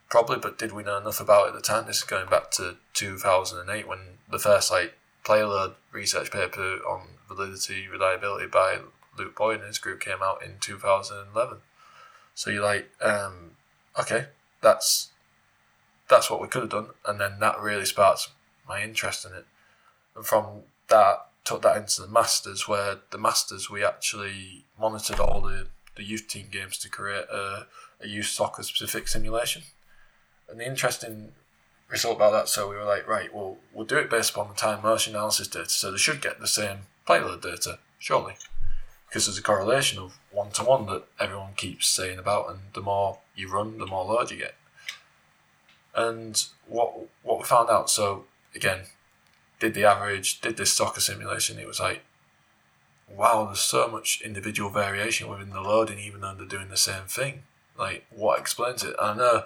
Probably, 0.09 0.39
but 0.39 0.59
did 0.59 0.72
we 0.72 0.83
know 0.83 0.99
enough 0.99 1.20
about 1.20 1.47
it 1.47 1.49
at 1.51 1.55
the 1.55 1.61
time? 1.61 1.87
This 1.87 1.99
is 1.99 2.05
going 2.05 2.29
back 2.29 2.51
to 2.53 2.77
2008 2.95 3.89
when 3.89 3.99
the 4.31 4.39
first 4.39 4.70
like 4.70 4.95
player 5.25 5.47
load 5.47 5.75
research 5.93 6.31
paper 6.31 6.79
on 6.89 7.09
validity 7.29 7.89
reliability 7.89 8.47
by 8.47 8.79
Luke 9.18 9.37
Boyd 9.37 9.61
and 9.61 9.68
his 9.68 9.79
group 9.79 10.01
came 10.01 10.22
out 10.22 10.43
in 10.43 10.53
2011. 10.61 11.59
So 12.35 12.51
you're 12.51 12.62
like, 12.62 12.91
um, 13.01 13.53
okay, 13.99 14.27
that's 14.61 15.11
that's 16.09 16.31
what 16.31 16.41
we 16.41 16.49
could 16.49 16.63
have 16.63 16.71
done, 16.71 16.89
and 17.07 17.21
then 17.21 17.41
that 17.41 17.61
really 17.61 17.85
sparks 17.85 18.29
my 18.69 18.83
interest 18.83 19.25
in 19.25 19.33
it. 19.33 19.47
And 20.17 20.27
from 20.27 20.63
that, 20.89 21.27
took 21.45 21.63
that 21.63 21.77
into 21.77 22.01
the 22.01 22.09
Masters, 22.09 22.67
where 22.67 22.97
the 23.11 23.19
Masters 23.19 23.71
we 23.71 23.85
actually 23.85 24.65
monitored 24.79 25.21
all 25.21 25.41
the, 25.41 25.67
the 25.97 26.03
youth 26.03 26.27
team 26.27 26.47
games 26.51 26.79
to 26.79 26.89
create 26.89 27.27
a, 27.31 27.67
a 28.01 28.09
youth 28.09 28.27
soccer 28.27 28.63
specific 28.63 29.09
simulation. 29.09 29.63
And 30.49 30.59
the 30.59 30.67
interesting 30.67 31.33
result 31.89 32.17
about 32.17 32.33
that, 32.33 32.49
so 32.49 32.69
we 32.69 32.77
were 32.77 32.85
like, 32.85 33.07
right, 33.07 33.35
well, 33.35 33.59
we'll 33.73 33.87
do 33.87 33.99
it 33.99 34.11
based 34.11 34.31
upon 34.31 34.49
the 34.49 34.55
time 34.55 34.83
motion 34.83 35.15
analysis 35.15 35.49
data, 35.49 35.69
so 35.69 35.91
they 35.91 35.99
should 35.99 36.23
get 36.23 36.41
the 36.41 36.47
same 36.47 36.79
playload 37.07 37.43
data, 37.43 37.79
surely. 37.99 38.35
Because 39.07 39.27
there's 39.27 39.39
a 39.39 39.43
correlation 39.43 39.99
of 39.99 40.19
one 40.33 40.51
to 40.53 40.65
one 40.65 40.87
that 40.87 41.05
everyone 41.21 41.53
keeps 41.57 41.87
saying 41.87 42.19
about, 42.19 42.51
and 42.51 42.59
the 42.73 42.81
more 42.81 43.19
you 43.37 43.51
run, 43.51 43.79
the 43.79 43.87
more 43.87 44.05
load 44.05 44.31
you 44.31 44.39
get. 44.39 44.55
And 45.95 46.45
what 46.66 46.92
what 47.22 47.38
we 47.38 47.45
found 47.45 47.70
out, 47.70 47.88
so 47.90 48.24
again, 48.55 48.80
did 49.61 49.74
the 49.74 49.84
average, 49.84 50.40
did 50.40 50.57
this 50.57 50.72
soccer 50.72 51.01
simulation, 51.01 51.59
it 51.59 51.66
was 51.66 51.80
like, 51.80 52.03
wow, 53.09 53.45
there's 53.45 53.61
so 53.61 53.88
much 53.88 54.20
individual 54.24 54.70
variation 54.70 55.28
within 55.28 55.51
the 55.51 55.61
loading, 55.61 55.99
even 55.99 56.20
they're 56.20 56.47
doing 56.47 56.68
the 56.68 56.76
same 56.76 57.05
thing. 57.07 57.42
Like, 57.78 58.05
what 58.11 58.38
explains 58.38 58.84
it? 58.84 58.95
I 59.01 59.14
know 59.14 59.45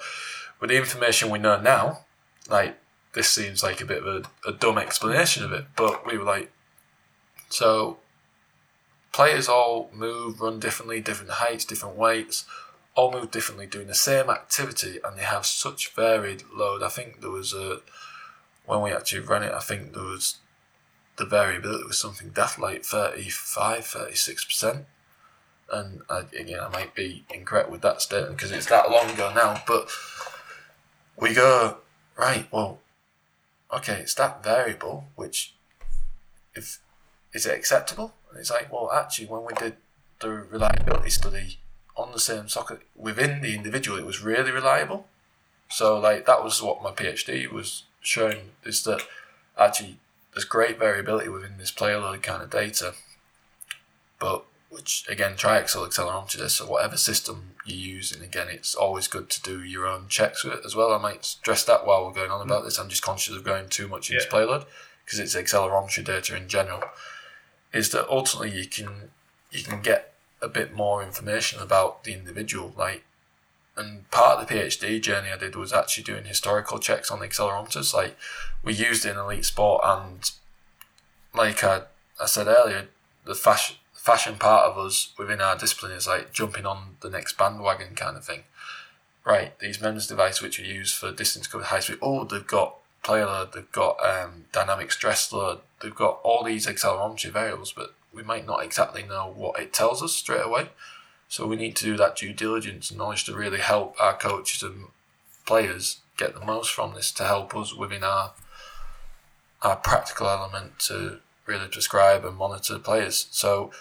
with 0.60 0.70
the 0.70 0.76
information 0.76 1.30
we 1.30 1.38
know 1.38 1.60
now, 1.60 2.00
like, 2.48 2.76
this 3.12 3.28
seems 3.28 3.62
like 3.62 3.80
a 3.80 3.86
bit 3.86 4.04
of 4.04 4.06
a, 4.06 4.48
a 4.48 4.52
dumb 4.52 4.78
explanation 4.78 5.44
of 5.44 5.52
it, 5.52 5.66
but 5.76 6.06
we 6.06 6.18
were 6.18 6.24
like, 6.24 6.50
so 7.48 7.98
players 9.12 9.48
all 9.48 9.90
move, 9.92 10.40
run 10.40 10.60
differently, 10.60 11.00
different 11.00 11.32
heights, 11.32 11.64
different 11.64 11.96
weights, 11.96 12.44
all 12.98 13.12
move 13.12 13.30
differently, 13.30 13.64
doing 13.64 13.86
the 13.86 13.94
same 13.94 14.28
activity, 14.28 14.98
and 15.04 15.16
they 15.16 15.22
have 15.22 15.46
such 15.46 15.94
varied 15.94 16.42
load. 16.52 16.82
I 16.82 16.88
think 16.88 17.20
there 17.20 17.30
was 17.30 17.54
a 17.54 17.80
when 18.66 18.82
we 18.82 18.90
actually 18.90 19.20
ran 19.20 19.44
it, 19.44 19.52
I 19.52 19.60
think 19.60 19.94
there 19.94 20.02
was 20.02 20.38
the 21.16 21.24
variability 21.24 21.84
was 21.84 21.96
something 21.96 22.30
daft 22.30 22.58
like 22.58 22.84
35, 22.84 23.84
36%. 23.84 24.84
And 25.70 26.00
I, 26.10 26.22
again, 26.36 26.58
I 26.60 26.68
might 26.68 26.94
be 26.94 27.24
incorrect 27.32 27.70
with 27.70 27.82
that 27.82 28.02
statement 28.02 28.36
because 28.36 28.50
it's 28.50 28.66
that 28.66 28.90
long 28.90 29.08
ago 29.10 29.32
now, 29.32 29.62
but 29.66 29.88
we 31.16 31.34
go, 31.34 31.78
right, 32.16 32.48
well, 32.50 32.80
okay, 33.72 34.00
it's 34.00 34.14
that 34.14 34.42
variable, 34.42 35.04
which 35.14 35.54
if 36.54 36.80
is 37.32 37.46
it 37.46 37.56
acceptable? 37.56 38.14
And 38.30 38.40
it's 38.40 38.50
like, 38.50 38.72
well, 38.72 38.90
actually, 38.92 39.28
when 39.28 39.44
we 39.44 39.54
did 39.54 39.76
the 40.18 40.30
reliability 40.30 41.10
study 41.10 41.58
on 41.98 42.12
the 42.12 42.20
same 42.20 42.48
socket 42.48 42.80
within 42.96 43.42
the 43.42 43.54
individual, 43.54 43.98
it 43.98 44.06
was 44.06 44.22
really 44.22 44.52
reliable. 44.52 45.06
So, 45.68 45.98
like, 45.98 46.24
that 46.24 46.42
was 46.42 46.62
what 46.62 46.82
my 46.82 46.92
PhD 46.92 47.50
was 47.50 47.82
showing 48.00 48.52
is 48.64 48.84
that 48.84 49.02
actually 49.58 49.98
there's 50.32 50.44
great 50.44 50.78
variability 50.78 51.28
within 51.28 51.58
this 51.58 51.70
player 51.70 51.98
load 51.98 52.22
kind 52.22 52.42
of 52.42 52.50
data, 52.50 52.94
but 54.18 54.44
which 54.70 55.06
again 55.08 55.32
Triaxial 55.32 55.88
accelerometer 55.88 56.36
this 56.36 56.54
so 56.54 56.66
whatever 56.66 56.96
system 56.96 57.54
you 57.64 57.74
use 57.74 58.12
and 58.12 58.22
again 58.22 58.48
it's 58.50 58.74
always 58.74 59.08
good 59.08 59.30
to 59.30 59.42
do 59.42 59.62
your 59.62 59.86
own 59.86 60.06
checks 60.08 60.44
with 60.44 60.54
it 60.54 60.64
as 60.64 60.76
well. 60.76 60.92
I 60.92 60.98
might 60.98 61.24
stress 61.24 61.64
that 61.64 61.86
while 61.86 62.04
we're 62.04 62.12
going 62.12 62.30
on 62.30 62.42
about 62.42 62.62
mm. 62.62 62.64
this. 62.66 62.78
I'm 62.78 62.88
just 62.88 63.02
conscious 63.02 63.34
of 63.34 63.44
going 63.44 63.68
too 63.68 63.88
much 63.88 64.10
into 64.10 64.22
yeah. 64.22 64.30
player 64.30 64.46
load 64.46 64.64
because 65.04 65.18
it's 65.18 65.34
accelerometry 65.34 66.04
data 66.04 66.36
in 66.36 66.48
general. 66.48 66.82
Is 67.72 67.90
that 67.90 68.08
ultimately 68.08 68.58
you 68.58 68.66
can 68.66 69.10
you 69.50 69.62
can 69.62 69.80
get 69.80 70.14
a 70.40 70.48
bit 70.48 70.74
more 70.74 71.02
information 71.02 71.60
about 71.60 72.04
the 72.04 72.12
individual 72.12 72.72
like 72.76 73.04
and 73.78 74.10
part 74.10 74.40
of 74.40 74.48
the 74.48 74.54
PhD 74.54 75.00
journey 75.00 75.28
I 75.32 75.38
did 75.38 75.54
was 75.54 75.72
actually 75.72 76.02
doing 76.02 76.24
historical 76.24 76.78
checks 76.78 77.10
on 77.10 77.20
the 77.20 77.28
accelerometers. 77.28 77.94
Like 77.94 78.16
we 78.62 78.74
used 78.74 79.06
in 79.06 79.16
elite 79.16 79.44
sport, 79.44 79.82
and 79.84 80.30
like 81.32 81.62
I, 81.62 81.82
I 82.20 82.26
said 82.26 82.48
earlier, 82.48 82.88
the 83.24 83.36
fashion 83.36 83.76
fashion 83.94 84.36
part 84.36 84.70
of 84.70 84.78
us 84.78 85.12
within 85.18 85.40
our 85.40 85.56
discipline 85.56 85.92
is 85.92 86.06
like 86.06 86.32
jumping 86.32 86.66
on 86.66 86.96
the 87.00 87.10
next 87.10 87.38
bandwagon 87.38 87.94
kind 87.94 88.16
of 88.16 88.24
thing. 88.24 88.42
Right, 89.24 89.58
these 89.58 89.80
MEMS 89.80 90.06
devices 90.06 90.40
which 90.40 90.58
we 90.58 90.64
use 90.64 90.92
for 90.92 91.12
distance 91.12 91.46
covered 91.46 91.66
high 91.66 91.80
speed, 91.80 91.98
oh, 92.00 92.24
they've 92.24 92.46
got 92.46 92.76
player 93.02 93.26
load, 93.26 93.52
they've 93.52 93.70
got 93.72 94.02
um, 94.04 94.46
dynamic 94.52 94.90
stress 94.90 95.30
load, 95.32 95.58
they've 95.80 95.94
got 95.94 96.20
all 96.22 96.42
these 96.42 96.66
accelerometry 96.66 97.30
variables, 97.30 97.72
but 97.72 97.94
we 98.12 98.22
might 98.22 98.46
not 98.46 98.64
exactly 98.64 99.02
know 99.02 99.32
what 99.34 99.60
it 99.60 99.72
tells 99.72 100.02
us 100.02 100.12
straight 100.12 100.44
away. 100.44 100.70
So 101.28 101.46
we 101.46 101.56
need 101.56 101.76
to 101.76 101.84
do 101.84 101.96
that 101.98 102.16
due 102.16 102.32
diligence 102.32 102.90
and 102.90 102.98
knowledge 102.98 103.24
to 103.24 103.34
really 103.34 103.60
help 103.60 103.96
our 104.00 104.16
coaches 104.16 104.62
and 104.62 104.86
players 105.46 105.98
get 106.16 106.34
the 106.34 106.44
most 106.44 106.70
from 106.70 106.94
this 106.94 107.12
to 107.12 107.24
help 107.24 107.54
us 107.54 107.74
within 107.74 108.04
our 108.04 108.32
our 109.60 109.76
practical 109.76 110.28
element 110.28 110.78
to 110.78 111.18
really 111.46 111.66
prescribe 111.66 112.24
and 112.24 112.36
monitor 112.36 112.78
players. 112.78 113.26
So 113.30 113.72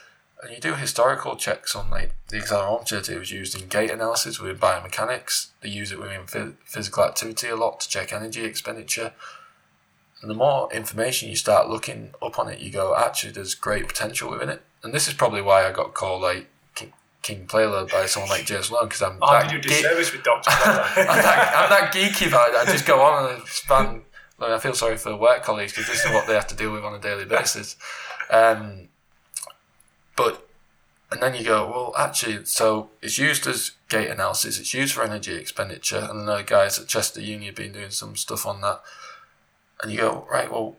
and 0.41 0.51
you 0.51 0.59
do 0.59 0.75
historical 0.75 1.35
checks 1.35 1.75
on 1.75 1.89
like 1.89 2.13
the 2.29 2.37
accelerometer. 2.37 3.09
It 3.09 3.19
was 3.19 3.31
used 3.31 3.59
in 3.59 3.67
gait 3.67 3.89
analysis 3.89 4.39
with 4.39 4.59
biomechanics. 4.59 5.47
They 5.61 5.69
use 5.69 5.91
it 5.91 5.99
within 5.99 6.55
physical 6.63 7.03
activity 7.03 7.47
a 7.47 7.55
lot 7.55 7.79
to 7.79 7.89
check 7.89 8.13
energy 8.13 8.45
expenditure. 8.45 9.13
And 10.21 10.31
the 10.31 10.35
more 10.35 10.71
information 10.73 11.29
you 11.29 11.35
start 11.35 11.69
looking 11.69 12.13
up 12.21 12.39
on 12.39 12.49
it, 12.49 12.59
you 12.59 12.71
go, 12.71 12.95
actually, 12.95 13.33
there's 13.33 13.53
great 13.53 13.87
potential 13.87 14.31
within 14.31 14.49
it. 14.49 14.63
And 14.83 14.93
this 14.93 15.07
is 15.07 15.13
probably 15.13 15.41
why 15.41 15.67
I 15.67 15.71
got 15.71 15.93
called 15.93 16.21
like 16.21 16.47
King 17.27 17.45
Playload 17.45 17.91
by 17.91 18.05
someone 18.05 18.29
like 18.29 18.45
James 18.45 18.71
Malone 18.71 18.87
because 18.87 19.01
I'm. 19.01 19.17
Oh, 19.21 19.31
that 19.33 19.49
did 19.49 19.51
you 19.51 19.59
ge- 19.59 19.81
disservice 19.81 20.13
with 20.13 20.23
Doctor 20.23 20.49
I'm, 20.49 20.63
that, 20.95 21.53
I'm 21.57 21.69
that 21.69 21.93
geeky 21.93 22.29
about 22.29 22.55
I 22.55 22.63
just 22.71 22.85
go 22.85 23.01
on 23.01 23.33
and 23.33 23.47
span. 23.47 24.03
Like, 24.39 24.51
I 24.51 24.59
feel 24.59 24.73
sorry 24.73 24.95
for 24.95 25.09
the 25.09 25.17
work 25.17 25.43
colleagues 25.43 25.73
because 25.73 25.87
this 25.87 26.05
is 26.05 26.11
what 26.11 26.25
they 26.25 26.33
have 26.35 26.47
to 26.47 26.55
deal 26.55 26.71
with 26.71 26.85
on 26.85 26.93
a 26.93 26.99
daily 26.99 27.25
basis. 27.25 27.75
Um, 28.29 28.87
but 30.15 30.47
and 31.11 31.21
then 31.21 31.35
you 31.35 31.43
go, 31.43 31.67
well, 31.69 31.93
actually, 31.97 32.45
so 32.45 32.91
it's 33.01 33.17
used 33.17 33.45
as 33.45 33.71
gait 33.89 34.09
analysis. 34.09 34.57
It's 34.57 34.73
used 34.73 34.93
for 34.93 35.03
energy 35.03 35.35
expenditure, 35.35 36.07
and 36.09 36.27
the 36.27 36.43
guys 36.43 36.79
at 36.79 36.87
Chester 36.87 37.19
Uni 37.19 37.47
have 37.47 37.55
been 37.55 37.73
doing 37.73 37.89
some 37.91 38.15
stuff 38.15 38.45
on 38.45 38.61
that. 38.61 38.81
And 39.81 39.91
you 39.91 39.99
go, 39.99 40.27
right, 40.29 40.51
well, 40.51 40.75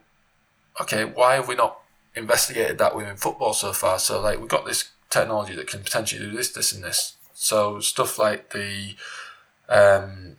okay, 0.81 1.05
why 1.05 1.35
have 1.35 1.47
we 1.47 1.55
not 1.55 1.79
investigated 2.15 2.77
that 2.77 2.95
within 2.95 3.15
football 3.15 3.53
so 3.53 3.73
far? 3.73 3.99
So 3.99 4.21
like 4.21 4.39
we've 4.39 4.47
got 4.47 4.65
this 4.65 4.89
technology 5.09 5.55
that 5.55 5.67
can 5.67 5.83
potentially 5.83 6.23
do 6.23 6.35
this, 6.35 6.51
this, 6.51 6.73
and 6.73 6.83
this. 6.83 7.15
So 7.33 7.79
stuff 7.79 8.19
like 8.19 8.51
the, 8.51 8.95
um, 9.69 10.37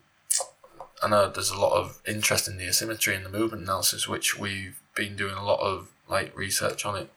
I 1.03 1.09
know 1.09 1.31
there's 1.31 1.51
a 1.51 1.59
lot 1.59 1.73
of 1.73 2.01
interest 2.07 2.47
in 2.47 2.59
the 2.59 2.67
asymmetry 2.67 3.15
and 3.15 3.25
the 3.25 3.31
movement 3.31 3.63
analysis, 3.63 4.07
which 4.07 4.39
we've 4.39 4.81
been 4.95 5.17
doing 5.17 5.35
a 5.35 5.45
lot 5.45 5.61
of 5.61 5.89
like 6.09 6.37
research 6.37 6.85
on 6.85 6.97
it 6.97 7.11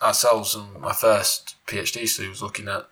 ourselves. 0.00 0.54
And 0.54 0.80
my 0.80 0.92
first 0.92 1.56
PhD 1.66 2.08
study 2.08 2.28
was 2.28 2.42
looking 2.42 2.68
at 2.68 2.86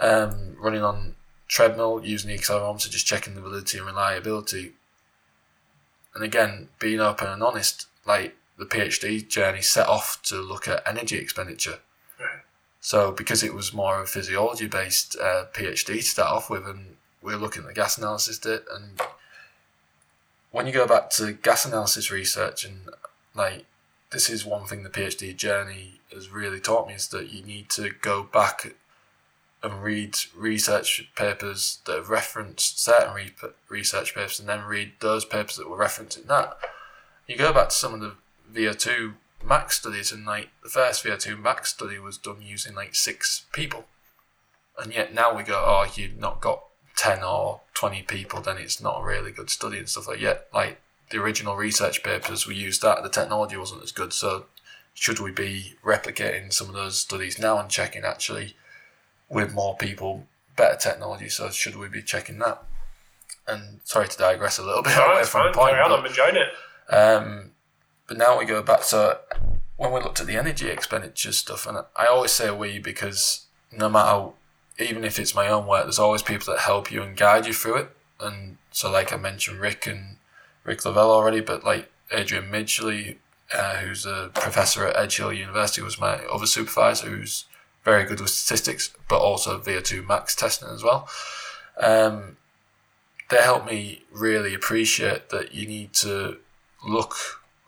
um, 0.00 0.56
running 0.60 0.82
on 0.82 1.16
treadmill 1.48 2.00
using 2.04 2.28
the 2.30 2.38
accelerometer, 2.38 2.90
just 2.90 3.06
checking 3.06 3.34
the 3.34 3.40
validity 3.40 3.78
and 3.78 3.86
reliability. 3.86 4.72
And 6.16 6.24
again, 6.24 6.70
being 6.78 6.98
open 6.98 7.28
and 7.28 7.42
honest, 7.42 7.88
like 8.06 8.34
the 8.56 8.64
PhD 8.64 9.28
journey 9.28 9.60
set 9.60 9.86
off 9.86 10.22
to 10.22 10.36
look 10.36 10.66
at 10.66 10.82
energy 10.86 11.18
expenditure. 11.18 11.80
So 12.80 13.12
because 13.12 13.42
it 13.42 13.52
was 13.52 13.74
more 13.74 13.96
of 13.96 14.04
a 14.04 14.06
physiology 14.06 14.66
based 14.66 15.14
uh, 15.20 15.44
PhD 15.52 15.96
to 15.96 16.02
start 16.02 16.30
off 16.32 16.48
with, 16.48 16.66
and 16.66 16.96
we 17.20 17.34
are 17.34 17.36
looking 17.36 17.62
at 17.64 17.68
the 17.68 17.74
gas 17.74 17.98
analysis 17.98 18.38
bit, 18.38 18.64
and 18.72 18.98
when 20.52 20.66
you 20.66 20.72
go 20.72 20.86
back 20.86 21.10
to 21.10 21.32
gas 21.32 21.66
analysis 21.66 22.10
research, 22.10 22.64
and 22.64 22.88
like 23.34 23.66
this 24.10 24.30
is 24.30 24.46
one 24.46 24.66
thing 24.66 24.84
the 24.84 24.88
PhD 24.88 25.36
journey 25.36 26.00
has 26.14 26.30
really 26.30 26.60
taught 26.60 26.88
me 26.88 26.94
is 26.94 27.08
that 27.08 27.30
you 27.30 27.42
need 27.42 27.68
to 27.70 27.90
go 28.00 28.22
back 28.22 28.74
and 29.66 29.82
read 29.82 30.16
research 30.34 31.10
papers 31.14 31.80
that 31.86 32.08
reference 32.08 32.72
certain 32.76 33.14
re- 33.14 33.34
research 33.68 34.14
papers, 34.14 34.40
and 34.40 34.48
then 34.48 34.64
read 34.64 34.92
those 35.00 35.24
papers 35.24 35.56
that 35.56 35.68
were 35.68 35.76
referencing 35.76 36.26
that. 36.26 36.56
You 37.26 37.36
go 37.36 37.52
back 37.52 37.68
to 37.70 37.74
some 37.74 37.94
of 37.94 38.00
the 38.00 38.14
VO2 38.52 39.14
max 39.44 39.78
studies, 39.78 40.12
and 40.12 40.24
like 40.24 40.48
the 40.62 40.68
first 40.68 41.04
VO2 41.04 41.40
max 41.40 41.72
study 41.72 41.98
was 41.98 42.16
done 42.16 42.38
using 42.40 42.74
like 42.74 42.94
six 42.94 43.44
people, 43.52 43.86
and 44.78 44.94
yet 44.94 45.12
now 45.12 45.36
we 45.36 45.42
go, 45.42 45.62
oh, 45.66 45.90
you've 45.94 46.18
not 46.18 46.40
got 46.40 46.62
ten 46.96 47.22
or 47.22 47.60
twenty 47.74 48.02
people, 48.02 48.40
then 48.40 48.58
it's 48.58 48.80
not 48.80 49.00
a 49.00 49.04
really 49.04 49.32
good 49.32 49.50
study 49.50 49.78
and 49.78 49.88
stuff 49.88 50.08
like. 50.08 50.20
Yet, 50.20 50.46
like 50.54 50.80
the 51.10 51.18
original 51.18 51.56
research 51.56 52.02
papers, 52.02 52.46
we 52.46 52.54
used 52.54 52.82
that, 52.82 53.02
the 53.02 53.08
technology 53.08 53.56
wasn't 53.56 53.82
as 53.82 53.92
good, 53.92 54.12
so 54.12 54.46
should 54.94 55.20
we 55.20 55.30
be 55.30 55.74
replicating 55.84 56.52
some 56.52 56.68
of 56.68 56.74
those 56.74 56.96
studies 56.98 57.38
now 57.38 57.58
and 57.58 57.68
checking 57.68 58.02
actually 58.02 58.56
with 59.28 59.52
more 59.54 59.76
people, 59.76 60.26
better 60.56 60.76
technology. 60.76 61.28
So 61.28 61.50
should 61.50 61.76
we 61.76 61.88
be 61.88 62.02
checking 62.02 62.38
that? 62.40 62.62
And 63.48 63.80
sorry 63.84 64.08
to 64.08 64.16
digress 64.18 64.58
a 64.58 64.62
little 64.64 64.82
bit 64.84 64.96
No, 64.96 65.12
away 65.12 65.22
from 65.24 65.42
fine. 65.42 65.52
the 65.52 65.58
point. 65.58 65.70
Carry 65.72 65.82
on. 65.82 65.90
but- 65.90 66.00
I'm 66.00 66.06
enjoying 66.06 66.36
it. 66.36 66.48
um, 66.94 67.50
but 68.08 68.16
now 68.18 68.38
we 68.38 68.44
go 68.44 68.62
back. 68.62 68.82
So 68.84 69.18
when 69.76 69.92
we 69.92 70.00
looked 70.00 70.20
at 70.20 70.26
the 70.26 70.36
energy 70.36 70.68
expenditure 70.68 71.32
stuff, 71.32 71.66
and 71.66 71.78
I 71.96 72.06
always 72.06 72.30
say 72.32 72.50
we 72.50 72.78
because 72.78 73.46
no 73.72 73.88
matter, 73.88 74.28
even 74.78 75.02
if 75.04 75.18
it's 75.18 75.34
my 75.34 75.48
own 75.48 75.66
work, 75.66 75.84
there's 75.84 75.98
always 75.98 76.22
people 76.22 76.52
that 76.52 76.60
help 76.60 76.90
you 76.92 77.02
and 77.02 77.16
guide 77.16 77.46
you 77.46 77.52
through 77.52 77.76
it. 77.78 77.90
And 78.20 78.58
so, 78.70 78.90
like 78.90 79.12
I 79.12 79.16
mentioned, 79.16 79.58
Ric 79.60 79.86
and 79.86 80.16
Ric 80.64 80.84
Lovell 80.84 81.10
already, 81.10 81.40
but 81.40 81.64
like 81.64 81.90
Adrian 82.12 82.44
Midgley, 82.50 83.16
uh, 83.52 83.76
who's 83.78 84.06
a 84.06 84.30
professor 84.34 84.86
at 84.86 84.96
Edge 84.96 85.16
Hill 85.16 85.32
University, 85.32 85.82
was 85.82 86.00
my 86.00 86.16
other 86.26 86.46
supervisor, 86.46 87.08
who's 87.08 87.44
very 87.86 88.04
good 88.04 88.20
with 88.20 88.30
statistics, 88.30 88.90
but 89.08 89.20
also 89.20 89.60
VO2 89.60 90.06
max 90.06 90.34
testing 90.34 90.68
as 90.68 90.82
well. 90.82 91.08
Um, 91.78 92.36
they 93.30 93.36
help 93.36 93.64
me 93.64 94.02
really 94.10 94.54
appreciate 94.54 95.28
that 95.30 95.54
you 95.54 95.68
need 95.68 95.92
to 95.94 96.38
look 96.84 97.14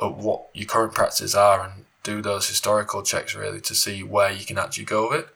at 0.03 0.17
what 0.17 0.49
your 0.53 0.67
current 0.67 0.93
practices 0.93 1.37
are 1.37 1.65
and 1.65 1.85
do 2.03 2.21
those 2.21 2.49
historical 2.49 3.03
checks 3.03 3.37
really 3.37 3.61
to 3.61 3.77
see 3.77 4.03
where 4.03 4.33
you 4.33 4.45
can 4.45 4.59
actually 4.59 4.85
go 4.85 5.09
with 5.09 5.21
it. 5.21 5.29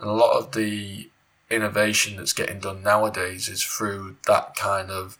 And 0.00 0.08
a 0.08 0.14
lot 0.14 0.38
of 0.38 0.52
the 0.52 1.10
innovation 1.50 2.16
that's 2.16 2.32
getting 2.32 2.60
done 2.60 2.82
nowadays 2.82 3.50
is 3.50 3.62
through 3.62 4.16
that 4.26 4.56
kind 4.56 4.90
of 4.90 5.18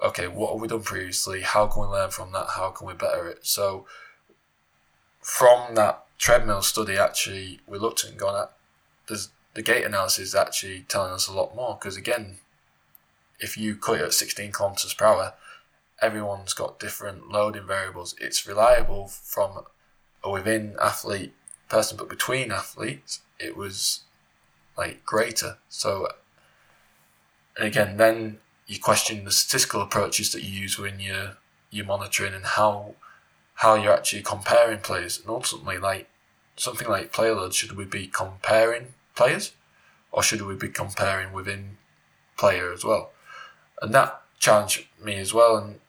okay, 0.00 0.28
what 0.28 0.52
have 0.52 0.60
we 0.60 0.68
done 0.68 0.82
previously? 0.82 1.40
How 1.40 1.66
can 1.66 1.82
we 1.82 1.88
learn 1.88 2.10
from 2.10 2.30
that? 2.32 2.46
How 2.56 2.70
can 2.70 2.86
we 2.86 2.94
better 2.94 3.26
it? 3.26 3.46
So 3.46 3.86
from 5.20 5.74
that 5.74 6.03
treadmill 6.18 6.62
study, 6.62 6.96
actually, 6.96 7.60
we 7.66 7.78
looked 7.78 8.04
at 8.04 8.10
and 8.10 8.18
gone 8.18 8.40
at 8.42 8.52
there's 9.06 9.30
the 9.54 9.62
gait 9.62 9.84
analysis 9.84 10.28
is 10.28 10.34
actually 10.34 10.84
telling 10.88 11.12
us 11.12 11.28
a 11.28 11.32
lot 11.32 11.54
more 11.54 11.78
because 11.80 11.96
again, 11.96 12.38
if 13.38 13.56
you 13.56 13.76
cut 13.76 14.00
it 14.00 14.02
at 14.02 14.12
16 14.12 14.52
kilometers 14.52 14.94
per 14.94 15.04
hour, 15.04 15.34
everyone's 16.00 16.54
got 16.54 16.80
different 16.80 17.30
loading 17.30 17.66
variables. 17.66 18.14
It's 18.20 18.46
reliable 18.46 19.08
from 19.08 19.64
a 20.22 20.30
within 20.30 20.76
athlete 20.80 21.32
person, 21.68 21.96
but 21.96 22.08
between 22.08 22.50
athletes, 22.50 23.20
it 23.38 23.56
was 23.56 24.00
like 24.76 25.04
greater. 25.04 25.58
So, 25.68 26.08
again, 27.56 27.96
then 27.96 28.38
you 28.66 28.80
question 28.80 29.24
the 29.24 29.30
statistical 29.30 29.82
approaches 29.82 30.32
that 30.32 30.42
you 30.42 30.60
use 30.62 30.78
when 30.78 30.98
you're 30.98 31.36
you're 31.70 31.84
monitoring 31.84 32.34
and 32.34 32.44
how 32.44 32.94
how 33.54 33.74
you're 33.74 33.92
actually 33.92 34.22
comparing 34.22 34.80
players, 34.80 35.20
and 35.20 35.30
ultimately, 35.30 35.78
like 35.78 36.08
something 36.56 36.88
like 36.88 37.12
player 37.12 37.34
load, 37.34 37.54
should 37.54 37.76
we 37.76 37.84
be 37.84 38.06
comparing 38.06 38.94
players, 39.14 39.52
or 40.12 40.22
should 40.22 40.42
we 40.42 40.54
be 40.54 40.68
comparing 40.68 41.32
within 41.32 41.76
player 42.36 42.72
as 42.72 42.84
well? 42.84 43.12
And 43.80 43.94
that 43.94 44.22
challenged 44.38 44.86
me 45.02 45.16
as 45.16 45.32
well. 45.32 45.56
And 45.56 45.80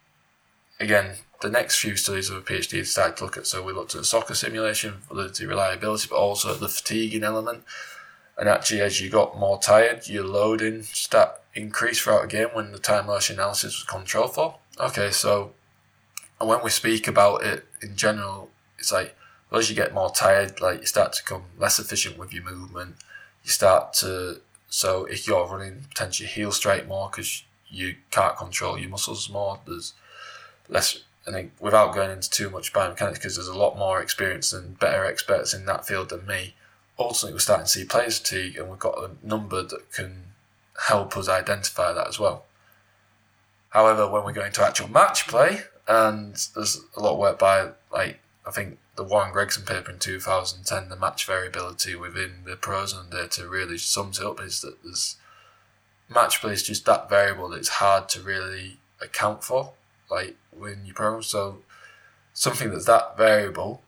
again, 0.79 1.17
the 1.41 1.49
next 1.49 1.79
few 1.79 1.95
studies 1.95 2.29
of 2.29 2.37
a 2.37 2.41
PhD 2.41 2.85
started 2.85 3.17
to 3.17 3.23
look 3.25 3.37
at. 3.37 3.47
So 3.47 3.63
we 3.63 3.73
looked 3.73 3.95
at 3.95 4.05
soccer 4.05 4.33
simulation, 4.33 5.01
validity, 5.07 5.45
reliability, 5.45 6.07
but 6.09 6.17
also 6.17 6.53
the 6.53 6.69
fatiguing 6.69 7.23
element. 7.23 7.63
And 8.37 8.49
actually, 8.49 8.81
as 8.81 8.99
you 8.99 9.09
got 9.09 9.39
more 9.39 9.59
tired, 9.59 10.07
your 10.07 10.25
loading 10.25 10.83
stat 10.83 11.41
increased 11.53 12.01
throughout 12.01 12.25
a 12.25 12.27
game 12.27 12.49
when 12.53 12.71
the 12.71 12.79
time 12.79 13.07
motion 13.07 13.37
analysis 13.37 13.77
was 13.77 13.83
controlled 13.83 14.35
for. 14.35 14.59
Okay, 14.79 15.11
so 15.11 15.53
and 16.39 16.49
when 16.49 16.63
we 16.63 16.69
speak 16.69 17.07
about 17.07 17.43
it 17.43 17.65
in 17.81 17.95
general, 17.95 18.49
it's 18.77 18.91
like 18.91 19.15
well, 19.49 19.59
as 19.59 19.69
you 19.69 19.75
get 19.75 19.93
more 19.93 20.11
tired, 20.11 20.59
like 20.59 20.81
you 20.81 20.85
start 20.85 21.13
to 21.13 21.23
become 21.23 21.43
less 21.57 21.79
efficient 21.79 22.17
with 22.17 22.33
your 22.33 22.43
movement. 22.43 22.95
You 23.43 23.51
start 23.51 23.93
to 23.95 24.41
so 24.69 25.05
if 25.05 25.27
you're 25.27 25.47
running, 25.47 25.85
potentially 25.89 26.27
heel 26.27 26.51
straight 26.51 26.87
more 26.87 27.09
because 27.09 27.43
you 27.69 27.95
can't 28.11 28.35
control 28.35 28.77
your 28.77 28.89
muscles 28.89 29.29
more. 29.29 29.59
There's 29.65 29.93
less, 30.67 31.03
I 31.27 31.31
think, 31.31 31.53
without 31.59 31.93
going 31.93 32.11
into 32.11 32.29
too 32.29 32.49
much 32.49 32.73
biomechanics, 32.73 33.13
because 33.13 33.35
there's 33.35 33.47
a 33.47 33.57
lot 33.57 33.77
more 33.77 34.01
experience 34.01 34.51
and 34.51 34.77
better 34.79 35.05
experts 35.05 35.53
in 35.53 35.65
that 35.65 35.87
field 35.87 36.09
than 36.09 36.25
me. 36.25 36.55
Ultimately, 36.97 37.35
we're 37.35 37.39
starting 37.39 37.65
to 37.65 37.71
see 37.71 37.85
players 37.85 38.19
fatigue, 38.19 38.57
and 38.57 38.69
we've 38.69 38.79
got 38.79 38.97
a 38.97 39.11
number 39.25 39.63
that 39.63 39.91
can 39.91 40.33
help 40.87 41.15
us 41.15 41.29
identify 41.29 41.93
that 41.93 42.07
as 42.07 42.19
well. 42.19 42.45
However, 43.69 44.09
when 44.09 44.25
we 44.25 44.33
go 44.33 44.43
into 44.43 44.63
actual 44.63 44.89
match 44.89 45.27
play, 45.27 45.61
and 45.87 46.35
there's 46.55 46.81
a 46.95 46.99
lot 46.99 47.13
of 47.13 47.19
work 47.19 47.39
by, 47.39 47.69
like, 47.91 48.19
I 48.45 48.51
think 48.51 48.77
the 48.95 49.03
Warren 49.03 49.31
Gregson 49.31 49.63
paper 49.65 49.91
in 49.91 49.99
2010, 49.99 50.89
the 50.89 50.95
match 50.95 51.25
variability 51.25 51.95
within 51.95 52.43
the 52.45 52.55
Prozone 52.55 53.09
data 53.09 53.47
really 53.47 53.77
sums 53.77 54.19
it 54.19 54.25
up 54.25 54.41
is 54.41 54.61
that 54.61 54.81
there's 54.83 55.17
match 56.09 56.41
play 56.41 56.53
is 56.53 56.63
just 56.63 56.85
that 56.85 57.09
variable 57.09 57.49
that 57.49 57.57
it's 57.57 57.69
hard 57.69 58.07
to 58.09 58.21
really 58.21 58.77
account 59.01 59.43
for, 59.43 59.73
like 60.09 60.35
when 60.51 60.85
you 60.85 60.93
program. 60.93 61.23
So 61.23 61.59
something 62.33 62.69
that's 62.69 62.85
that 62.85 63.17
variable 63.17 63.81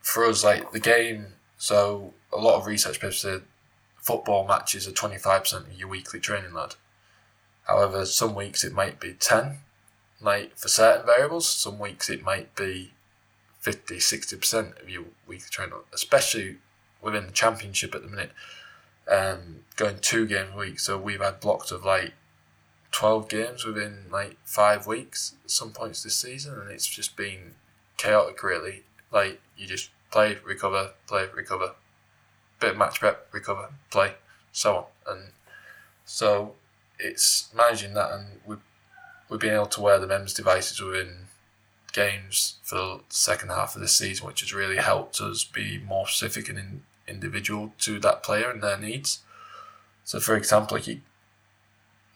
for 0.00 0.24
us, 0.24 0.44
like 0.44 0.72
the 0.72 0.80
game. 0.80 1.26
So 1.56 2.14
a 2.32 2.38
lot 2.38 2.58
of 2.58 2.66
research 2.66 3.00
papers 3.00 3.20
said 3.20 3.42
football 3.96 4.46
matches 4.46 4.86
are 4.86 4.92
twenty 4.92 5.18
five 5.18 5.42
percent 5.42 5.66
of 5.66 5.72
your 5.78 5.88
weekly 5.88 6.20
training 6.20 6.54
load. 6.54 6.76
However, 7.66 8.06
some 8.06 8.34
weeks 8.34 8.64
it 8.64 8.72
might 8.72 9.00
be 9.00 9.12
ten, 9.14 9.58
like 10.20 10.56
for 10.56 10.68
certain 10.68 11.06
variables. 11.06 11.48
Some 11.48 11.78
weeks 11.78 12.10
it 12.10 12.22
might 12.22 12.54
be 12.54 12.92
50 13.60 13.96
60% 13.96 14.82
of 14.82 14.88
your 14.88 15.04
weekly 15.26 15.48
training, 15.50 15.74
especially 15.92 16.56
within 17.02 17.26
the 17.26 17.32
championship 17.32 17.94
at 17.94 18.02
the 18.02 18.08
minute 18.08 18.32
um, 19.10 19.60
going 19.76 19.98
two 20.00 20.26
games 20.26 20.50
a 20.54 20.58
week. 20.58 20.80
So 20.80 20.98
we've 20.98 21.20
had 21.20 21.40
blocks 21.40 21.70
of 21.70 21.84
like 21.84 22.12
12 22.92 23.28
games 23.28 23.64
within 23.64 24.04
like 24.10 24.36
five 24.44 24.86
weeks 24.86 25.34
at 25.44 25.50
some 25.50 25.70
points 25.70 26.02
this 26.02 26.16
season, 26.16 26.58
and 26.60 26.70
it's 26.70 26.86
just 26.86 27.16
been 27.16 27.54
chaotic, 27.96 28.42
really. 28.42 28.82
Like, 29.10 29.40
you 29.56 29.66
just 29.66 29.90
play, 30.10 30.38
recover, 30.44 30.92
play, 31.06 31.26
recover, 31.34 31.74
bit 32.60 32.72
of 32.72 32.76
match 32.76 33.00
prep, 33.00 33.28
recover, 33.32 33.70
play, 33.90 34.14
so 34.52 34.76
on. 34.76 34.84
And 35.06 35.22
so 36.04 36.54
it's 36.98 37.48
managing 37.54 37.94
that, 37.94 38.10
and 38.12 38.26
we've, 38.46 38.58
we've 39.28 39.40
been 39.40 39.54
able 39.54 39.66
to 39.66 39.80
wear 39.80 39.98
the 39.98 40.06
MEMS 40.06 40.34
devices 40.34 40.80
within 40.80 41.26
games 41.92 42.56
for 42.62 42.76
the 42.76 43.00
second 43.08 43.50
half 43.50 43.74
of 43.74 43.80
the 43.80 43.88
season, 43.88 44.26
which 44.26 44.40
has 44.40 44.52
really 44.52 44.76
helped 44.76 45.20
us 45.20 45.44
be 45.44 45.78
more 45.78 46.06
specific 46.06 46.48
and 46.48 46.58
in, 46.58 46.82
individual 47.06 47.72
to 47.78 47.98
that 48.00 48.22
player 48.22 48.50
and 48.50 48.62
their 48.62 48.78
needs. 48.78 49.20
So, 50.04 50.20
for 50.20 50.36
example, 50.36 50.76
like 50.76 51.00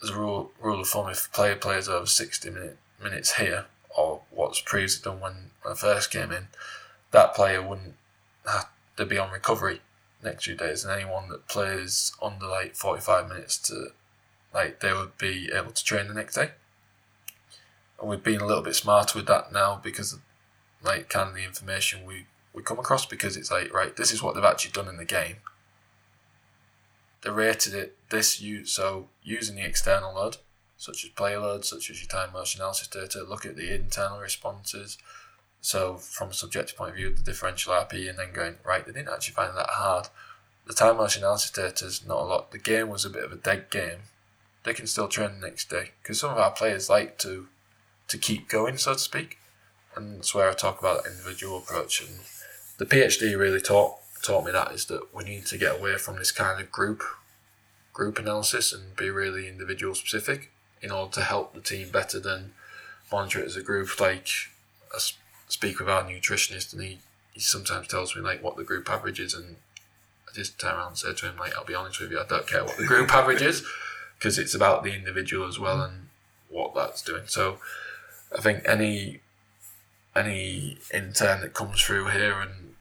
as 0.02 0.10
a 0.10 0.16
rule, 0.16 0.52
rule 0.60 0.80
of 0.80 0.88
thumb, 0.88 1.08
if 1.08 1.26
a 1.26 1.30
player 1.30 1.56
plays 1.56 1.88
over 1.88 2.06
60 2.06 2.50
minute, 2.50 2.78
minutes 3.02 3.36
here, 3.36 3.66
or 3.96 4.22
what's 4.30 4.60
previously 4.60 5.10
done 5.10 5.20
when 5.20 5.34
I 5.68 5.74
first 5.74 6.10
came 6.10 6.32
in, 6.32 6.48
that 7.10 7.34
player 7.34 7.62
wouldn't 7.62 7.94
have 8.46 8.68
to 8.96 9.06
be 9.06 9.18
on 9.18 9.30
recovery 9.30 9.80
next 10.22 10.44
few 10.44 10.54
days. 10.54 10.84
And 10.84 10.92
anyone 10.92 11.28
that 11.28 11.48
plays 11.48 12.12
under 12.22 12.46
like 12.46 12.74
45 12.74 13.28
minutes 13.28 13.58
to, 13.68 13.88
like, 14.54 14.80
they 14.80 14.92
would 14.92 15.18
be 15.18 15.50
able 15.52 15.72
to 15.72 15.84
train 15.84 16.08
the 16.08 16.14
next 16.14 16.34
day. 16.34 16.50
And 18.02 18.10
we've 18.10 18.22
been 18.22 18.40
a 18.40 18.46
little 18.46 18.64
bit 18.64 18.74
smarter 18.74 19.16
with 19.16 19.28
that 19.28 19.52
now 19.52 19.80
because, 19.80 20.18
like, 20.82 21.08
kind 21.08 21.28
of 21.28 21.36
the 21.36 21.44
information 21.44 22.04
we 22.04 22.26
we 22.52 22.62
come 22.62 22.80
across 22.80 23.06
because 23.06 23.36
it's 23.36 23.50
like 23.50 23.72
right 23.72 23.96
this 23.96 24.12
is 24.12 24.22
what 24.22 24.34
they've 24.34 24.44
actually 24.44 24.72
done 24.72 24.88
in 24.88 24.96
the 24.96 25.04
game. 25.04 25.36
They 27.22 27.30
rated 27.30 27.74
it 27.74 27.96
this 28.10 28.40
you 28.40 28.66
so 28.66 29.08
using 29.22 29.54
the 29.54 29.64
external 29.64 30.14
load 30.14 30.38
such 30.76 31.04
as 31.04 31.10
player 31.10 31.38
load 31.38 31.64
such 31.64 31.88
as 31.90 32.02
your 32.02 32.08
time 32.08 32.32
motion 32.32 32.60
analysis 32.60 32.88
data 32.88 33.22
look 33.22 33.46
at 33.46 33.56
the 33.56 33.72
internal 33.72 34.18
responses. 34.18 34.98
So 35.60 35.94
from 35.94 36.30
a 36.30 36.34
subjective 36.34 36.76
point 36.76 36.90
of 36.90 36.96
view 36.96 37.14
the 37.14 37.22
differential 37.22 37.72
RPE 37.72 38.10
and 38.10 38.18
then 38.18 38.32
going 38.32 38.56
right 38.64 38.84
they 38.84 38.92
didn't 38.92 39.14
actually 39.14 39.34
find 39.34 39.56
that 39.56 39.70
hard. 39.70 40.08
The 40.66 40.74
time 40.74 40.96
motion 40.96 41.22
analysis 41.22 41.52
data 41.52 41.86
is 41.86 42.04
not 42.04 42.18
a 42.18 42.24
lot. 42.24 42.50
The 42.50 42.58
game 42.58 42.88
was 42.88 43.04
a 43.04 43.10
bit 43.10 43.24
of 43.24 43.32
a 43.32 43.36
dead 43.36 43.70
game. 43.70 44.00
They 44.64 44.74
can 44.74 44.88
still 44.88 45.08
train 45.08 45.40
the 45.40 45.46
next 45.46 45.70
day 45.70 45.92
because 46.02 46.20
some 46.20 46.30
of 46.30 46.38
our 46.38 46.50
players 46.50 46.90
like 46.90 47.16
to 47.18 47.48
to 48.08 48.18
keep 48.18 48.48
going 48.48 48.76
so 48.76 48.92
to 48.92 48.98
speak 48.98 49.38
and 49.94 50.18
that's 50.18 50.34
where 50.34 50.50
I 50.50 50.54
talk 50.54 50.80
about 50.80 51.04
that 51.04 51.10
individual 51.10 51.58
approach 51.58 52.00
and 52.00 52.20
the 52.78 52.86
PhD 52.86 53.38
really 53.38 53.60
taught 53.60 53.96
taught 54.22 54.44
me 54.44 54.52
that 54.52 54.72
is 54.72 54.86
that 54.86 55.14
we 55.14 55.24
need 55.24 55.46
to 55.46 55.58
get 55.58 55.78
away 55.78 55.96
from 55.96 56.16
this 56.16 56.30
kind 56.30 56.60
of 56.60 56.70
group 56.70 57.02
group 57.92 58.18
analysis 58.18 58.72
and 58.72 58.96
be 58.96 59.10
really 59.10 59.48
individual 59.48 59.94
specific 59.94 60.50
in 60.80 60.90
order 60.90 61.12
to 61.12 61.22
help 61.22 61.54
the 61.54 61.60
team 61.60 61.90
better 61.90 62.18
than 62.18 62.52
monitor 63.10 63.40
it 63.40 63.46
as 63.46 63.56
a 63.56 63.62
group. 63.62 64.00
Like 64.00 64.28
I 64.94 64.98
speak 65.48 65.78
with 65.78 65.88
our 65.88 66.02
nutritionist 66.02 66.72
and 66.72 66.82
he, 66.82 66.98
he 67.32 67.40
sometimes 67.40 67.88
tells 67.88 68.16
me 68.16 68.22
like 68.22 68.42
what 68.42 68.56
the 68.56 68.64
group 68.64 68.88
average 68.90 69.20
is 69.20 69.34
and 69.34 69.56
I 70.28 70.34
just 70.34 70.58
turn 70.58 70.74
around 70.74 70.88
and 70.88 70.98
say 70.98 71.12
to 71.12 71.26
him 71.26 71.36
like 71.36 71.56
I'll 71.56 71.64
be 71.64 71.74
honest 71.74 72.00
with 72.00 72.10
you 72.10 72.20
I 72.20 72.26
don't 72.26 72.48
care 72.48 72.64
what 72.64 72.76
the 72.76 72.86
group 72.86 73.10
average 73.14 73.42
is 73.42 73.64
because 74.18 74.38
it's 74.38 74.54
about 74.54 74.82
the 74.82 74.94
individual 74.94 75.46
as 75.46 75.58
well 75.58 75.82
and 75.82 76.08
what 76.48 76.74
that's 76.74 77.02
doing. 77.02 77.24
So 77.26 77.58
I 78.36 78.40
think 78.40 78.62
any 78.66 79.20
any 80.14 80.78
intern 80.92 81.40
that 81.40 81.54
comes 81.54 81.82
through 81.82 82.08
here 82.08 82.40
and 82.40 82.74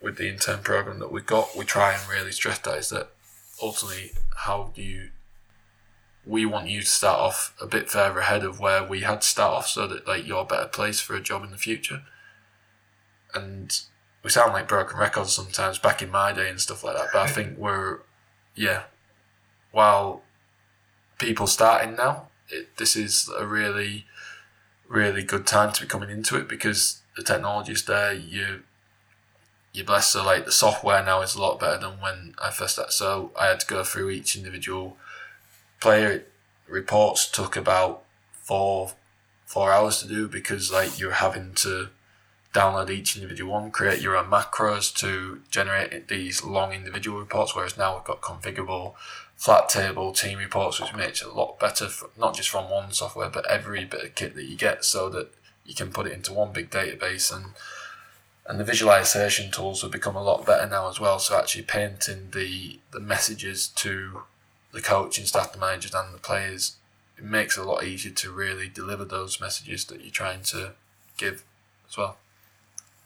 with 0.00 0.16
the 0.16 0.28
intern 0.28 0.62
program 0.62 0.98
that 0.98 1.12
we've 1.12 1.26
got, 1.26 1.56
we 1.56 1.64
try 1.64 1.94
and 1.94 2.08
really 2.08 2.32
stress 2.32 2.58
that 2.58 2.78
is 2.78 2.90
that 2.90 3.10
ultimately, 3.62 4.12
how 4.36 4.72
do 4.74 4.82
you? 4.82 5.10
We 6.26 6.46
want 6.46 6.68
you 6.68 6.80
to 6.80 6.86
start 6.86 7.18
off 7.18 7.54
a 7.60 7.66
bit 7.66 7.90
further 7.90 8.20
ahead 8.20 8.44
of 8.44 8.58
where 8.58 8.82
we 8.82 9.00
had 9.00 9.20
to 9.20 9.26
start 9.26 9.52
off, 9.52 9.68
so 9.68 9.86
that 9.86 10.06
like 10.06 10.26
you're 10.26 10.42
a 10.42 10.44
better 10.44 10.68
place 10.68 11.00
for 11.00 11.14
a 11.14 11.20
job 11.20 11.44
in 11.44 11.50
the 11.50 11.56
future. 11.56 12.02
And 13.34 13.78
we 14.22 14.30
sound 14.30 14.52
like 14.52 14.68
broken 14.68 14.98
records 14.98 15.32
sometimes 15.32 15.78
back 15.78 16.00
in 16.00 16.10
my 16.10 16.32
day 16.32 16.48
and 16.48 16.60
stuff 16.60 16.82
like 16.82 16.96
that. 16.96 17.08
But 17.12 17.22
I 17.22 17.26
think 17.26 17.58
we're, 17.58 18.00
yeah, 18.54 18.84
while 19.70 20.22
people 21.18 21.46
starting 21.46 21.96
now, 21.96 22.28
it, 22.48 22.76
this 22.78 22.96
is 22.96 23.30
a 23.36 23.46
really, 23.46 24.06
really 24.88 25.22
good 25.22 25.46
time 25.46 25.72
to 25.72 25.82
be 25.82 25.88
coming 25.88 26.10
into 26.10 26.36
it 26.36 26.48
because 26.48 27.00
the 27.16 27.22
technology 27.22 27.72
is 27.72 27.84
there. 27.84 28.12
You, 28.12 28.62
you're 29.72 29.84
blessed. 29.84 30.16
Like 30.16 30.44
the 30.44 30.52
software 30.52 31.04
now 31.04 31.22
is 31.22 31.34
a 31.34 31.40
lot 31.40 31.60
better 31.60 31.78
than 31.78 32.00
when 32.00 32.34
I 32.42 32.50
first 32.50 32.74
started. 32.74 32.92
So 32.92 33.32
I 33.38 33.46
had 33.46 33.60
to 33.60 33.66
go 33.66 33.84
through 33.84 34.10
each 34.10 34.36
individual 34.36 34.96
player. 35.80 36.24
Reports 36.68 37.30
took 37.30 37.56
about 37.56 38.04
four, 38.32 38.92
four 39.44 39.72
hours 39.72 40.00
to 40.02 40.08
do 40.08 40.28
because 40.28 40.72
like 40.72 40.98
you're 40.98 41.12
having 41.12 41.54
to 41.54 41.88
download 42.54 42.88
each 42.88 43.16
individual 43.16 43.52
one, 43.52 43.70
create 43.70 44.00
your 44.00 44.16
own 44.16 44.26
macros 44.26 44.94
to 44.94 45.40
generate 45.50 46.06
these 46.08 46.44
long 46.44 46.72
individual 46.72 47.18
reports. 47.18 47.54
Whereas 47.54 47.76
now 47.76 47.96
we've 47.96 48.04
got 48.04 48.22
configurable 48.22 48.94
flat 49.36 49.68
table 49.68 50.12
team 50.12 50.38
reports, 50.38 50.80
which 50.80 50.94
makes 50.94 51.22
it 51.22 51.28
a 51.28 51.32
lot 51.32 51.58
better, 51.58 51.88
for, 51.88 52.10
not 52.18 52.34
just 52.34 52.48
from 52.48 52.70
one 52.70 52.92
software, 52.92 53.30
but 53.30 53.48
every 53.50 53.84
bit 53.84 54.04
of 54.04 54.14
kit 54.14 54.34
that 54.34 54.44
you 54.44 54.56
get, 54.56 54.84
so 54.84 55.08
that 55.10 55.32
you 55.64 55.74
can 55.74 55.90
put 55.90 56.06
it 56.06 56.12
into 56.12 56.32
one 56.32 56.52
big 56.52 56.70
database 56.70 57.34
and 57.34 57.52
and 58.46 58.60
the 58.60 58.64
visualization 58.64 59.50
tools 59.50 59.80
have 59.82 59.90
become 59.90 60.16
a 60.16 60.22
lot 60.22 60.44
better 60.44 60.68
now 60.68 60.88
as 60.88 61.00
well. 61.00 61.18
So 61.18 61.38
actually 61.38 61.62
painting 61.62 62.28
the 62.32 62.78
the 62.90 63.00
messages 63.00 63.68
to 63.68 64.22
the 64.72 64.82
coach 64.82 65.18
and 65.18 65.26
staff, 65.26 65.52
the 65.52 65.58
managers, 65.58 65.94
and 65.94 66.14
the 66.14 66.18
players, 66.18 66.76
it 67.16 67.24
makes 67.24 67.56
it 67.56 67.62
a 67.62 67.64
lot 67.64 67.84
easier 67.84 68.12
to 68.12 68.30
really 68.30 68.68
deliver 68.68 69.04
those 69.04 69.40
messages 69.40 69.84
that 69.86 70.02
you're 70.02 70.10
trying 70.10 70.42
to 70.42 70.72
give 71.16 71.44
as 71.88 71.96
well. 71.96 72.18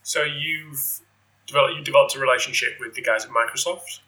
So 0.02 0.24
you've 0.24 1.00
developed 1.46 1.76
you 1.76 1.84
developed 1.84 2.16
a 2.16 2.18
relationship 2.18 2.78
with 2.80 2.94
the 2.94 3.02
guys 3.02 3.24
at 3.24 3.30
Microsoft. 3.30 4.00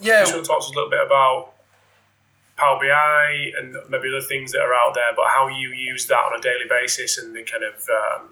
Yeah. 0.00 0.20
Just 0.20 0.34
want 0.34 0.44
to 0.44 0.48
talk 0.48 0.60
to 0.60 0.66
us 0.66 0.72
a 0.72 0.74
little 0.74 0.90
bit 0.90 1.04
about 1.04 1.52
Power 2.56 2.78
BI 2.78 3.52
and 3.58 3.76
maybe 3.88 4.08
other 4.08 4.20
things 4.20 4.52
that 4.52 4.60
are 4.60 4.74
out 4.74 4.94
there, 4.94 5.12
but 5.16 5.26
how 5.28 5.48
you 5.48 5.70
use 5.70 6.06
that 6.06 6.18
on 6.18 6.38
a 6.38 6.42
daily 6.42 6.68
basis 6.68 7.18
and 7.18 7.34
the 7.34 7.42
kind 7.42 7.64
of 7.64 7.74
um, 7.88 8.28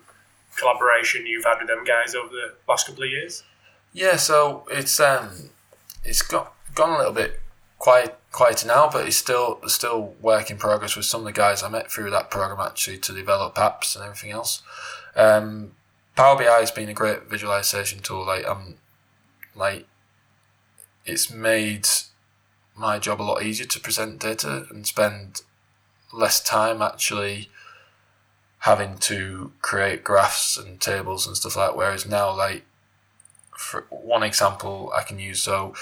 collaboration 0.56 1.26
you've 1.26 1.44
had 1.44 1.58
with 1.58 1.68
them 1.68 1.84
guys 1.84 2.14
over 2.14 2.28
the 2.28 2.54
last 2.68 2.86
couple 2.86 3.04
of 3.04 3.10
years. 3.10 3.42
Yeah, 3.92 4.16
so 4.16 4.66
it's 4.70 5.00
um, 5.00 5.50
it's 6.04 6.22
got 6.22 6.52
gone 6.74 6.90
a 6.90 6.98
little 6.98 7.12
bit 7.12 7.40
quiet 7.78 8.18
quieter 8.32 8.66
now, 8.66 8.90
but 8.90 9.06
it's 9.06 9.16
still 9.16 9.60
still 9.66 10.14
work 10.20 10.50
in 10.50 10.58
progress 10.58 10.94
with 10.94 11.06
some 11.06 11.22
of 11.22 11.24
the 11.24 11.32
guys 11.32 11.62
I 11.62 11.68
met 11.68 11.90
through 11.90 12.10
that 12.10 12.30
program 12.30 12.60
actually 12.60 12.98
to 12.98 13.14
develop 13.14 13.54
apps 13.54 13.96
and 13.96 14.04
everything 14.04 14.30
else. 14.30 14.62
Um, 15.16 15.72
Power 16.16 16.36
BI 16.36 16.44
has 16.44 16.70
been 16.70 16.88
a 16.88 16.94
great 16.94 17.24
visualization 17.24 18.00
tool. 18.00 18.26
Like 18.26 18.46
I'm 18.46 18.76
like 19.54 19.86
it's 21.08 21.32
made 21.32 21.88
my 22.76 22.98
job 22.98 23.20
a 23.20 23.24
lot 23.24 23.42
easier 23.42 23.66
to 23.66 23.80
present 23.80 24.20
data 24.20 24.66
and 24.70 24.86
spend 24.86 25.42
less 26.12 26.40
time 26.42 26.80
actually 26.80 27.48
having 28.60 28.98
to 28.98 29.52
create 29.62 30.04
graphs 30.04 30.56
and 30.56 30.80
tables 30.80 31.26
and 31.26 31.36
stuff 31.36 31.56
like 31.56 31.70
that. 31.70 31.76
Whereas 31.76 32.06
now, 32.06 32.36
like 32.36 32.64
for 33.56 33.86
one 33.90 34.22
example, 34.22 34.92
I 34.96 35.02
can 35.02 35.18
use 35.18 35.42
so 35.42 35.74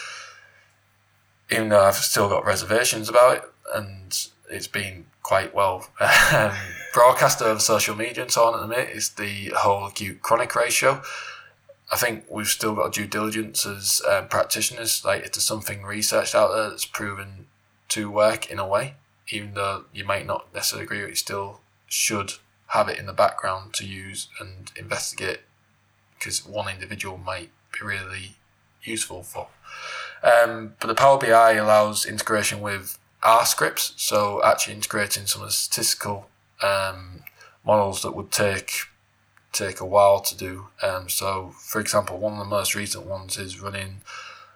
even 1.50 1.68
though 1.68 1.84
I've 1.84 1.94
still 1.94 2.28
got 2.28 2.44
reservations 2.44 3.08
about 3.08 3.36
it 3.36 3.44
and 3.74 4.28
it's 4.50 4.66
been 4.66 5.06
quite 5.22 5.54
well 5.54 5.88
um, 6.32 6.52
broadcast 6.94 7.42
over 7.42 7.60
social 7.60 7.94
media 7.94 8.22
and 8.22 8.32
so 8.32 8.44
on 8.44 8.54
at 8.54 8.60
the 8.60 8.66
minute 8.66 8.90
is 8.90 9.10
the 9.10 9.52
whole 9.56 9.86
acute 9.86 10.22
chronic 10.22 10.54
ratio. 10.54 11.02
I 11.92 11.96
think 11.96 12.24
we've 12.28 12.48
still 12.48 12.74
got 12.74 12.92
due 12.92 13.06
diligence 13.06 13.64
as 13.64 14.02
um, 14.08 14.28
practitioners. 14.28 15.04
Like, 15.04 15.22
if 15.24 15.32
there's 15.32 15.44
something 15.44 15.84
researched 15.84 16.34
out 16.34 16.52
there 16.52 16.70
that's 16.70 16.84
proven 16.84 17.46
to 17.90 18.10
work 18.10 18.50
in 18.50 18.58
a 18.58 18.66
way, 18.66 18.94
even 19.28 19.54
though 19.54 19.84
you 19.92 20.04
might 20.04 20.26
not 20.26 20.52
necessarily 20.52 20.84
agree 20.84 21.02
with 21.02 21.10
it, 21.10 21.18
still 21.18 21.60
should 21.86 22.34
have 22.68 22.88
it 22.88 22.98
in 22.98 23.06
the 23.06 23.12
background 23.12 23.72
to 23.74 23.86
use 23.86 24.28
and 24.40 24.72
investigate 24.76 25.40
because 26.18 26.44
one 26.44 26.68
individual 26.68 27.16
might 27.16 27.50
be 27.72 27.86
really 27.86 28.36
useful 28.82 29.22
for. 29.22 29.48
Um, 30.22 30.74
but 30.80 30.88
the 30.88 30.94
Power 30.94 31.18
BI 31.18 31.52
allows 31.52 32.04
integration 32.04 32.60
with 32.60 32.98
R 33.22 33.46
scripts, 33.46 33.92
so 33.96 34.42
actually 34.44 34.74
integrating 34.74 35.26
some 35.26 35.42
of 35.42 35.48
the 35.48 35.52
statistical 35.52 36.28
um, 36.62 37.22
models 37.64 38.02
that 38.02 38.14
would 38.14 38.32
take 38.32 38.72
take 39.56 39.80
a 39.80 39.86
while 39.86 40.20
to 40.20 40.36
do. 40.36 40.68
Um, 40.82 41.08
so, 41.08 41.54
for 41.58 41.80
example, 41.80 42.18
one 42.18 42.34
of 42.34 42.38
the 42.38 42.44
most 42.44 42.74
recent 42.74 43.06
ones 43.06 43.38
is 43.38 43.60
running 43.60 44.00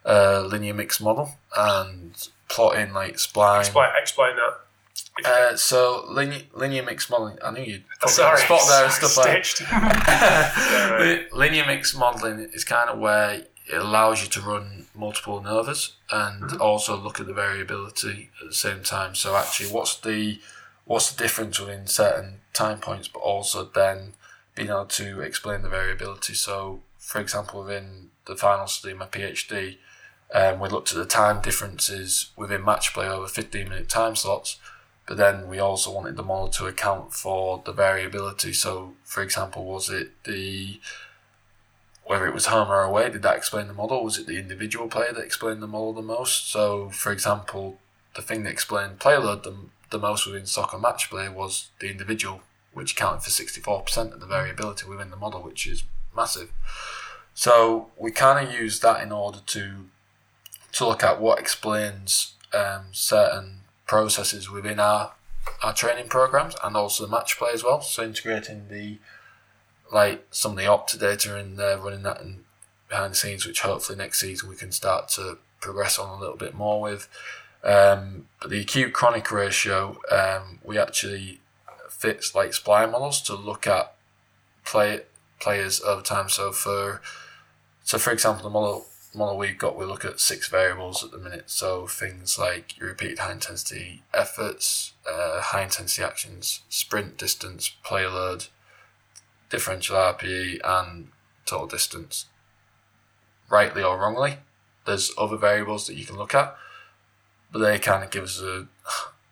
a 0.05 0.41
linear 0.41 0.75
mix 0.75 1.01
model 1.01 1.37
and 1.57 2.29
plotting 2.49 2.93
like 2.93 3.17
spline. 3.17 3.61
Explain, 3.61 3.91
explain 4.01 4.37
that. 4.37 4.61
Uh, 5.25 5.57
so 5.57 6.05
linear 6.09 6.43
linear 6.55 6.83
mix 6.83 7.11
modeling. 7.11 7.39
I 7.45 7.51
knew 7.51 7.63
you'd 7.63 7.85
Sorry, 8.07 8.41
spot 8.41 8.63
there 8.69 8.85
and 8.85 8.93
stuff 9.13 9.17
like 9.19 9.45
that. 9.69 11.29
Linear 11.33 11.67
mix 11.67 11.95
modeling 11.95 12.41
is 12.53 12.65
kind 12.65 12.89
of 12.89 12.99
where 12.99 13.45
it 13.73 13.77
allows 13.77 14.23
you 14.23 14.29
to 14.31 14.41
run 14.41 14.87
multiple 14.95 15.41
ANOVAs 15.41 15.93
and 16.11 16.59
also 16.61 16.97
look 16.97 17.21
at 17.21 17.27
the 17.27 17.35
variability 17.35 18.31
at 18.41 18.49
the 18.49 18.55
same 18.55 18.83
time. 18.83 19.15
So 19.15 19.37
actually, 19.37 19.71
what's 19.71 19.97
the 19.97 20.41
what's 20.87 21.13
the 21.13 21.23
difference 21.23 21.61
within 21.61 21.87
certain 21.87 22.41
time 22.53 22.79
points, 22.79 23.09
but 23.09 23.21
also 23.21 23.65
then 23.65 24.15
being 24.61 24.71
able 24.71 24.85
to 24.85 25.23
explain 25.23 25.63
the 25.63 25.71
variability. 25.71 26.35
So, 26.35 26.83
for 26.99 27.19
example, 27.19 27.63
within 27.63 28.11
the 28.27 28.37
final 28.37 28.67
study, 28.67 28.93
my 28.93 29.07
PhD, 29.07 29.79
um, 30.35 30.61
we 30.61 30.69
looked 30.69 30.93
at 30.93 30.99
the 30.99 31.07
time 31.07 31.41
differences 31.41 32.31
within 32.37 32.63
match 32.63 32.93
play 32.93 33.09
over 33.09 33.27
15 33.27 33.71
minute 33.71 33.89
time 33.89 34.15
slots, 34.15 34.59
but 35.09 35.17
then 35.17 35.49
we 35.49 35.59
also 35.59 35.91
wanted 35.91 36.17
the 36.17 36.23
model 36.23 36.49
to 36.49 36.67
account 36.67 37.15
for 37.15 37.63
the 37.65 37.73
variability. 37.73 38.53
So, 38.53 38.93
for 39.03 39.23
example, 39.23 39.65
was 39.65 39.89
it 39.89 40.11
the 40.25 40.79
whether 42.05 42.27
it 42.27 42.35
was 42.35 42.47
home 42.47 42.71
or 42.71 42.83
away, 42.83 43.09
did 43.09 43.23
that 43.23 43.37
explain 43.37 43.67
the 43.67 43.73
model? 43.73 44.05
Was 44.05 44.19
it 44.19 44.27
the 44.27 44.39
individual 44.39 44.89
player 44.89 45.13
that 45.13 45.25
explained 45.25 45.63
the 45.63 45.69
model 45.69 45.95
the 45.95 46.03
most? 46.03 46.51
So, 46.51 46.91
for 46.91 47.13
example, 47.13 47.79
the 48.15 48.21
thing 48.21 48.43
that 48.43 48.51
explained 48.51 48.99
player 48.99 49.21
load 49.21 49.45
the, 49.45 49.55
the 49.91 49.99
most 49.99 50.27
within 50.27 50.45
soccer 50.45 50.79
match 50.79 51.09
play 51.09 51.29
was 51.31 51.71
the 51.79 51.89
individual 51.89 52.43
which 52.73 52.93
accounted 52.93 53.23
for 53.23 53.31
64% 53.31 54.13
of 54.13 54.21
the 54.21 54.27
variability 54.27 54.87
within 54.87 55.11
the 55.11 55.17
model, 55.17 55.43
which 55.43 55.67
is 55.67 55.85
massive. 56.15 56.53
So 57.35 57.91
we 57.97 58.11
kind 58.11 58.47
of 58.47 58.55
use 58.55 58.81
that 58.81 59.03
in 59.03 59.13
order 59.13 59.41
to 59.47 59.87
to 60.73 60.87
look 60.87 61.03
at 61.03 61.21
what 61.21 61.41
explains 61.41 62.35
um, 62.55 62.87
certain 62.93 63.63
processes 63.87 64.51
within 64.51 64.79
our 64.79 65.13
our 65.63 65.73
training 65.73 66.09
programs 66.09 66.55
and 66.63 66.77
also 66.77 67.05
the 67.05 67.11
match 67.11 67.39
play 67.39 67.51
as 67.53 67.65
well. 67.65 67.81
So 67.81 68.05
integrating 68.05 68.69
the 68.69 68.99
like 69.93 70.27
some 70.31 70.53
of 70.53 70.59
the 70.59 70.65
Opta 70.65 70.99
data 70.99 71.39
in 71.39 71.57
there, 71.57 71.79
running 71.79 72.03
that 72.03 72.21
in 72.21 72.45
behind 72.89 73.13
the 73.13 73.17
scenes, 73.17 73.47
which 73.47 73.61
hopefully 73.61 73.99
next 73.99 74.21
season 74.21 74.49
we 74.49 74.57
can 74.57 74.73
start 74.73 75.09
to 75.09 75.39
progress 75.61 75.99
on 75.99 76.09
a 76.09 76.21
little 76.21 76.37
bit 76.37 76.55
more 76.55 76.81
with. 76.81 77.09
Um, 77.63 78.27
but 78.41 78.51
the 78.51 78.61
acute 78.61 78.93
chronic 78.93 79.31
ratio, 79.31 79.99
um, 80.11 80.61
we 80.65 80.79
actually 80.79 81.41
fits 82.01 82.35
like 82.35 82.53
spline 82.53 82.91
models 82.91 83.21
to 83.21 83.35
look 83.35 83.67
at 83.67 83.95
play 84.65 85.03
players 85.39 85.83
over 85.83 86.01
time. 86.01 86.31
So 86.31 86.51
for 86.51 87.03
so 87.85 87.99
for 87.99 88.11
example, 88.11 88.43
the 88.43 88.51
model 88.51 88.87
model 89.15 89.37
we've 89.37 89.59
got, 89.59 89.77
we 89.77 89.85
look 89.85 90.05
at 90.05 90.19
six 90.19 90.49
variables 90.49 91.05
at 91.05 91.11
the 91.11 91.19
minute. 91.19 91.51
So 91.51 91.87
things 91.87 92.39
like 92.39 92.79
your 92.79 92.89
repeated 92.89 93.19
high 93.19 93.33
intensity 93.33 94.03
efforts, 94.15 94.95
uh, 95.07 95.43
high 95.43 95.65
intensity 95.65 96.03
actions, 96.03 96.61
sprint 96.71 97.19
distance, 97.19 97.69
player 97.85 98.09
load, 98.09 98.47
differential 99.51 99.97
RPE, 99.97 100.61
and 100.65 101.09
total 101.45 101.67
distance. 101.67 102.27
Rightly 103.51 103.83
or 103.83 103.99
wrongly, 103.99 104.39
there's 104.87 105.13
other 105.19 105.37
variables 105.37 105.87
that 105.87 105.97
you 105.97 106.07
can 106.07 106.17
look 106.17 106.35
at, 106.35 106.57
but 107.53 107.59
they 107.59 107.79
kind 107.79 108.05
of 108.05 108.11
give 108.11 108.25
us 108.25 108.41
a 108.41 108.69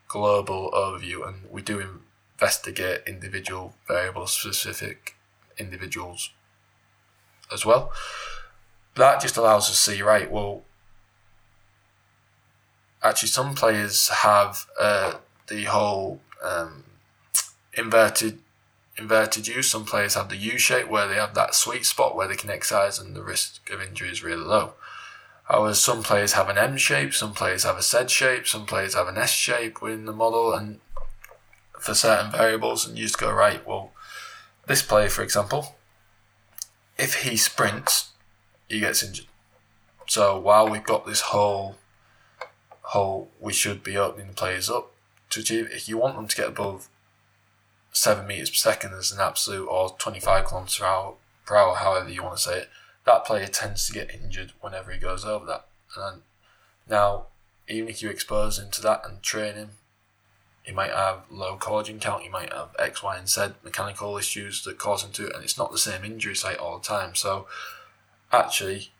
global 0.08 0.70
overview, 0.74 1.26
and 1.26 1.48
we 1.50 1.62
do 1.62 2.00
investigate 2.40 3.02
individual 3.06 3.74
variable 3.88 4.26
specific 4.26 5.16
individuals 5.58 6.30
as 7.52 7.66
well. 7.66 7.92
That 8.94 9.20
just 9.20 9.36
allows 9.36 9.68
us 9.68 9.84
to 9.84 9.90
see, 9.90 10.02
right, 10.02 10.30
well, 10.30 10.62
actually, 13.02 13.28
some 13.28 13.54
players 13.54 14.08
have 14.08 14.66
uh, 14.80 15.14
the 15.48 15.64
whole 15.64 16.20
um, 16.44 16.84
inverted 17.76 18.38
inverted 18.96 19.46
U. 19.46 19.62
Some 19.62 19.84
players 19.84 20.14
have 20.14 20.28
the 20.28 20.36
U 20.36 20.58
shape 20.58 20.88
where 20.88 21.06
they 21.06 21.14
have 21.14 21.34
that 21.34 21.54
sweet 21.54 21.86
spot 21.86 22.16
where 22.16 22.26
they 22.26 22.34
can 22.34 22.50
exercise 22.50 22.98
and 22.98 23.14
the 23.14 23.22
risk 23.22 23.70
of 23.70 23.80
injury 23.80 24.10
is 24.10 24.24
really 24.24 24.42
low. 24.42 24.74
However, 25.44 25.74
some 25.74 26.02
players 26.02 26.32
have 26.32 26.48
an 26.48 26.58
M 26.58 26.76
shape, 26.76 27.14
some 27.14 27.32
players 27.32 27.62
have 27.62 27.78
a 27.78 27.82
Z 27.82 28.08
shape, 28.08 28.46
some 28.46 28.66
players 28.66 28.94
have 28.94 29.08
an 29.08 29.16
S 29.16 29.30
shape 29.30 29.80
within 29.80 30.04
the 30.04 30.12
model, 30.12 30.52
and 30.52 30.80
for 31.80 31.94
certain 31.94 32.30
variables, 32.30 32.86
and 32.86 32.98
you 32.98 33.04
just 33.04 33.18
go 33.18 33.32
right. 33.32 33.66
Well, 33.66 33.92
this 34.66 34.82
player, 34.82 35.08
for 35.08 35.22
example, 35.22 35.76
if 36.98 37.22
he 37.22 37.36
sprints, 37.36 38.10
he 38.68 38.80
gets 38.80 39.02
injured. 39.02 39.26
So 40.06 40.38
while 40.38 40.68
we've 40.68 40.84
got 40.84 41.06
this 41.06 41.20
whole 41.20 41.76
whole, 42.82 43.30
we 43.38 43.52
should 43.52 43.82
be 43.82 43.96
opening 43.96 44.28
the 44.28 44.32
players 44.32 44.70
up 44.70 44.92
to 45.30 45.40
achieve. 45.40 45.68
If 45.70 45.88
you 45.88 45.98
want 45.98 46.16
them 46.16 46.26
to 46.26 46.36
get 46.36 46.48
above 46.48 46.88
seven 47.92 48.26
meters 48.26 48.50
per 48.50 48.56
second 48.56 48.94
as 48.94 49.12
an 49.12 49.20
absolute, 49.20 49.66
or 49.66 49.94
twenty 49.98 50.20
five 50.20 50.46
kilometers 50.46 50.78
per 50.78 50.86
hour, 50.86 51.14
per 51.44 51.56
hour, 51.56 51.76
however 51.76 52.10
you 52.10 52.22
want 52.22 52.36
to 52.36 52.42
say 52.42 52.58
it, 52.60 52.70
that 53.04 53.24
player 53.24 53.46
tends 53.46 53.86
to 53.86 53.92
get 53.92 54.14
injured 54.14 54.52
whenever 54.60 54.90
he 54.90 54.98
goes 54.98 55.24
over 55.24 55.46
that. 55.46 55.66
And 55.96 56.22
now, 56.88 57.26
even 57.68 57.88
if 57.88 58.02
you 58.02 58.10
expose 58.10 58.58
him 58.58 58.70
to 58.70 58.82
that 58.82 59.02
and 59.06 59.22
train 59.22 59.54
him, 59.54 59.70
he 60.68 60.74
might 60.74 60.90
have 60.90 61.22
low 61.30 61.56
collagen 61.56 61.98
count, 61.98 62.24
he 62.24 62.28
might 62.28 62.52
have 62.52 62.76
X, 62.78 63.02
Y, 63.02 63.16
and 63.16 63.26
Z 63.26 63.52
mechanical 63.64 64.18
issues 64.18 64.64
that 64.64 64.76
cause 64.76 65.02
him 65.02 65.12
to, 65.12 65.34
and 65.34 65.42
it's 65.42 65.56
not 65.56 65.72
the 65.72 65.78
same 65.78 66.04
injury 66.04 66.36
site 66.36 66.58
all 66.58 66.78
the 66.78 66.86
time. 66.86 67.14
So, 67.14 67.46
actually, 68.30 68.90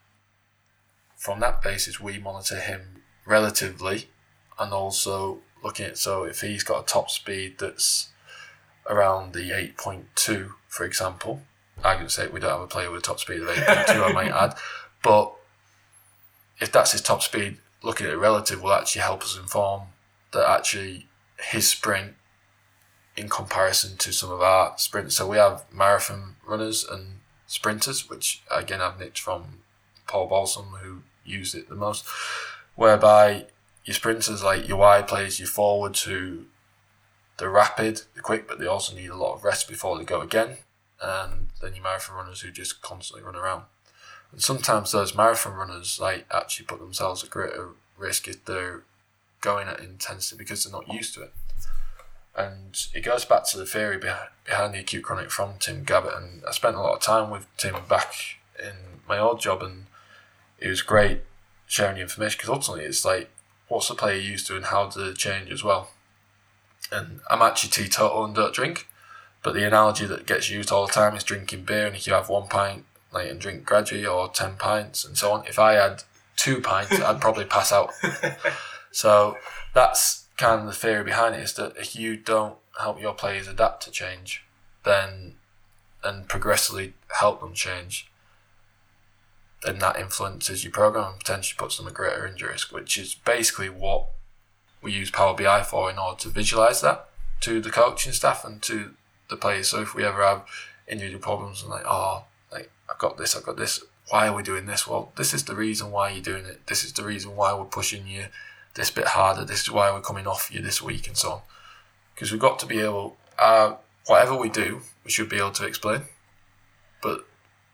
from 1.14 1.40
that 1.40 1.60
basis, 1.60 2.00
we 2.00 2.16
monitor 2.16 2.58
him 2.58 3.02
relatively, 3.26 4.08
and 4.58 4.72
also 4.72 5.40
looking 5.62 5.84
at 5.84 5.98
so 5.98 6.24
if 6.24 6.40
he's 6.40 6.62
got 6.62 6.84
a 6.84 6.86
top 6.86 7.10
speed 7.10 7.56
that's 7.58 8.08
around 8.88 9.34
the 9.34 9.50
8.2, 9.50 10.52
for 10.68 10.86
example, 10.86 11.42
argument's 11.84 12.14
say 12.14 12.28
we 12.28 12.40
don't 12.40 12.50
have 12.50 12.60
a 12.62 12.66
player 12.66 12.90
with 12.90 13.02
a 13.02 13.04
top 13.04 13.20
speed 13.20 13.42
of 13.42 13.48
8.2, 13.48 14.08
I 14.08 14.12
might 14.12 14.32
add. 14.32 14.54
But 15.02 15.32
if 16.60 16.72
that's 16.72 16.92
his 16.92 17.02
top 17.02 17.22
speed, 17.22 17.58
looking 17.82 18.06
at 18.06 18.14
it 18.14 18.16
relative 18.16 18.62
will 18.62 18.72
actually 18.72 19.02
help 19.02 19.22
us 19.22 19.36
inform 19.36 19.82
that 20.32 20.48
actually 20.48 21.07
his 21.40 21.68
sprint 21.68 22.14
in 23.16 23.28
comparison 23.28 23.96
to 23.96 24.12
some 24.12 24.30
of 24.30 24.40
our 24.40 24.76
sprints. 24.78 25.16
So 25.16 25.26
we 25.26 25.36
have 25.38 25.64
marathon 25.72 26.36
runners 26.46 26.84
and 26.84 27.20
sprinters, 27.46 28.08
which 28.08 28.42
again 28.50 28.80
I've 28.80 28.98
nicked 28.98 29.18
from 29.18 29.60
Paul 30.06 30.28
Balsom, 30.28 30.78
who 30.80 31.02
used 31.24 31.54
it 31.54 31.68
the 31.68 31.74
most, 31.74 32.06
whereby 32.74 33.46
your 33.84 33.94
sprinters 33.94 34.42
like 34.42 34.68
your 34.68 34.78
wide 34.78 35.08
players, 35.08 35.38
your 35.38 35.48
forwards 35.48 36.02
who 36.02 36.44
they're 37.38 37.50
rapid, 37.50 38.02
they're 38.14 38.22
quick, 38.22 38.46
but 38.48 38.58
they 38.58 38.66
also 38.66 38.94
need 38.94 39.10
a 39.10 39.16
lot 39.16 39.34
of 39.34 39.44
rest 39.44 39.68
before 39.68 39.98
they 39.98 40.04
go 40.04 40.20
again 40.20 40.58
and 41.00 41.48
then 41.60 41.74
your 41.74 41.82
marathon 41.82 42.16
runners 42.16 42.40
who 42.40 42.50
just 42.50 42.82
constantly 42.82 43.24
run 43.24 43.36
around. 43.36 43.64
And 44.32 44.42
sometimes 44.42 44.92
those 44.92 45.14
marathon 45.14 45.54
runners 45.54 45.98
like 46.00 46.26
actually 46.30 46.66
put 46.66 46.80
themselves 46.80 47.24
at 47.24 47.30
greater 47.30 47.70
risk 47.96 48.28
if 48.28 48.44
they're 48.44 48.82
going 49.40 49.68
at 49.68 49.80
intensity 49.80 50.36
because 50.36 50.64
they're 50.64 50.72
not 50.72 50.92
used 50.92 51.14
to 51.14 51.22
it. 51.22 51.32
And 52.36 52.86
it 52.94 53.00
goes 53.00 53.24
back 53.24 53.44
to 53.48 53.58
the 53.58 53.66
theory 53.66 53.98
behind 53.98 54.74
the 54.74 54.78
acute 54.78 55.02
chronic 55.02 55.30
from 55.30 55.54
Tim 55.58 55.84
Gabbett. 55.84 56.16
And 56.16 56.42
I 56.46 56.52
spent 56.52 56.76
a 56.76 56.80
lot 56.80 56.94
of 56.94 57.02
time 57.02 57.30
with 57.30 57.46
Tim 57.56 57.74
back 57.88 58.14
in 58.58 58.74
my 59.08 59.18
old 59.18 59.40
job, 59.40 59.62
and 59.62 59.86
it 60.58 60.68
was 60.68 60.82
great 60.82 61.22
sharing 61.66 61.96
the 61.96 62.02
information 62.02 62.38
because 62.38 62.50
ultimately 62.50 62.84
it's 62.84 63.04
like, 63.04 63.28
what's 63.66 63.88
the 63.88 63.94
player 63.94 64.18
used 64.18 64.46
to 64.46 64.56
and 64.56 64.66
how 64.66 64.86
do 64.88 65.04
they 65.04 65.12
change 65.14 65.50
as 65.50 65.64
well? 65.64 65.90
And 66.92 67.20
I'm 67.28 67.42
actually 67.42 67.70
teetotal 67.70 68.24
and 68.24 68.34
don't 68.34 68.54
drink. 68.54 68.86
But 69.42 69.54
the 69.54 69.66
analogy 69.66 70.06
that 70.06 70.26
gets 70.26 70.50
used 70.50 70.70
all 70.70 70.86
the 70.86 70.92
time 70.92 71.16
is 71.16 71.24
drinking 71.24 71.64
beer, 71.64 71.86
and 71.86 71.96
if 71.96 72.06
you 72.06 72.12
have 72.12 72.28
one 72.28 72.48
pint 72.48 72.84
like 73.12 73.30
and 73.30 73.40
drink 73.40 73.64
gradually 73.64 74.04
or 74.04 74.28
ten 74.28 74.56
pints 74.56 75.04
and 75.04 75.16
so 75.16 75.32
on, 75.32 75.46
if 75.46 75.58
I 75.58 75.74
had 75.74 76.02
two 76.36 76.60
pints, 76.60 77.00
I'd 77.00 77.20
probably 77.20 77.44
pass 77.44 77.72
out. 77.72 77.92
So 78.90 79.36
that's 79.74 80.26
kind 80.36 80.60
of 80.60 80.66
the 80.66 80.72
theory 80.72 81.04
behind 81.04 81.34
it 81.34 81.42
is 81.42 81.54
that 81.54 81.76
if 81.76 81.96
you 81.96 82.16
don't 82.16 82.56
help 82.80 83.00
your 83.00 83.14
players 83.14 83.48
adapt 83.48 83.82
to 83.84 83.90
change, 83.90 84.44
then 84.84 85.34
and 86.04 86.28
progressively 86.28 86.94
help 87.18 87.40
them 87.40 87.52
change, 87.52 88.10
then 89.64 89.78
that 89.80 89.98
influences 89.98 90.62
your 90.62 90.72
program 90.72 91.12
and 91.12 91.18
potentially 91.18 91.58
puts 91.58 91.76
them 91.76 91.88
at 91.88 91.94
greater 91.94 92.26
injury 92.26 92.52
risk, 92.52 92.72
which 92.72 92.96
is 92.96 93.14
basically 93.14 93.68
what 93.68 94.06
we 94.80 94.92
use 94.92 95.10
Power 95.10 95.34
BI 95.34 95.62
for 95.64 95.90
in 95.90 95.98
order 95.98 96.18
to 96.20 96.28
visualize 96.28 96.80
that 96.82 97.08
to 97.40 97.60
the 97.60 97.70
coaching 97.70 98.12
staff 98.12 98.44
and 98.44 98.62
to 98.62 98.94
the 99.28 99.36
players. 99.36 99.68
So 99.68 99.82
if 99.82 99.94
we 99.94 100.04
ever 100.04 100.24
have 100.24 100.46
individual 100.86 101.20
problems 101.20 101.62
and 101.62 101.70
like, 101.70 101.84
oh, 101.84 102.24
like 102.52 102.70
I've 102.88 102.98
got 102.98 103.18
this, 103.18 103.36
I've 103.36 103.44
got 103.44 103.56
this. 103.56 103.82
Why 104.08 104.28
are 104.28 104.34
we 104.36 104.42
doing 104.42 104.66
this? 104.66 104.86
Well, 104.86 105.12
this 105.16 105.34
is 105.34 105.44
the 105.44 105.54
reason 105.54 105.90
why 105.90 106.10
you're 106.10 106.22
doing 106.22 106.46
it. 106.46 106.66
This 106.68 106.84
is 106.84 106.92
the 106.92 107.04
reason 107.04 107.36
why 107.36 107.52
we're 107.52 107.64
pushing 107.64 108.06
you 108.06 108.26
this 108.78 108.90
bit 108.90 109.08
harder. 109.08 109.44
This 109.44 109.62
is 109.62 109.70
why 109.70 109.90
we're 109.92 110.00
coming 110.00 110.26
off 110.26 110.50
you 110.52 110.62
this 110.62 110.80
week 110.80 111.08
and 111.08 111.16
so 111.16 111.32
on. 111.32 111.40
Because 112.14 112.30
we've 112.32 112.40
got 112.40 112.58
to 112.60 112.66
be 112.66 112.78
able, 112.78 113.16
uh, 113.38 113.74
whatever 114.06 114.36
we 114.36 114.48
do, 114.48 114.80
we 115.04 115.10
should 115.10 115.28
be 115.28 115.36
able 115.36 115.50
to 115.52 115.66
explain. 115.66 116.02
But 117.02 117.26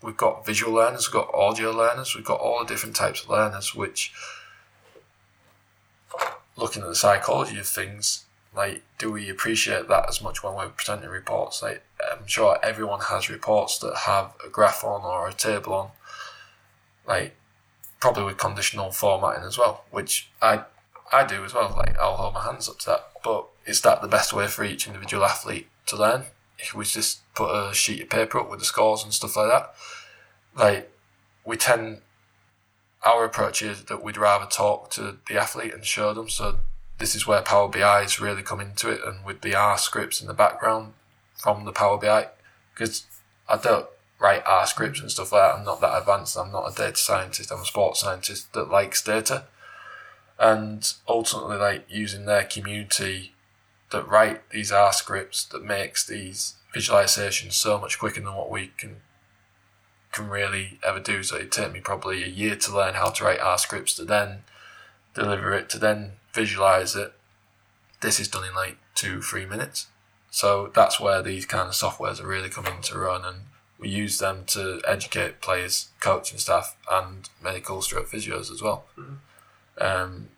we've 0.02 0.16
got 0.16 0.44
visual 0.44 0.72
learners, 0.72 1.06
we've 1.08 1.22
got 1.22 1.32
audio 1.34 1.70
learners, 1.70 2.14
we've 2.14 2.24
got 2.24 2.40
all 2.40 2.58
the 2.58 2.66
different 2.66 2.96
types 2.96 3.22
of 3.22 3.30
learners, 3.30 3.74
which, 3.74 4.12
looking 6.56 6.82
at 6.82 6.88
the 6.88 6.94
psychology 6.94 7.58
of 7.58 7.66
things, 7.66 8.24
like, 8.56 8.82
do 8.98 9.10
we 9.10 9.28
appreciate 9.28 9.88
that 9.88 10.08
as 10.08 10.22
much 10.22 10.42
when 10.42 10.54
we're 10.54 10.68
presenting 10.68 11.10
reports? 11.10 11.62
Like, 11.62 11.82
I'm 12.10 12.26
sure 12.26 12.58
everyone 12.62 13.00
has 13.00 13.28
reports 13.28 13.78
that 13.78 13.94
have 14.06 14.32
a 14.44 14.48
graph 14.48 14.84
on 14.84 15.02
or 15.02 15.28
a 15.28 15.32
table 15.32 15.74
on, 15.74 15.88
like, 17.06 17.34
probably 18.00 18.24
with 18.24 18.38
conditional 18.38 18.90
formatting 18.90 19.44
as 19.44 19.58
well, 19.58 19.84
which 19.90 20.28
I 20.40 20.64
I 21.12 21.24
do 21.24 21.44
as 21.44 21.54
well. 21.54 21.74
Like, 21.76 21.98
I'll 21.98 22.16
hold 22.16 22.34
my 22.34 22.44
hands 22.44 22.68
up 22.68 22.78
to 22.80 22.86
that. 22.86 23.10
But 23.22 23.46
is 23.66 23.80
that 23.82 24.02
the 24.02 24.08
best 24.08 24.32
way 24.32 24.46
for 24.46 24.64
each 24.64 24.86
individual 24.86 25.24
athlete 25.24 25.68
to 25.86 25.96
learn? 25.96 26.24
If 26.58 26.74
we 26.74 26.84
just 26.84 27.20
put 27.34 27.50
a 27.50 27.74
sheet 27.74 28.02
of 28.02 28.10
paper 28.10 28.38
up 28.38 28.50
with 28.50 28.60
the 28.60 28.64
scores 28.64 29.04
and 29.04 29.12
stuff 29.12 29.36
like 29.36 29.48
that, 29.48 29.74
like, 30.56 30.90
we 31.44 31.56
tend 31.56 32.00
our 33.04 33.24
approach 33.24 33.60
is 33.60 33.84
that 33.84 34.02
we'd 34.02 34.16
rather 34.16 34.46
talk 34.46 34.90
to 34.92 35.18
the 35.28 35.38
athlete 35.38 35.74
and 35.74 35.84
show 35.84 36.14
them. 36.14 36.28
So 36.28 36.60
this 36.98 37.14
is 37.14 37.26
where 37.26 37.42
Power 37.42 37.68
BI 37.68 38.02
is 38.02 38.20
really 38.20 38.42
come 38.42 38.60
into 38.60 38.88
it, 38.90 39.00
and 39.04 39.24
with 39.24 39.42
the 39.42 39.54
R 39.54 39.76
scripts 39.76 40.20
in 40.20 40.26
the 40.26 40.34
background 40.34 40.94
from 41.36 41.64
the 41.64 41.72
Power 41.72 41.98
BI, 41.98 42.28
because 42.72 43.04
I 43.48 43.58
don't 43.58 43.86
write 44.18 44.42
R 44.46 44.66
scripts 44.66 45.00
and 45.00 45.10
stuff 45.10 45.32
like 45.32 45.42
that. 45.42 45.58
I'm 45.58 45.64
not 45.64 45.80
that 45.82 45.98
advanced. 45.98 46.38
I'm 46.38 46.52
not 46.52 46.72
a 46.72 46.74
data 46.74 46.96
scientist. 46.96 47.52
I'm 47.52 47.60
a 47.60 47.66
sports 47.66 48.00
scientist 48.00 48.52
that 48.54 48.70
likes 48.70 49.02
data, 49.02 49.44
and 50.38 50.92
ultimately, 51.08 51.56
like 51.56 51.86
using 51.88 52.26
their 52.26 52.44
community 52.44 53.34
that 53.90 54.08
write 54.08 54.48
these 54.50 54.72
R 54.72 54.92
scripts 54.92 55.44
that 55.46 55.64
makes 55.64 56.06
these 56.06 56.54
visualizations 56.74 57.52
so 57.52 57.78
much 57.78 57.98
quicker 57.98 58.20
than 58.20 58.34
what 58.34 58.50
we 58.50 58.72
can 58.76 58.96
can 60.12 60.28
really 60.28 60.78
ever 60.86 61.00
do. 61.00 61.22
So 61.22 61.36
it 61.36 61.50
took 61.50 61.72
me 61.72 61.80
probably 61.80 62.22
a 62.22 62.28
year 62.28 62.56
to 62.56 62.74
learn 62.74 62.94
how 62.94 63.10
to 63.10 63.24
write 63.24 63.40
R 63.40 63.58
scripts 63.58 63.94
to 63.94 64.04
then 64.04 64.44
deliver 65.14 65.52
it 65.52 65.68
to 65.70 65.78
then 65.78 66.12
visualize 66.32 66.94
it. 66.94 67.12
This 68.00 68.20
is 68.20 68.28
done 68.28 68.44
in 68.44 68.54
like 68.54 68.78
two, 68.94 69.22
three 69.22 69.46
minutes. 69.46 69.86
So 70.30 70.70
that's 70.74 70.98
where 70.98 71.22
these 71.22 71.46
kind 71.46 71.68
of 71.68 71.74
softwares 71.74 72.20
are 72.20 72.26
really 72.26 72.50
coming 72.50 72.82
to 72.82 72.98
run, 72.98 73.24
and 73.24 73.36
we 73.78 73.88
use 73.88 74.18
them 74.18 74.42
to 74.48 74.82
educate 74.86 75.40
players, 75.40 75.90
coaching 76.00 76.38
staff, 76.38 76.76
and 76.90 77.28
medical 77.42 77.80
stroke 77.82 78.10
physios 78.10 78.50
as 78.50 78.60
well. 78.60 78.84
Mm-hmm. 78.98 79.14
Because 79.74 80.04
um, 80.04 80.28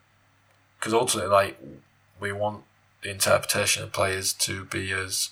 ultimately, 0.93 1.31
like 1.31 1.59
we 2.21 2.33
want 2.33 2.65
the 3.03 3.11
interpretation 3.11 3.83
of 3.83 3.93
players 3.93 4.33
to 4.33 4.65
be 4.65 4.93
as 4.93 5.31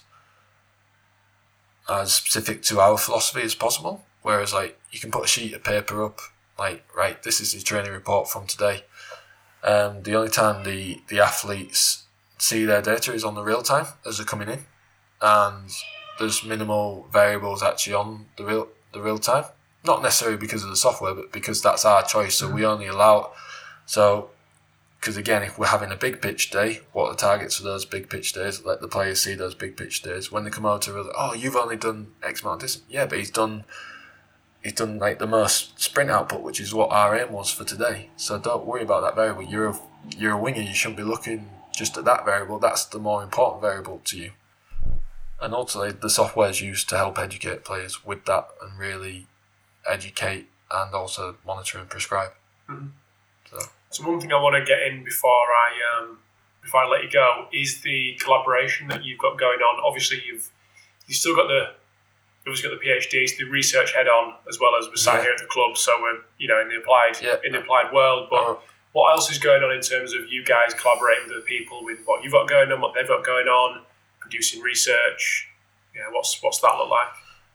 as 1.88 2.14
specific 2.14 2.62
to 2.62 2.80
our 2.80 2.96
philosophy 2.96 3.42
as 3.42 3.54
possible. 3.54 4.04
Whereas, 4.22 4.54
like 4.54 4.78
you 4.90 5.00
can 5.00 5.10
put 5.10 5.24
a 5.24 5.28
sheet 5.28 5.52
of 5.52 5.64
paper 5.64 6.02
up, 6.02 6.18
like 6.58 6.84
right, 6.96 7.22
this 7.22 7.40
is 7.40 7.52
the 7.52 7.60
training 7.60 7.92
report 7.92 8.28
from 8.28 8.46
today 8.46 8.84
um, 9.64 10.02
the 10.02 10.14
only 10.14 10.30
time 10.30 10.64
the, 10.64 11.00
the 11.08 11.20
athletes 11.20 12.04
see 12.38 12.64
their 12.64 12.82
data 12.82 13.12
is 13.14 13.24
on 13.24 13.34
the 13.34 13.42
real 13.42 13.62
time 13.62 13.86
as 14.06 14.18
they're 14.18 14.26
coming 14.26 14.48
in, 14.48 14.66
and 15.22 15.70
there's 16.18 16.44
minimal 16.44 17.08
variables 17.10 17.62
actually 17.62 17.94
on 17.94 18.26
the 18.36 18.44
real 18.44 18.68
the 18.92 19.00
real 19.00 19.18
time. 19.18 19.44
Not 19.84 20.02
necessarily 20.02 20.36
because 20.36 20.62
of 20.62 20.70
the 20.70 20.76
software, 20.76 21.14
but 21.14 21.32
because 21.32 21.62
that's 21.62 21.84
our 21.84 22.02
choice. 22.02 22.36
So 22.36 22.46
we 22.48 22.62
mm-hmm. 22.62 22.70
only 22.70 22.86
allow. 22.86 23.32
So, 23.86 24.30
because 25.00 25.16
again, 25.16 25.42
if 25.42 25.58
we're 25.58 25.66
having 25.66 25.92
a 25.92 25.96
big 25.96 26.22
pitch 26.22 26.50
day, 26.50 26.80
what 26.92 27.06
are 27.06 27.12
the 27.12 27.18
targets 27.18 27.56
for 27.56 27.64
those 27.64 27.84
big 27.84 28.08
pitch 28.08 28.32
days? 28.32 28.64
Let 28.64 28.80
the 28.80 28.88
players 28.88 29.20
see 29.20 29.34
those 29.34 29.54
big 29.54 29.76
pitch 29.76 30.02
days. 30.02 30.32
When 30.32 30.44
they 30.44 30.50
come 30.50 30.66
out 30.66 30.82
to 30.82 30.92
real, 30.92 31.10
oh, 31.16 31.34
you've 31.34 31.56
only 31.56 31.76
done 31.76 32.12
X 32.22 32.42
amount 32.42 32.62
of 32.62 32.68
distance. 32.68 32.84
Yeah, 32.88 33.06
but 33.06 33.18
he's 33.18 33.30
done 33.30 33.64
he's 34.62 34.72
done 34.72 34.98
like 34.98 35.18
the 35.18 35.26
most 35.26 35.78
sprint 35.78 36.10
output, 36.10 36.42
which 36.42 36.58
is 36.58 36.74
what 36.74 36.90
our 36.90 37.14
aim 37.16 37.30
was 37.30 37.50
for 37.52 37.64
today. 37.64 38.08
So 38.16 38.38
don't 38.38 38.66
worry 38.66 38.82
about 38.82 39.02
that 39.02 39.14
variable. 39.14 39.42
You're 39.42 39.68
a, 39.68 39.80
you're 40.16 40.32
a 40.32 40.38
winger. 40.38 40.62
You 40.62 40.74
shouldn't 40.74 40.96
be 40.96 41.04
looking 41.04 41.50
just 41.76 41.96
at 41.98 42.06
that 42.06 42.24
variable. 42.24 42.58
That's 42.58 42.84
the 42.86 42.98
more 42.98 43.22
important 43.22 43.60
variable 43.60 44.00
to 44.06 44.18
you. 44.18 44.30
And 45.40 45.52
ultimately, 45.52 45.92
the 45.92 46.08
software 46.08 46.48
is 46.48 46.62
used 46.62 46.88
to 46.88 46.96
help 46.96 47.18
educate 47.18 47.64
players 47.64 48.04
with 48.04 48.24
that 48.24 48.48
and 48.62 48.78
really 48.78 49.26
educate 49.86 50.48
and 50.70 50.94
also 50.94 51.36
monitor 51.44 51.78
and 51.78 51.90
prescribe. 51.90 52.30
Mhm. 52.68 52.92
So 53.60 53.68
So 53.90 54.08
one 54.10 54.20
thing 54.20 54.32
I 54.32 54.40
want 54.40 54.56
to 54.56 54.64
get 54.64 54.82
in 54.82 55.04
before 55.04 55.30
I 55.30 55.70
um, 55.98 56.18
before 56.62 56.84
I 56.84 56.88
let 56.88 57.02
you 57.04 57.10
go 57.10 57.46
is 57.52 57.80
the 57.82 58.18
collaboration 58.22 58.88
that 58.88 59.04
you've 59.04 59.18
got 59.18 59.38
going 59.38 59.60
on. 59.60 59.80
Obviously, 59.84 60.22
you've 60.26 60.50
you've 61.06 61.16
still 61.16 61.36
got 61.36 61.48
the 61.48 61.70
you've 62.46 62.62
got 62.62 62.70
the 62.78 62.84
PhDs, 62.86 63.36
the 63.38 63.44
research 63.44 63.94
head 63.94 64.06
on, 64.08 64.34
as 64.48 64.58
well 64.60 64.72
as 64.78 64.86
we're 64.88 64.96
sat 64.96 65.16
Yeah. 65.16 65.22
here 65.22 65.32
at 65.32 65.38
the 65.38 65.46
club. 65.46 65.76
So 65.76 65.92
we're 66.00 66.20
you 66.38 66.48
know 66.48 66.60
in 66.60 66.68
the 66.68 66.76
applied 66.76 67.20
Yeah. 67.22 67.36
in 67.44 67.52
the 67.52 67.60
applied 67.60 67.92
world. 67.92 68.28
But 68.30 68.40
Oh. 68.44 68.60
what 68.92 69.12
else 69.12 69.30
is 69.30 69.38
going 69.38 69.62
on 69.62 69.72
in 69.72 69.80
terms 69.80 70.12
of 70.14 70.26
you 70.28 70.44
guys 70.44 70.74
collaborating 70.74 71.28
with 71.34 71.44
people 71.46 71.84
with 71.84 71.98
what 72.04 72.22
you've 72.22 72.32
got 72.32 72.48
going 72.48 72.70
on, 72.72 72.80
what 72.80 72.94
they've 72.94 73.08
got 73.08 73.24
going 73.24 73.48
on, 73.48 73.84
producing 74.20 74.60
research? 74.62 75.48
Yeah, 75.94 76.10
what's 76.10 76.42
what's 76.42 76.60
that 76.60 76.76
look 76.76 76.90
like? 76.90 77.08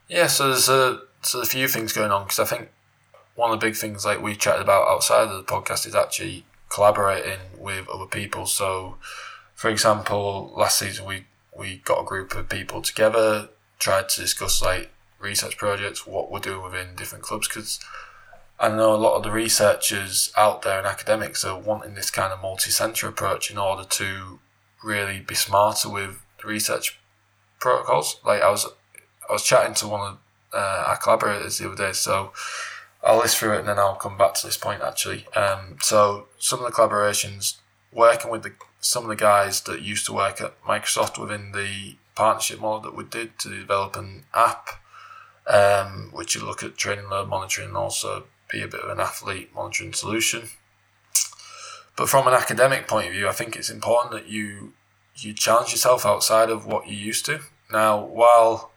Yeah, 0.08 0.28
so 0.28 0.48
there's 0.48 0.70
a 0.70 1.02
so 1.22 1.38
there's 1.40 1.50
a 1.50 1.52
few 1.52 1.68
things 1.68 1.92
going 1.94 2.12
on 2.12 2.24
because 2.24 2.40
I 2.40 2.46
think 2.46 2.70
one 3.40 3.52
of 3.52 3.60
the 3.60 3.66
big 3.66 3.78
things 3.78 4.06
like 4.06 4.22
we 4.22 4.36
chatted 4.36 4.62
about 4.62 4.90
outside 4.90 5.30
of 5.30 5.38
the 5.38 5.44
podcast 5.44 5.88
is 5.88 5.96
actually 5.96 6.44
collaborating 6.68 7.40
with 7.58 7.88
other 7.88 8.06
people. 8.06 8.46
So, 8.46 8.98
for 9.56 9.70
example, 9.70 10.52
last 10.58 10.78
season 10.78 11.06
we 11.06 11.26
we 11.58 11.78
got 11.78 12.02
a 12.02 12.06
group 12.06 12.36
of 12.36 12.50
people 12.50 12.82
together, 12.82 13.48
tried 13.80 14.10
to 14.10 14.22
discuss 14.22 14.62
like 14.62 14.92
research 15.20 15.58
projects, 15.58 16.06
what 16.06 16.30
we're 16.30 16.40
doing 16.40 16.62
within 16.62 16.96
different 16.96 17.24
clubs 17.24 17.48
because. 17.48 17.80
I 18.62 18.68
know 18.68 18.94
a 18.94 18.98
lot 18.98 19.16
of 19.16 19.24
the 19.24 19.32
researchers 19.32 20.34
out 20.36 20.64
there 20.64 20.80
and 20.80 20.86
academics 20.86 21.46
are 21.46 21.58
wanting 21.58 21.94
this 21.94 22.12
kind 22.12 22.34
of 22.34 22.42
multi-center 22.42 23.08
approach 23.08 23.50
in 23.50 23.58
order 23.58 23.86
to 23.86 24.40
really 24.84 25.22
be 25.22 25.34
smarter 25.34 25.88
with 25.88 26.22
the 26.42 26.46
research 26.50 27.00
protocols. 27.62 28.20
Like 28.26 28.42
I 28.42 28.52
was 28.52 28.66
I 29.30 29.32
was 29.32 29.44
chatting 29.44 29.76
to 29.76 29.88
one 29.88 30.02
of 30.02 30.18
uh, 30.54 30.84
our 30.88 30.98
collaborators 30.98 31.58
the 31.58 31.68
other 31.68 31.78
day, 31.78 31.94
so 31.94 32.34
I'll 33.04 33.18
list 33.18 33.38
through 33.38 33.54
it 33.54 33.60
and 33.60 33.68
then 33.68 33.80
I'll 33.80 33.96
come 33.96 34.18
back 34.18 34.34
to 34.36 34.48
this 34.48 34.58
point 34.58 34.82
actually. 34.82 35.26
Um, 35.36 35.78
so 35.82 36.28
some 36.38 36.60
of 36.60 36.66
the 36.66 36.72
collaborations, 36.72 37.58
working 37.92 38.32
with 38.32 38.44
the 38.44 38.54
some 38.82 39.04
of 39.04 39.10
the 39.10 39.16
guys 39.16 39.62
that 39.62 39.82
used 39.82 40.06
to 40.06 40.14
work 40.14 40.40
at 40.40 40.62
Microsoft 40.64 41.20
within 41.20 41.52
the 41.52 41.96
partnership 42.16 42.60
model 42.60 42.80
that 42.80 42.96
we 42.96 43.04
did 43.04 43.38
to 43.40 43.50
develop 43.50 43.96
an 43.96 44.24
app, 44.34 44.70
um, 45.48 46.10
which 46.14 46.36
you 46.36 46.46
look 46.46 46.64
at 46.64 46.78
training 46.78 47.10
load 47.10 47.28
monitoring 47.28 47.70
and 47.70 47.78
also 47.78 48.26
be 48.50 48.62
a 48.62 48.68
bit 48.68 48.82
of 48.82 48.90
an 48.90 49.00
athlete 49.00 49.54
monitoring 49.54 49.94
solution. 49.94 50.50
But 51.96 52.10
from 52.10 52.28
an 52.28 52.34
academic 52.34 52.88
point 52.88 53.08
of 53.08 53.14
view, 53.14 53.28
I 53.28 53.34
think 53.34 53.56
it's 53.56 53.70
important 53.70 54.14
that 54.14 54.28
you 54.28 54.74
you 55.16 55.34
challenge 55.34 55.72
yourself 55.72 56.06
outside 56.06 56.50
of 56.50 56.66
what 56.66 56.88
you 56.88 56.96
used 56.96 57.26
to. 57.26 57.42
Now, 57.72 58.00
while 58.00 58.72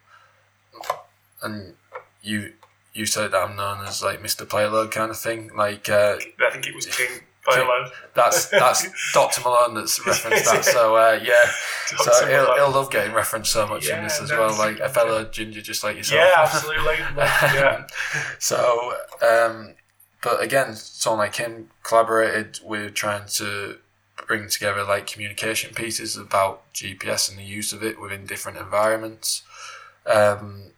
and 1.40 1.74
you 2.22 2.54
you 2.94 3.06
said 3.06 3.30
that 3.32 3.48
I'm 3.48 3.56
known 3.56 3.84
as 3.86 4.02
like 4.02 4.22
Mr. 4.22 4.46
Playload 4.46 4.90
kind 4.90 5.10
of 5.10 5.18
thing, 5.18 5.50
like 5.56 5.88
uh, 5.88 6.16
I 6.40 6.50
think 6.50 6.66
it 6.66 6.74
was 6.74 6.86
King 6.86 7.20
Playload. 7.46 7.90
that's 8.14 8.46
that's 8.46 9.12
Dr. 9.12 9.40
Malone 9.42 9.74
that's 9.74 10.04
referenced 10.06 10.44
that. 10.44 10.64
So 10.64 10.96
uh, 10.96 11.18
yeah, 11.22 11.50
so 11.86 12.26
he'll, 12.26 12.54
he'll 12.54 12.70
love 12.70 12.90
getting 12.90 13.14
referenced 13.14 13.52
so 13.52 13.66
much 13.66 13.88
in 13.88 14.02
this 14.02 14.20
as 14.20 14.30
well, 14.30 14.56
like 14.58 14.78
a 14.80 14.88
fellow 14.88 15.24
ginger 15.24 15.62
just 15.62 15.82
like 15.82 15.96
yourself. 15.96 16.20
Yeah, 16.24 16.42
absolutely. 16.42 16.96
yeah. 17.16 17.86
So, 18.38 18.94
um, 19.22 19.74
but 20.22 20.42
again, 20.42 20.74
someone 20.74 21.20
like 21.20 21.36
him 21.36 21.70
collaborated 21.82 22.60
with 22.62 22.94
trying 22.94 23.26
to 23.34 23.78
bring 24.26 24.48
together 24.48 24.84
like 24.84 25.06
communication 25.06 25.74
pieces 25.74 26.16
about 26.16 26.72
GPS 26.72 27.30
and 27.30 27.38
the 27.38 27.44
use 27.44 27.72
of 27.72 27.82
it 27.82 28.00
within 28.00 28.26
different 28.26 28.58
environments. 28.58 29.42
Um, 30.06 30.72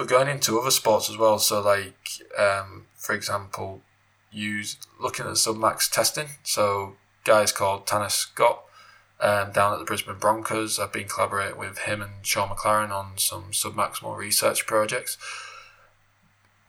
but 0.00 0.08
going 0.08 0.28
into 0.28 0.58
other 0.58 0.70
sports 0.70 1.10
as 1.10 1.18
well, 1.18 1.38
so 1.38 1.60
like 1.60 2.22
um, 2.38 2.86
for 2.96 3.14
example, 3.14 3.82
use 4.32 4.78
looking 4.98 5.26
at 5.26 5.32
submax 5.32 5.90
testing. 5.90 6.28
So 6.42 6.94
guys 7.24 7.52
called 7.52 7.86
Tannath 7.86 8.12
Scott 8.12 8.62
um, 9.20 9.52
down 9.52 9.74
at 9.74 9.78
the 9.78 9.84
Brisbane 9.84 10.16
Broncos. 10.18 10.78
I've 10.78 10.90
been 10.90 11.06
collaborating 11.06 11.58
with 11.58 11.80
him 11.80 12.00
and 12.00 12.24
Shaun 12.24 12.48
McLaren 12.48 12.90
on 12.90 13.18
some 13.18 13.50
submaximal 13.52 14.16
research 14.16 14.66
projects 14.66 15.18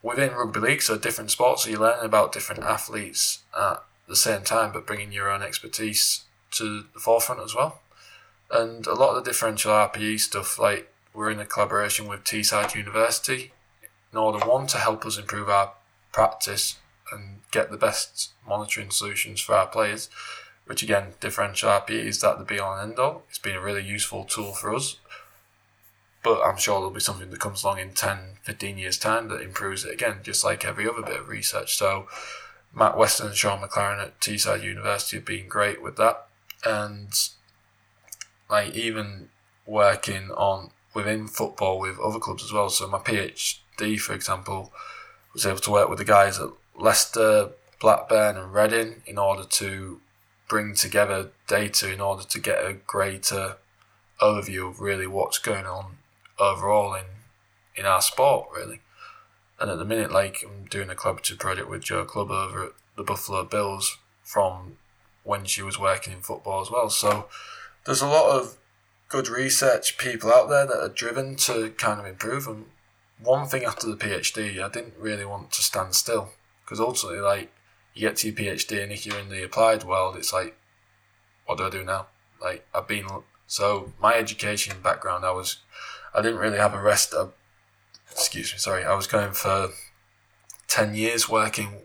within 0.04 0.34
rugby 0.34 0.60
league, 0.60 0.82
so 0.82 0.98
different 0.98 1.32
sports, 1.32 1.64
so 1.64 1.70
you're 1.70 1.80
learning 1.80 2.04
about 2.04 2.34
different 2.34 2.64
athletes 2.64 3.44
at 3.58 3.82
the 4.10 4.18
same 4.18 4.42
time, 4.42 4.74
but 4.74 4.86
bringing 4.86 5.14
your 5.14 5.32
own 5.32 5.42
expertise 5.42 6.26
to 6.52 6.84
the 6.94 7.00
forefront 7.00 7.40
as 7.40 7.56
well. 7.56 7.80
And 8.52 8.86
a 8.88 8.94
lot 8.94 9.16
of 9.16 9.24
the 9.24 9.30
differential 9.32 9.72
RPE 9.72 10.20
stuff, 10.20 10.60
like 10.60 10.91
we're 11.14 11.32
in 11.32 11.39
a 11.39 11.45
collaboration 11.45 12.07
with 12.07 12.24
Teesside 12.24 12.76
University 12.76 13.53
in 14.12 14.18
order 14.18 14.45
one 14.45 14.68
to 14.68 14.78
help 14.78 15.05
us 15.05 15.18
improve 15.18 15.49
our 15.49 15.74
practice 16.12 16.78
and 17.12 17.39
get 17.51 17.72
the 17.72 17.78
best 17.78 18.32
monitoring 18.47 18.91
solutions 18.91 19.41
for 19.41 19.55
our 19.55 19.68
players. 19.68 20.09
Which 20.66 20.84
again, 20.84 21.14
differential 21.20 21.70
RPE 21.70 22.05
is 22.05 22.22
that 22.22 22.38
the 22.38 22.45
be 22.45 22.59
all 22.59 22.78
and 22.78 22.91
end 22.91 22.99
all. 22.99 23.24
It's 23.30 23.39
been 23.39 23.55
a 23.55 23.62
really 23.62 23.84
useful 23.84 24.24
tool 24.24 24.53
for 24.53 24.74
us 24.74 24.97
but 26.24 26.41
I'm 26.43 26.57
sure 26.57 26.76
there'll 26.76 26.91
be 26.91 26.99
something 26.99 27.30
that 27.30 27.39
comes 27.39 27.64
along 27.64 27.80
in 27.80 27.93
10, 27.93 28.38
15 28.43 28.78
years' 28.78 28.97
time 28.97 29.28
that 29.30 29.41
improves 29.41 29.84
it 29.86 29.93
again, 29.93 30.18
just 30.24 30.43
like 30.43 30.64
every 30.64 30.88
other 30.88 31.01
bit 31.01 31.22
of 31.22 31.30
research. 31.30 31.76
So, 31.76 32.07
Matt 32.74 32.97
Weston 32.97 33.28
and 33.28 33.36
Shaun 33.36 33.62
McLaren 33.62 34.01
at 34.01 34.20
Teesside 34.20 34.64
University 34.64 35.18
have 35.18 35.26
been 35.26 35.47
great 35.47 35.82
with 35.82 35.97
that. 35.97 36.28
And, 36.64 37.12
like, 38.49 38.76
even 38.76 39.30
working 39.66 40.30
on 40.32 40.72
within 40.94 41.28
football 41.28 41.80
with 41.80 42.00
other 42.00 42.20
clubs 42.20 42.44
as 42.44 42.52
well. 42.52 42.70
So, 42.70 42.88
my 42.88 43.00
PhD, 43.00 44.00
for 44.00 44.14
example, 44.14 44.72
was 45.34 45.46
able 45.46 45.60
to 45.60 45.72
work 45.72 45.89
with 45.89 46.00
the 46.00 46.06
guys 46.06 46.39
at 46.39 46.50
Leicester, 46.78 47.52
Blackburn, 47.80 48.38
and 48.38 48.54
Reading 48.54 49.02
in 49.06 49.18
order 49.18 49.44
to 49.44 50.02
bring 50.52 50.76
together 50.76 51.30
data 51.48 51.92
in 51.92 52.02
order 52.02 52.24
to 52.24 52.39
get 52.39 52.66
a 52.66 52.74
greater 52.74 53.56
overview 54.22 54.70
of 54.70 54.82
really 54.82 55.08
what's 55.08 55.39
going 55.39 55.66
on 55.66 55.98
overall 56.38 56.94
in 56.94 57.06
in 57.76 57.86
our 57.86 58.02
sport 58.02 58.50
really. 58.54 58.82
And 59.60 59.72
at 59.72 59.78
the 59.78 59.86
minute, 59.86 60.12
like 60.12 60.44
I'm 60.44 60.66
doing 60.66 60.89
a 60.89 60.96
collaborative 60.96 61.39
project 61.39 61.70
with 61.70 61.84
Jo 61.84 62.04
Clubb 62.04 62.32
over 62.32 62.66
at 62.66 62.72
the 62.98 63.04
Buffalo 63.04 63.46
Bills 63.46 63.98
from 64.24 64.78
when 65.24 65.46
she 65.46 65.62
was 65.62 65.80
working 65.80 66.12
in 66.14 66.22
football 66.22 66.62
as 66.62 66.70
well. 66.70 66.89
So 66.89 67.28
there's 67.86 68.02
a 68.02 68.08
lot 68.08 68.38
of 68.38 68.58
good 69.12 69.28
research 69.28 69.97
people 69.97 70.32
out 70.32 70.47
there 70.47 70.66
that 70.66 70.82
are 70.82 70.89
driven 70.89 71.36
to 71.36 71.70
kind 71.72 71.99
of 71.99 72.05
improve. 72.05 72.47
And 72.47 72.66
one 73.22 73.45
thing 73.47 73.66
after 73.66 73.86
the 73.86 73.97
PhD, 73.97 74.64
I 74.64 74.70
didn't 74.70 74.93
really 74.97 75.26
want 75.26 75.51
to 75.51 75.62
stand 75.62 75.93
still 75.95 76.30
because 76.64 76.80
ultimately, 76.80 77.20
like 77.20 77.51
you 77.93 78.07
get 78.07 78.16
to 78.18 78.28
your 78.28 78.36
PhD, 78.36 78.82
and 78.82 78.91
if 78.91 79.05
you're 79.05 79.20
in 79.20 79.30
the 79.30 79.43
applied 79.43 79.84
world, 79.84 80.16
it's 80.16 80.32
like, 80.32 80.57
what 81.45 81.57
do 81.57 81.66
I 81.66 81.70
do 81.70 81.84
now? 81.84 82.07
Like 82.41 82.66
I've 82.74 82.88
been 82.88 83.05
so 83.47 83.91
my 84.01 84.14
education 84.14 84.78
background, 84.82 85.26
I 85.26 85.32
was, 85.32 85.57
I 86.16 86.22
didn't 86.22 86.39
really 86.39 86.57
have 86.57 86.74
a 86.74 86.82
rest. 86.82 87.14
Of, 87.14 87.34
excuse 88.09 88.53
me, 88.53 88.59
sorry. 88.59 88.86
I 88.86 88.95
was 88.95 89.07
going 89.07 89.34
for 89.34 89.72
ten 90.70 90.95
years 90.95 91.28
working, 91.28 91.82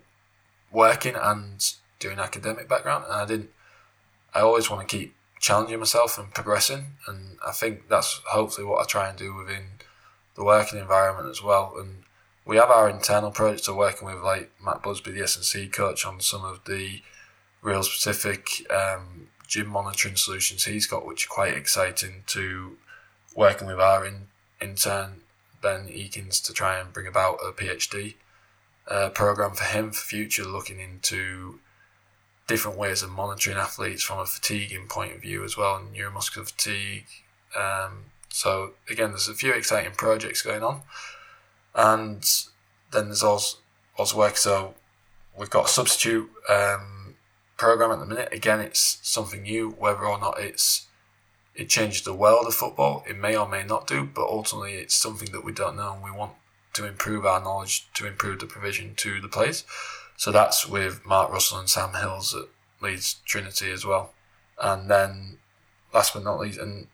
working 0.71 1.15
and 1.21 1.73
doing 1.99 2.19
academic 2.19 2.69
background, 2.69 3.03
and 3.03 3.13
I 3.13 3.25
didn't. 3.25 3.49
I 4.33 4.39
always 4.39 4.69
want 4.69 4.87
to 4.87 4.97
keep 4.97 5.16
challenging 5.39 5.79
myself 5.79 6.17
and 6.17 6.33
progressing, 6.33 6.97
and 7.07 7.37
I 7.45 7.51
think 7.51 7.87
that's 7.89 8.21
hopefully 8.27 8.65
what 8.65 8.81
I 8.81 8.85
try 8.85 9.09
and 9.09 9.17
do 9.17 9.35
within 9.35 9.65
the 10.35 10.43
working 10.43 10.79
environment 10.79 11.29
as 11.29 11.41
well. 11.43 11.75
And 11.77 12.03
we 12.45 12.57
have 12.57 12.69
our 12.69 12.89
internal 12.89 13.31
projects 13.31 13.67
of 13.67 13.75
working 13.75 14.07
with 14.07 14.21
like 14.23 14.51
Matt 14.63 14.83
Busby, 14.83 15.11
the 15.11 15.23
S 15.23 15.35
and 15.35 15.45
C 15.45 15.67
coach, 15.67 16.05
on 16.05 16.19
some 16.21 16.45
of 16.45 16.63
the 16.65 17.01
real 17.61 17.83
specific 17.83 18.49
um, 18.71 19.27
gym 19.47 19.67
monitoring 19.67 20.15
solutions 20.15 20.65
he's 20.65 20.87
got, 20.87 21.05
which 21.05 21.25
are 21.25 21.29
quite 21.29 21.53
exciting 21.55 22.23
to 22.27 22.77
working 23.35 23.67
with 23.67 23.79
our 23.79 24.05
in, 24.05 24.27
intern 24.61 25.21
Ben 25.61 25.87
Eakins 25.87 26.43
to 26.45 26.53
try 26.53 26.77
and 26.77 26.93
bring 26.93 27.07
about 27.07 27.39
a 27.45 27.51
PhD 27.51 28.15
uh, 28.87 29.09
program 29.09 29.51
for 29.51 29.65
him 29.65 29.91
for 29.91 30.01
future, 30.01 30.45
looking 30.45 30.79
into 30.79 31.59
different 32.47 32.77
ways 32.77 33.03
of 33.03 33.09
monitoring 33.11 33.57
athletes 33.57 34.03
from 34.03 34.19
a 34.19 34.25
fatiguing 34.25 34.87
point 34.87 35.15
of 35.15 35.21
view 35.21 35.43
as 35.43 35.57
well, 35.57 35.75
and 35.75 35.95
neuromuscular 35.95 36.49
fatigue. 36.49 37.05
Um, 37.55 38.05
so 38.29 38.71
again, 38.89 39.09
there's 39.09 39.27
a 39.27 39.33
few 39.33 39.53
exciting 39.53 39.93
projects 39.93 40.41
going 40.41 40.63
on, 40.63 40.81
and 41.75 42.23
then 42.91 43.05
there's 43.05 43.23
also 43.23 43.57
also 43.97 44.17
work. 44.17 44.37
So 44.37 44.75
we've 45.37 45.49
got 45.49 45.65
a 45.65 45.69
substitute. 45.69 46.29
Um, 46.49 46.97
program 47.57 47.91
at 47.91 47.99
the 47.99 48.05
minute. 48.05 48.29
Again, 48.31 48.59
it's 48.59 48.99
something 49.01 49.41
new. 49.41 49.71
Whether 49.71 50.05
or 50.05 50.19
not 50.19 50.39
it's 50.39 50.85
it 51.55 51.69
changes 51.69 52.03
the 52.03 52.13
world 52.13 52.45
of 52.45 52.53
football, 52.53 53.03
it 53.09 53.17
may 53.17 53.35
or 53.35 53.49
may 53.49 53.63
not 53.63 53.87
do. 53.87 54.03
But 54.05 54.29
ultimately, 54.29 54.73
it's 54.73 54.95
something 54.95 55.31
that 55.31 55.43
we 55.43 55.51
don't 55.51 55.75
know, 55.75 55.93
and 55.93 56.03
we 56.03 56.11
want 56.11 56.33
to 56.73 56.85
improve 56.85 57.25
our 57.25 57.43
knowledge 57.43 57.87
to 57.95 58.05
improve 58.05 58.39
the 58.39 58.45
provision 58.45 58.93
to 58.95 59.19
the 59.19 59.27
players. 59.27 59.65
So 60.17 60.31
that's 60.31 60.67
with 60.67 61.05
Mark 61.05 61.31
Russell 61.31 61.59
and 61.59 61.69
Sam 61.69 61.93
Hills 61.93 62.35
at 62.35 62.45
Leeds 62.81 63.17
Trinity 63.25 63.71
as 63.71 63.85
well. 63.85 64.13
And 64.61 64.89
then, 64.89 65.37
last 65.93 66.13
but 66.13 66.23
not 66.23 66.39
least, 66.39 66.59
and 66.59 66.87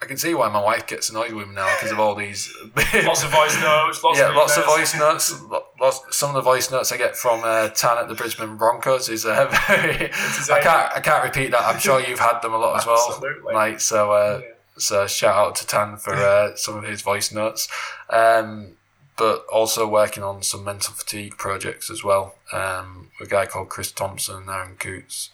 I 0.00 0.06
can 0.06 0.16
see 0.16 0.34
why 0.34 0.48
my 0.48 0.62
wife 0.62 0.86
gets 0.86 1.10
annoyed 1.10 1.32
with 1.32 1.48
me 1.48 1.54
now 1.54 1.74
because 1.76 1.90
of 1.90 1.98
all 1.98 2.14
these. 2.14 2.54
lots 3.04 3.24
of 3.24 3.30
voice 3.30 3.60
notes. 3.60 4.02
Lots 4.02 4.18
yeah, 4.18 4.28
of 4.28 4.36
lots 4.36 4.56
of 4.56 4.64
voice 4.64 4.96
notes. 4.96 5.40
Lots, 5.80 6.16
some 6.16 6.30
of 6.30 6.34
the 6.36 6.42
voice 6.42 6.70
notes 6.70 6.92
I 6.92 6.96
get 6.96 7.16
from 7.16 7.40
uh, 7.44 7.68
Tan 7.70 7.98
at 7.98 8.08
the 8.08 8.14
Brisbane 8.14 8.56
Broncos 8.56 9.08
is 9.08 9.26
uh, 9.26 9.46
very. 9.66 10.10
I 10.12 10.60
can't. 10.62 10.92
I 10.96 11.00
can't 11.00 11.24
repeat 11.24 11.50
that. 11.50 11.62
I'm 11.62 11.80
sure 11.80 12.00
you've 12.00 12.20
had 12.20 12.40
them 12.40 12.52
a 12.52 12.58
lot 12.58 12.78
as 12.78 12.86
well. 12.86 13.06
Absolutely. 13.10 13.52
Like 13.54 13.80
so. 13.80 14.12
Uh, 14.12 14.40
Yeah. 14.42 14.48
So 14.76 15.06
shout 15.06 15.36
out 15.36 15.54
to 15.56 15.66
Tan 15.66 15.96
for 15.98 16.14
uh, 16.14 16.56
some 16.56 16.76
of 16.76 16.82
his 16.82 17.00
voice 17.00 17.30
notes, 17.32 17.68
um, 18.10 18.72
but 19.16 19.46
also 19.52 19.86
working 19.86 20.22
on 20.22 20.42
some 20.42 20.64
mental 20.64 20.92
fatigue 20.92 21.36
projects 21.36 21.90
as 21.90 22.02
well. 22.02 22.34
Um, 22.52 23.10
a 23.20 23.26
guy 23.26 23.46
called 23.46 23.68
Chris 23.68 23.92
Thompson 23.92 24.36
and 24.36 24.50
Aaron 24.50 24.76
Coutts. 24.76 25.30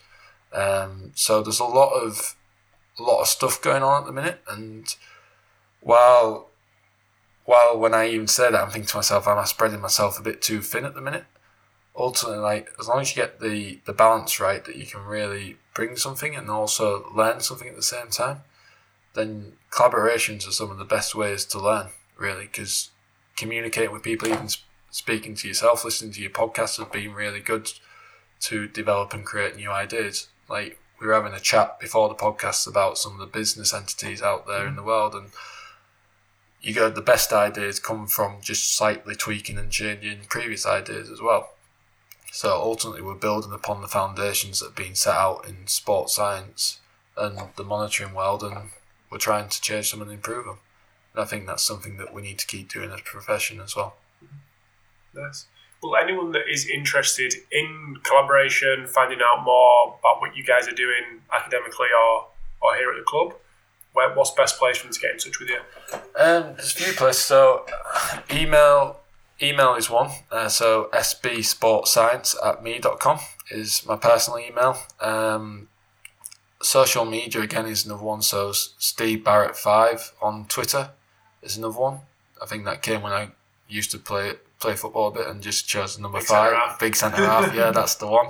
Um, 0.53 1.13
so 1.15 1.43
there's 1.43 1.61
a 1.61 1.65
lot 1.65 1.93
of 1.93 2.37
a 2.99 3.03
lot 3.03 3.21
of 3.21 3.29
stuff 3.29 3.63
going 3.63 3.83
on 3.83 4.03
at 4.03 4.07
the 4.07 4.13
minute, 4.13 4.41
and 4.49 4.95
while 5.81 6.49
while 7.45 7.79
when 7.79 7.95
I 7.95 8.09
even 8.09 8.27
say 8.27 8.51
that, 8.51 8.61
I'm 8.61 8.71
thinking 8.71 8.89
to 8.89 8.97
myself, 8.99 9.27
am 9.27 9.39
I 9.39 9.45
spreading 9.45 9.81
myself 9.81 10.19
a 10.19 10.23
bit 10.23 10.43
too 10.43 10.61
thin 10.61 10.85
at 10.85 10.95
the 10.95 11.01
minute? 11.01 11.25
Ultimately, 11.97 12.39
like 12.39 12.71
as 12.79 12.89
long 12.89 13.01
as 13.01 13.15
you 13.15 13.23
get 13.23 13.41
the 13.41 13.81
the 13.87 13.93
balance 13.93 14.39
right, 14.41 14.65
that 14.65 14.77
you 14.77 14.87
can 14.87 15.05
really 15.05 15.57
bring 15.75 15.97
something 15.97 16.35
and 16.35 16.51
also 16.51 17.11
learn 17.15 17.41
something 17.41 17.69
at 17.69 17.77
the 17.77 17.83
same 17.83 18.09
time, 18.09 18.43
then 19.15 19.55
collaborations 19.71 20.47
are 20.47 20.53
some 20.53 20.71
of 20.71 20.79
the 20.79 20.85
best 20.85 21.15
ways 21.15 21.45
to 21.47 21.61
learn, 21.61 21.89
really, 22.19 22.47
because 22.47 22.91
communicating 23.41 23.91
with 23.91 24.03
people, 24.03 24.29
even 24.29 24.49
speaking 24.91 25.35
to 25.35 25.49
yourself, 25.49 25.85
listening 25.85 26.13
to 26.13 26.21
your 26.21 26.31
podcasts 26.31 26.77
has 26.77 26.87
been 26.89 27.15
really 27.15 27.41
good 27.41 27.73
to 28.41 28.69
develop 28.69 29.15
and 29.15 29.25
create 29.25 29.57
new 29.57 29.71
ideas. 29.71 30.29
Like 30.49 30.79
we 31.01 31.07
were 31.07 31.15
having 31.15 31.33
a 31.33 31.41
chat 31.41 31.81
before 31.81 32.11
the 32.11 32.15
podcast 32.15 32.69
about 32.69 32.99
some 32.99 33.15
of 33.15 33.19
the 33.19 33.39
business 33.39 33.73
entities 33.73 34.21
out 34.21 34.47
there 34.47 34.67
in 34.67 34.77
the 34.77 34.83
mm-hmm. 34.83 34.89
world, 34.89 35.15
and 35.15 35.31
you 36.61 36.75
go 36.75 36.91
the 36.91 37.01
best 37.01 37.33
ideas 37.33 37.81
come 37.81 38.07
from 38.07 38.43
just 38.43 38.77
slightly 38.77 39.15
tweaking 39.15 39.57
and 39.57 39.71
changing 39.71 40.21
previous 40.29 40.67
ideas 40.67 41.11
as 41.11 41.23
well. 41.23 41.55
So 42.33 42.61
ultimately, 42.61 43.03
we're 43.03 43.15
building 43.15 43.53
upon 43.53 43.81
the 43.81 43.89
foundations 43.89 44.61
that 44.61 44.67
have 44.67 44.77
been 44.77 44.95
set 44.95 45.15
out 45.15 45.49
in 45.49 45.67
sports 45.67 46.15
science 46.15 46.79
and 47.17 47.39
the 47.57 47.65
monitoring 47.65 48.15
world, 48.15 48.43
and 48.43 48.71
we're 49.11 49.19
trying 49.19 49.49
to 49.49 49.61
change 49.61 49.91
them 49.91 50.03
and 50.03 50.13
improve 50.13 50.45
them. 50.45 50.59
And 51.15 51.23
I 51.23 51.25
think 51.25 51.47
that's 51.47 51.63
something 51.63 51.97
that 51.97 52.15
we 52.15 52.23
need 52.23 52.39
to 52.39 52.47
keep 52.47 52.73
doing 52.73 52.91
as 52.91 53.01
a 53.01 53.03
profession 53.03 53.61
as 53.61 53.75
well. 53.75 53.97
Nice. 55.15 55.47
Well, 55.83 55.97
anyone 55.97 56.33
that 56.33 56.43
is 56.51 56.69
interested 56.69 57.35
in 57.51 57.97
collaboration, 58.03 58.87
finding 58.87 59.21
out 59.25 59.43
more 59.43 59.97
about 59.99 60.21
what 60.21 60.37
you 60.37 60.45
guys 60.45 60.69
are 60.69 60.75
doing 60.75 61.23
academically 61.33 61.89
or, 61.89 62.27
or 62.61 62.77
here 62.77 62.91
at 62.91 62.99
the 62.99 63.05
club, 63.05 63.35
where, 63.93 64.15
what's 64.15 64.31
the 64.31 64.37
best 64.37 64.59
place 64.59 64.77
for 64.77 64.85
them 64.87 64.93
to 64.93 65.01
get 65.01 65.13
in 65.13 65.19
touch 65.19 65.41
with 65.41 65.49
you? 65.49 65.59
Um, 66.19 66.55
there's 66.55 66.73
a 66.73 66.85
few 66.85 66.93
places. 66.93 67.23
So, 67.23 67.67
email 68.31 69.01
email 69.43 69.75
is 69.75 69.89
one. 69.89 70.11
Uh, 70.31 70.49
so 70.49 70.89
sbsportscience 70.93 72.37
at 72.45 72.63
me.com 72.63 73.19
is 73.51 73.87
my 73.87 73.97
personal 73.97 74.39
email. 74.39 74.77
Um, 75.01 75.69
social 76.63 77.05
media 77.05 77.41
again 77.41 77.67
is 77.67 77.87
another 77.87 78.03
one. 78.03 78.23
So 78.23 78.53
Steve 78.53 79.25
Barrett 79.25 79.57
five 79.57 80.13
on 80.21 80.47
Twitter 80.47 80.91
is 81.43 81.57
another 81.57 81.79
one. 81.79 82.01
I 82.43 82.47
think 82.47 82.65
that 82.65 82.83
came 82.83 83.03
when 83.03 83.13
I 83.13 83.29
used 83.69 83.91
to 83.93 83.99
play 83.99 84.35
play 84.59 84.75
football 84.75 85.09
a 85.09 85.11
bit 85.11 85.27
and 85.27 85.43
just 85.43 85.67
chose 85.67 85.99
number 85.99 86.19
Big 86.19 86.27
five, 86.27 86.53
centre 86.53 86.77
big 86.79 86.97
centre 86.97 87.25
half. 87.25 87.55
Yeah, 87.55 87.71
that's 87.71 87.95
the 87.95 88.07
one. 88.07 88.29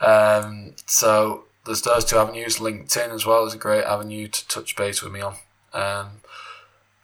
Um, 0.00 0.74
so 0.86 1.44
there's 1.66 1.82
those 1.82 2.04
two 2.04 2.16
avenues. 2.16 2.56
LinkedIn 2.58 3.10
as 3.10 3.26
well 3.26 3.44
is 3.44 3.54
a 3.54 3.58
great 3.58 3.84
avenue 3.84 4.28
to 4.28 4.48
touch 4.48 4.76
base 4.76 5.02
with 5.02 5.12
me 5.12 5.20
on. 5.20 5.34
Um, 5.74 6.20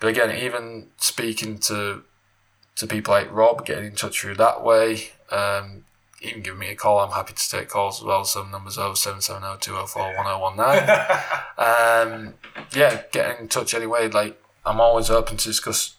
but 0.01 0.09
again, 0.09 0.37
even 0.37 0.89
speaking 0.97 1.59
to 1.61 2.03
to 2.77 2.87
people 2.87 3.15
like 3.15 3.33
Rob, 3.33 3.65
getting 3.65 3.85
in 3.85 3.95
touch 3.95 4.21
through 4.21 4.35
that 4.37 4.65
way, 4.65 5.11
um, 5.31 5.85
even 6.21 6.43
giving 6.43 6.59
me 6.59 6.69
a 6.71 6.75
call, 6.75 6.99
I'm 6.99 7.13
happy 7.13 7.35
to 7.35 7.51
take 7.51 7.69
calls 7.69 8.01
as 8.01 8.05
well. 8.05 8.25
Some 8.25 8.51
numbers 8.51 8.75
0770 8.75 9.59
204 9.61 10.17
1019. 10.17 11.21
Um, 11.57 12.35
yeah, 12.75 13.03
getting 13.13 13.43
in 13.43 13.49
touch 13.49 13.75
anyway. 13.75 14.09
Like, 14.09 14.43
I'm 14.67 14.81
always 14.81 15.11
open 15.11 15.37
to 15.37 15.49
discuss 15.49 15.97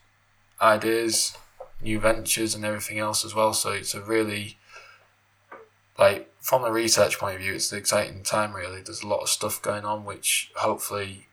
ideas, 0.61 1.38
new 1.82 1.99
ventures, 1.99 2.55
and 2.55 2.66
everything 2.66 2.99
else 2.99 3.24
as 3.24 3.36
well. 3.36 3.53
So 3.53 3.72
it's 3.72 3.93
a 3.93 4.01
really, 4.01 4.57
like, 5.99 6.32
from 6.41 6.63
the 6.63 6.72
research 6.72 7.20
point 7.20 7.36
of 7.36 7.41
view, 7.41 7.53
it's 7.53 7.72
an 7.72 7.78
exciting 7.78 8.24
time, 8.24 8.55
really. 8.55 8.82
There's 8.82 9.03
a 9.03 9.07
lot 9.07 9.22
of 9.22 9.30
stuff 9.30 9.61
going 9.61 9.86
on, 9.86 10.05
which 10.05 10.51
hopefully 10.55 11.28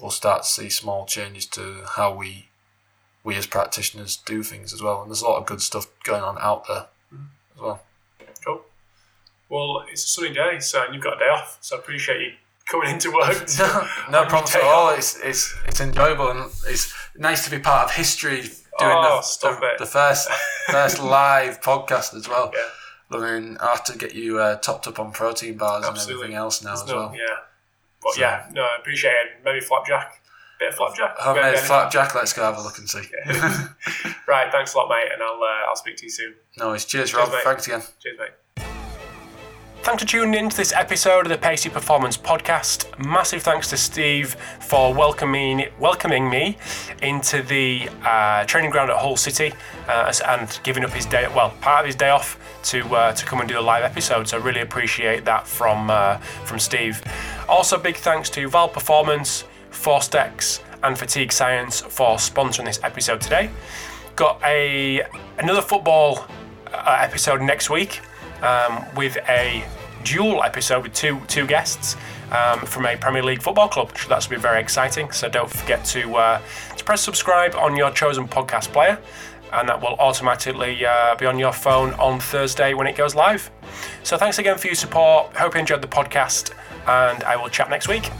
we'll 0.00 0.10
start 0.10 0.42
to 0.42 0.48
see 0.48 0.68
small 0.68 1.06
changes 1.06 1.46
to 1.46 1.82
how 1.96 2.14
we 2.14 2.48
we 3.22 3.36
as 3.36 3.46
practitioners 3.46 4.18
do 4.18 4.42
things 4.42 4.74
as 4.74 4.82
well. 4.82 5.00
And 5.00 5.10
there's 5.10 5.22
a 5.22 5.26
lot 5.26 5.38
of 5.38 5.46
good 5.46 5.62
stuff 5.62 5.86
going 6.02 6.22
on 6.22 6.36
out 6.40 6.68
there 6.68 6.86
mm-hmm. 7.12 7.24
as 7.54 7.60
well. 7.60 7.82
Cool. 8.44 8.60
Well, 9.48 9.84
it's 9.90 10.04
a 10.04 10.08
sunny 10.08 10.34
day, 10.34 10.58
so 10.60 10.84
and 10.84 10.94
you've 10.94 11.02
got 11.02 11.16
a 11.16 11.20
day 11.20 11.30
off, 11.30 11.56
so 11.62 11.76
I 11.76 11.78
appreciate 11.78 12.20
you 12.20 12.32
coming 12.66 12.90
into 12.90 13.12
work. 13.12 13.46
No, 13.58 13.86
no 14.10 14.24
problems 14.26 14.54
at 14.54 14.62
all. 14.62 14.88
off. 14.88 14.98
It's, 14.98 15.18
it's 15.22 15.54
it's 15.66 15.80
enjoyable 15.80 16.30
and 16.30 16.50
it's 16.68 16.92
nice 17.16 17.44
to 17.44 17.50
be 17.50 17.58
part 17.58 17.86
of 17.86 17.90
history 17.94 18.42
doing 18.42 18.52
Oh, 18.80 19.22
the, 19.42 19.48
the, 19.50 19.70
the 19.80 19.86
first 19.86 20.28
first 20.70 21.00
live 21.02 21.60
podcast 21.60 22.14
as 22.14 22.28
well. 22.28 22.52
Yeah. 22.54 23.16
I 23.18 23.20
mean, 23.40 23.58
I 23.60 23.66
have 23.66 23.84
to 23.84 23.98
get 23.98 24.14
you 24.14 24.38
uh, 24.40 24.56
topped 24.56 24.86
up 24.88 24.98
on 24.98 25.12
protein 25.12 25.56
bars 25.56 25.84
Absolutely. 25.84 26.12
and 26.14 26.20
everything 26.22 26.36
else 26.36 26.62
now 26.64 26.70
There's 26.70 26.82
as 26.82 26.88
no- 26.88 26.96
well. 26.96 27.14
Yeah. 27.14 27.36
But 28.02 28.14
So- 28.14 28.20
yeah, 28.20 28.46
no, 28.52 28.62
I 28.62 28.76
appreciate 28.80 29.10
it. 29.12 29.44
Maybe 29.44 29.60
flapjack. 29.60 30.20
Bit 30.58 30.68
of 30.70 30.74
flapjack. 30.76 31.18
Homemade 31.18 31.54
Yeah, 31.54 31.60
flapjack. 31.60 32.14
Let's 32.14 32.32
go 32.32 32.42
have 32.42 32.56
a 32.58 32.62
look 32.62 32.78
and 32.78 32.88
see. 32.88 33.02
Right, 34.26 34.50
thanks 34.50 34.72
a 34.74 34.78
lot, 34.78 34.88
mate, 34.88 35.10
and 35.12 35.22
I'll 35.22 35.34
uh, 35.42 35.68
I'll 35.68 35.76
speak 35.76 35.96
to 35.98 36.04
you 36.04 36.10
soon. 36.10 36.34
no, 36.56 36.68
worries. 36.68 36.84
cheers, 36.86 37.12
Rob. 37.14 37.30
mate. 37.30 37.42
Thanks 37.44 37.66
again. 37.66 37.82
Cheers, 38.02 38.18
mate. 38.18 38.30
Thanks 39.84 40.02
for 40.02 40.08
tuning 40.08 40.32
in 40.32 40.48
to 40.48 40.56
this 40.56 40.72
episode 40.72 41.26
of 41.26 41.28
the 41.28 41.36
Pacey 41.36 41.68
Performance 41.68 42.16
Podcast. 42.16 42.98
Massive 42.98 43.42
thanks 43.42 43.68
to 43.68 43.76
Steve 43.76 44.34
for 44.58 44.94
welcoming 44.94 45.66
welcoming 45.78 46.30
me 46.30 46.56
into 47.02 47.42
the 47.42 47.90
uh, 48.02 48.46
training 48.46 48.70
ground 48.70 48.90
at 48.90 48.96
Hull 48.96 49.18
City 49.18 49.52
uh, 49.86 50.10
and 50.26 50.58
giving 50.62 50.86
up 50.86 50.90
his 50.90 51.04
day, 51.04 51.28
well, 51.36 51.50
part 51.60 51.80
of 51.80 51.86
his 51.86 51.96
day 51.96 52.08
off 52.08 52.40
to 52.62 52.82
uh, 52.94 53.12
to 53.12 53.26
come 53.26 53.40
and 53.40 53.48
do 53.48 53.58
a 53.58 53.60
live 53.60 53.84
episode. 53.84 54.26
So 54.26 54.38
really 54.38 54.62
appreciate 54.62 55.26
that 55.26 55.46
from 55.46 55.90
uh, 55.90 56.16
from 56.16 56.58
Steve. 56.58 57.02
Also, 57.46 57.78
big 57.78 57.96
thanks 57.96 58.30
to 58.30 58.48
Vald 58.48 58.72
Performance, 58.72 59.44
ForceDecks, 59.70 60.60
and 60.82 60.98
Fatigue 60.98 61.30
Science 61.30 61.82
for 61.82 62.16
sponsoring 62.16 62.64
this 62.64 62.80
episode 62.82 63.20
today. 63.20 63.50
Got 64.16 64.42
a 64.44 65.02
another 65.38 65.60
football 65.60 66.24
uh, 66.72 66.96
episode 67.02 67.42
next 67.42 67.68
week 67.68 68.00
um, 68.44 68.84
with 68.94 69.16
a 69.28 69.64
dual 70.04 70.42
episode 70.42 70.82
with 70.82 70.92
two 70.92 71.20
two 71.26 71.46
guests 71.46 71.96
um, 72.30 72.60
from 72.60 72.86
a 72.86 72.96
Premier 72.96 73.22
League 73.22 73.42
football 73.42 73.68
club. 73.68 73.90
That's 74.08 74.28
will 74.28 74.36
be 74.36 74.40
very 74.40 74.60
exciting. 74.60 75.10
So 75.12 75.28
don't 75.28 75.50
forget 75.50 75.84
to 75.86 76.16
uh, 76.16 76.40
to 76.76 76.84
press 76.84 77.00
subscribe 77.00 77.54
on 77.54 77.76
your 77.76 77.90
chosen 77.90 78.28
podcast 78.28 78.72
player, 78.72 78.98
and 79.52 79.68
that 79.68 79.80
will 79.80 79.96
automatically 79.98 80.84
uh, 80.84 81.14
be 81.16 81.26
on 81.26 81.38
your 81.38 81.52
phone 81.52 81.94
on 81.94 82.20
Thursday 82.20 82.74
when 82.74 82.86
it 82.86 82.96
goes 82.96 83.14
live. 83.14 83.50
So 84.02 84.16
thanks 84.16 84.38
again 84.38 84.58
for 84.58 84.66
your 84.66 84.76
support. 84.76 85.34
Hope 85.36 85.54
you 85.54 85.60
enjoyed 85.60 85.82
the 85.82 85.88
podcast, 85.88 86.52
and 86.86 87.24
I 87.24 87.36
will 87.36 87.48
chat 87.48 87.70
next 87.70 87.88
week. 87.88 88.10